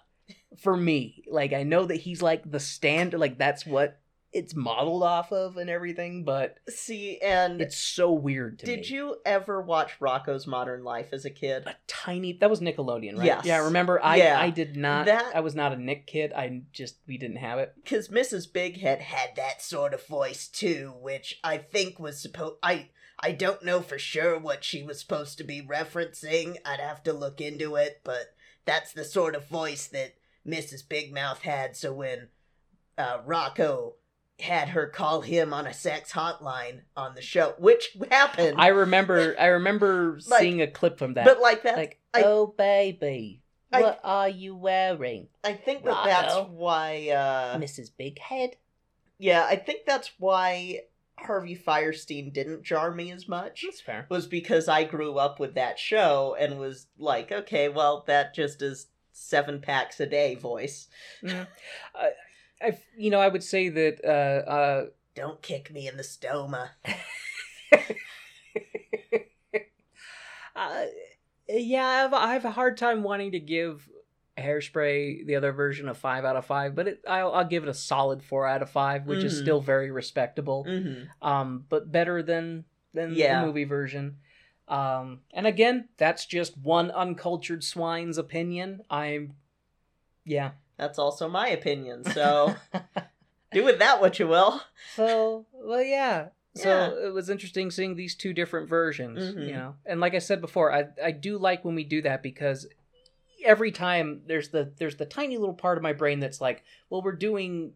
[0.58, 1.24] for me.
[1.28, 4.00] Like I know that he's like the stand, like that's what
[4.36, 8.76] it's modeled off of and everything, but See, and it's so weird to me.
[8.76, 11.64] did you ever watch Rocko's Modern Life as a kid?
[11.66, 13.26] A tiny that was Nickelodeon, right?
[13.26, 13.46] Yes.
[13.46, 14.38] Yeah, remember I Yeah.
[14.40, 16.34] I did not That- I was not a Nick kid.
[16.34, 17.74] I just we didn't have it.
[17.82, 18.52] Because Mrs.
[18.52, 22.58] Bighead had that sort of voice too, which I think was supposed.
[22.62, 26.58] I I don't know for sure what she was supposed to be referencing.
[26.66, 28.36] I'd have to look into it, but
[28.66, 30.88] that's the sort of voice that Mrs.
[30.88, 31.78] Big Mouth had.
[31.78, 32.28] So when
[32.98, 33.96] uh, Rocco
[34.40, 39.36] had her call him on a sex hotline on the show, which happened, I remember
[39.40, 41.26] I remember Like- seeing a clip from that.
[41.26, 43.42] but like that, like, I- oh baby,
[43.72, 47.10] I- what are you wearing, I think that that's why.
[47.10, 47.92] Uh, Mrs.
[47.98, 48.58] Big Head?
[49.20, 50.82] yeah, I think that's why
[51.18, 53.64] Harvey Fierstein didn't jar me as much.
[53.64, 54.06] That's fair.
[54.10, 58.62] was because I grew up with that show and was like, okay, well, that just
[58.62, 60.90] is seven packs a day voice.
[61.24, 61.48] Mm.
[61.96, 62.10] I,
[62.62, 64.04] I, you know, I would say that.
[64.04, 66.70] Uh, uh, Don't kick me in the stoma.
[70.56, 70.86] uh,
[71.48, 73.88] yeah, I have, I have a hard time wanting to give
[74.38, 77.70] Hairspray the other version a five out of five, but it, I'll, I'll give it
[77.70, 79.42] a solid four out of five, which is Mhm.
[79.42, 80.66] still very respectable.
[80.68, 81.28] Mm-hmm.
[81.28, 83.42] Um, but better than than Yeah.
[83.42, 84.18] the movie version.
[84.68, 88.82] Um, and again, that's just one uncultured swine's opinion.
[88.90, 89.34] I'm,
[90.24, 92.04] yeah, That's also my opinion.
[92.04, 92.56] So
[93.52, 94.62] do with that what you will.
[94.96, 97.08] so well yeah so Yeah.
[97.08, 99.48] it was interesting seeing these two different versions Mhm.
[99.48, 102.24] you know and like i said before i i do like when we do that
[102.24, 102.66] because
[103.44, 107.02] every time there's the there's the tiny little part of my brain that's like well
[107.02, 107.74] we're doing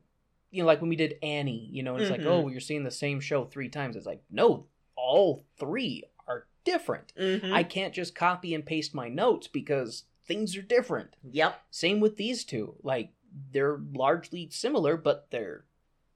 [0.52, 2.18] you know like when we did annie you know and it's Mhm.
[2.20, 4.66] like oh you're seeing the same show three times it's like no
[4.96, 7.52] all three are different Mhm.
[7.52, 11.62] i can't just copy and paste my notes because things are different Yep.
[11.72, 12.76] same with these two.
[12.84, 13.12] Like
[13.52, 15.66] they're largely similar, but they're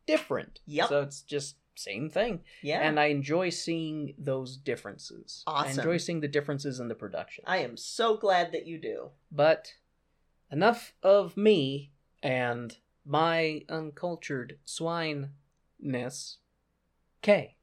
[0.07, 0.59] different.
[0.67, 0.89] Yep.
[0.89, 2.41] So it's just same thing.
[2.61, 2.79] Yeah.
[2.87, 5.43] And I enjoy seeing those differences.
[5.47, 5.67] Awesome.
[5.67, 7.43] I enjoy seeing the differences in the production.
[7.47, 9.09] I am so glad that you do.
[9.31, 9.73] But
[10.51, 11.91] enough of me
[12.21, 16.37] and my uncultured swineness.
[17.21, 17.57] K.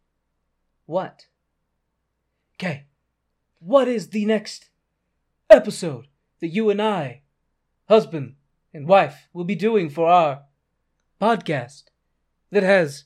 [0.87, 1.27] What?
[2.59, 2.87] K.
[3.61, 4.71] What is the next
[5.49, 6.09] episode
[6.41, 7.23] that you and I,
[7.89, 8.35] husband
[8.73, 10.43] and wife, will be doing for our
[11.21, 11.85] podcast
[12.51, 13.05] that has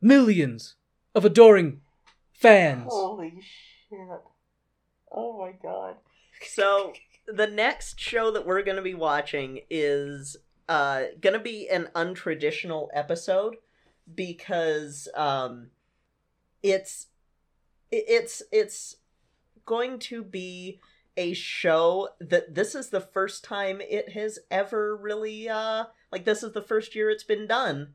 [0.00, 0.76] millions
[1.14, 1.80] of adoring
[2.32, 2.88] fans?
[2.88, 3.98] Holy shit.
[5.10, 5.96] Oh my god.
[6.42, 6.92] So,
[7.26, 10.36] the next show that we're going to be watching is
[10.68, 13.56] uh going to be an untraditional episode
[14.14, 15.68] because um
[16.62, 17.06] it's
[17.90, 18.96] it's it's
[19.64, 20.80] going to be
[21.16, 26.42] a show that this is the first time it has ever really uh like this
[26.42, 27.94] is the first year it's been done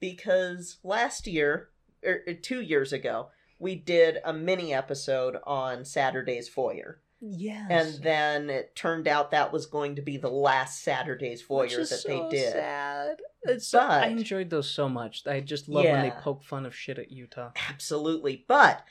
[0.00, 1.70] because last year
[2.04, 3.28] or, or 2 years ago
[3.58, 6.96] we did a mini episode on Saturday's Voyeur.
[7.20, 7.66] Yes.
[7.68, 12.04] And then it turned out that was going to be the last Saturday's Voyeur that
[12.06, 12.52] they did.
[12.52, 13.16] Sad.
[13.42, 15.26] It's But- I enjoyed those so much.
[15.26, 17.50] I just love when they poke fun of shit at Utah.
[17.68, 18.44] Absolutely.
[18.46, 18.84] But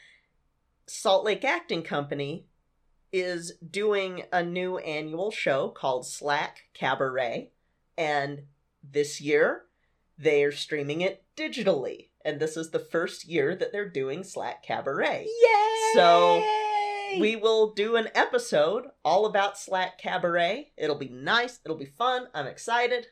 [0.88, 2.48] Salt Lake Acting Company
[3.20, 7.52] is doing a new annual show called SLAC Cabaret.
[7.98, 8.44] And
[8.84, 9.64] this year,
[10.18, 12.10] they are streaming it digitally.
[12.24, 15.26] And this is the first year that they're doing SLAC Cabaret.
[15.26, 15.92] Yay!
[15.94, 16.44] So,
[17.20, 20.72] We will do an episode all about SLAC Cabaret.
[20.78, 21.60] It'll be nice.
[21.64, 22.28] It'll be fun.
[22.34, 23.08] I'm excited.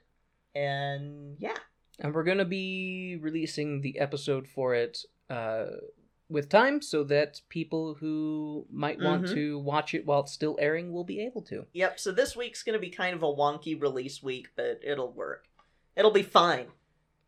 [0.53, 1.57] And yeah.
[1.99, 4.99] and we're gonna be releasing the episode for it
[5.29, 5.65] uh,
[6.29, 9.33] with time, so that people who might want Mhm.
[9.35, 11.65] to watch it while it's still airing will be able to.
[11.73, 15.11] Yep, so this week's going to be kind of a wonky release week, but it'll
[15.11, 15.47] work.
[15.95, 16.71] It'll be fine.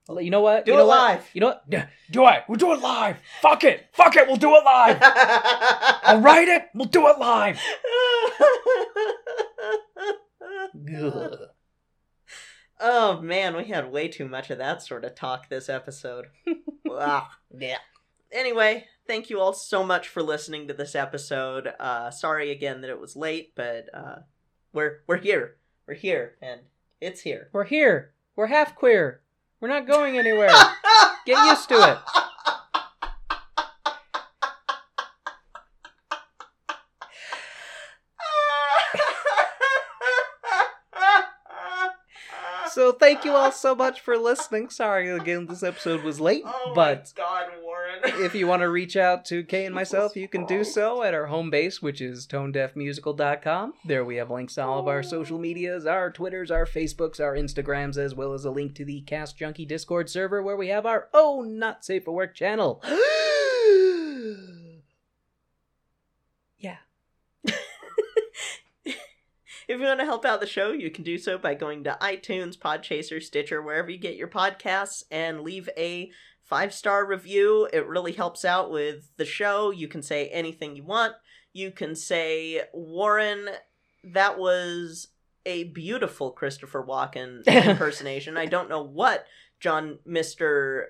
[0.10, 0.64] You know what?
[0.65, 0.98] Do you know it what?
[0.98, 1.30] live.
[1.34, 1.64] You know what?
[1.68, 2.44] Yeah, do it.
[2.48, 3.18] We'll do it live.
[3.41, 3.88] Fuck it.
[3.91, 4.26] Fuck it.
[4.26, 4.98] We'll do it live.
[5.02, 6.64] I'll write it.
[6.74, 7.60] We'll do it live.
[12.80, 16.28] Oh man, we had way too much of that sort of talk this episode.
[17.60, 17.78] Yeah.
[18.32, 21.74] Anyway, thank you all so much for listening to this episode.
[21.80, 24.18] Uh sorry again that it was late, but uh
[24.74, 25.56] we're we're here.
[25.88, 26.62] We're here and
[26.99, 27.49] it's here.
[27.54, 28.12] We're here.
[28.36, 29.22] We're half queer.
[29.60, 30.49] We're not going anywhere.
[31.26, 31.98] Get used to it.
[42.72, 44.70] So thank you all so much for listening.
[44.70, 47.48] Sorry again this episode was late, Oh but god.
[48.03, 51.14] If you want to reach out to Kay and myself, you can do so at
[51.14, 53.74] our home base, which is tonedeafmusical.com.
[53.86, 57.36] There we have links to all of our social medias, our Twitters, our Facebooks, our
[57.36, 60.86] Instagrams, as well as a link to the Cast Junkie Discord server where we have
[60.86, 62.82] our own Not Safe for Work channel.
[66.57, 66.78] yeah.
[69.68, 71.98] If you want to help out the show, you can do so by going to
[72.02, 76.10] iTunes, Podchaser, Stitcher, wherever you get your podcasts, and leave a
[76.48, 77.68] five star review.
[77.72, 79.72] It really helps out with the show.
[79.72, 81.14] You can say anything you want.
[81.53, 83.49] You can say, Warren,
[84.03, 85.10] that was
[85.45, 88.38] a beautiful Christopher Walken impersonation.
[88.38, 89.26] I don't know what
[89.60, 90.86] John, Mr.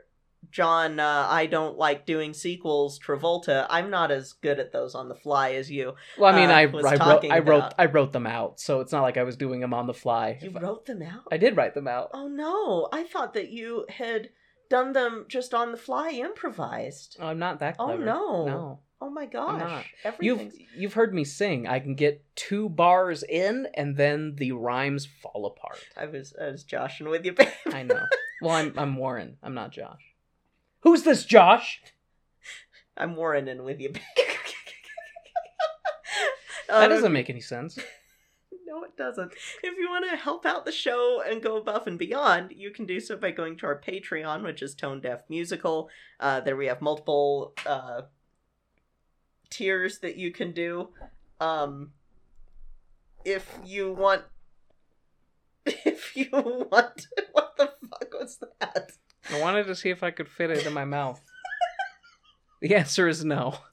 [0.51, 3.65] John, uh, I don't like doing sequels, Travolta.
[3.69, 5.93] I'm not as good at those on the fly as you.
[6.17, 6.85] Well, I mean, uh, I, I wrote,
[7.31, 7.73] I wrote, about.
[7.77, 10.37] I wrote them out, so it's not like I was doing them on the fly.
[10.41, 11.23] You If- wrote them out?
[11.31, 12.11] I did write them out.
[12.13, 14.29] Oh no, I thought that you had
[14.69, 17.17] done them just on the fly, improvised.
[17.19, 18.01] I'm not that clever.
[18.01, 18.45] Oh, no.
[18.45, 18.79] no.
[18.99, 19.85] Oh my gosh.
[20.19, 21.67] You've you've heard me sing.
[21.67, 25.77] I can get two bars in, and then the rhymes fall apart.
[25.95, 27.47] I was I was joshing with you, babe.
[27.67, 28.01] I know.
[28.41, 29.37] Well, I'm I'm Warren.
[29.43, 30.01] I'm not Josh.
[30.81, 31.79] Who's this Josh?
[32.97, 34.01] I'm Warren and with you, babe.
[36.67, 37.79] That Um, doesn't make any sense.
[38.87, 39.33] It doesn't.
[39.63, 42.85] If you want to help out the show and go above and beyond, you can
[42.85, 45.89] do so by going to our Patreon, which is Tone Deaf Musical.
[46.19, 48.03] Uh, there we have multiple uh,
[49.49, 50.89] tiers that you can do.
[51.39, 51.91] Um,
[53.25, 54.23] if you want
[55.65, 57.07] if you want.
[57.31, 58.91] What the fuck was that?
[59.31, 61.21] I wanted to see if I could fit it in my mouth.
[62.61, 63.55] The answer is no.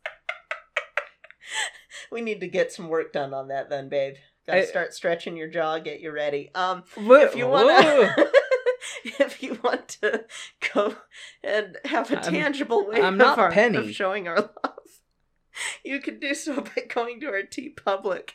[2.11, 4.15] We need to get some work done on that then, babe.
[4.47, 6.51] Gotta I- start stretching your jaw, get you ready.
[6.55, 7.69] Um, If if you want
[8.17, 8.31] to,
[9.05, 10.25] if you want to
[10.75, 10.97] go
[11.43, 15.01] and have a I'm- tangible way I'm of, our- of showing our love,
[15.85, 18.31] you can do so by going to our TeePublic,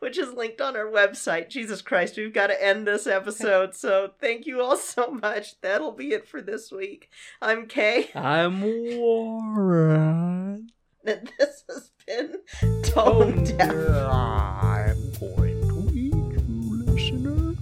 [0.00, 1.48] which is linked on our website.
[1.48, 3.74] Jesus Christ, we've got to end this episode.
[3.76, 5.60] So thank you all so much.
[5.60, 7.08] That'll be it for this week.
[7.40, 8.62] I'm Kay, I'm
[8.98, 10.72] Warren
[11.04, 12.38] that this has been
[12.84, 13.70] tone oh, deaf.
[13.70, 17.54] I'm going to eat you, listener.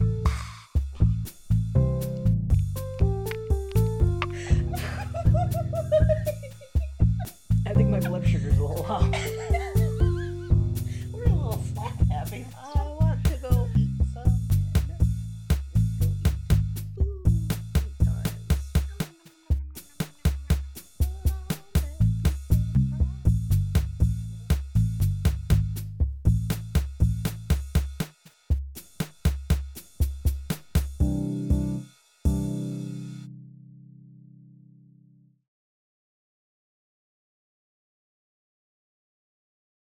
[7.67, 9.40] I think my blood sugar's a little high.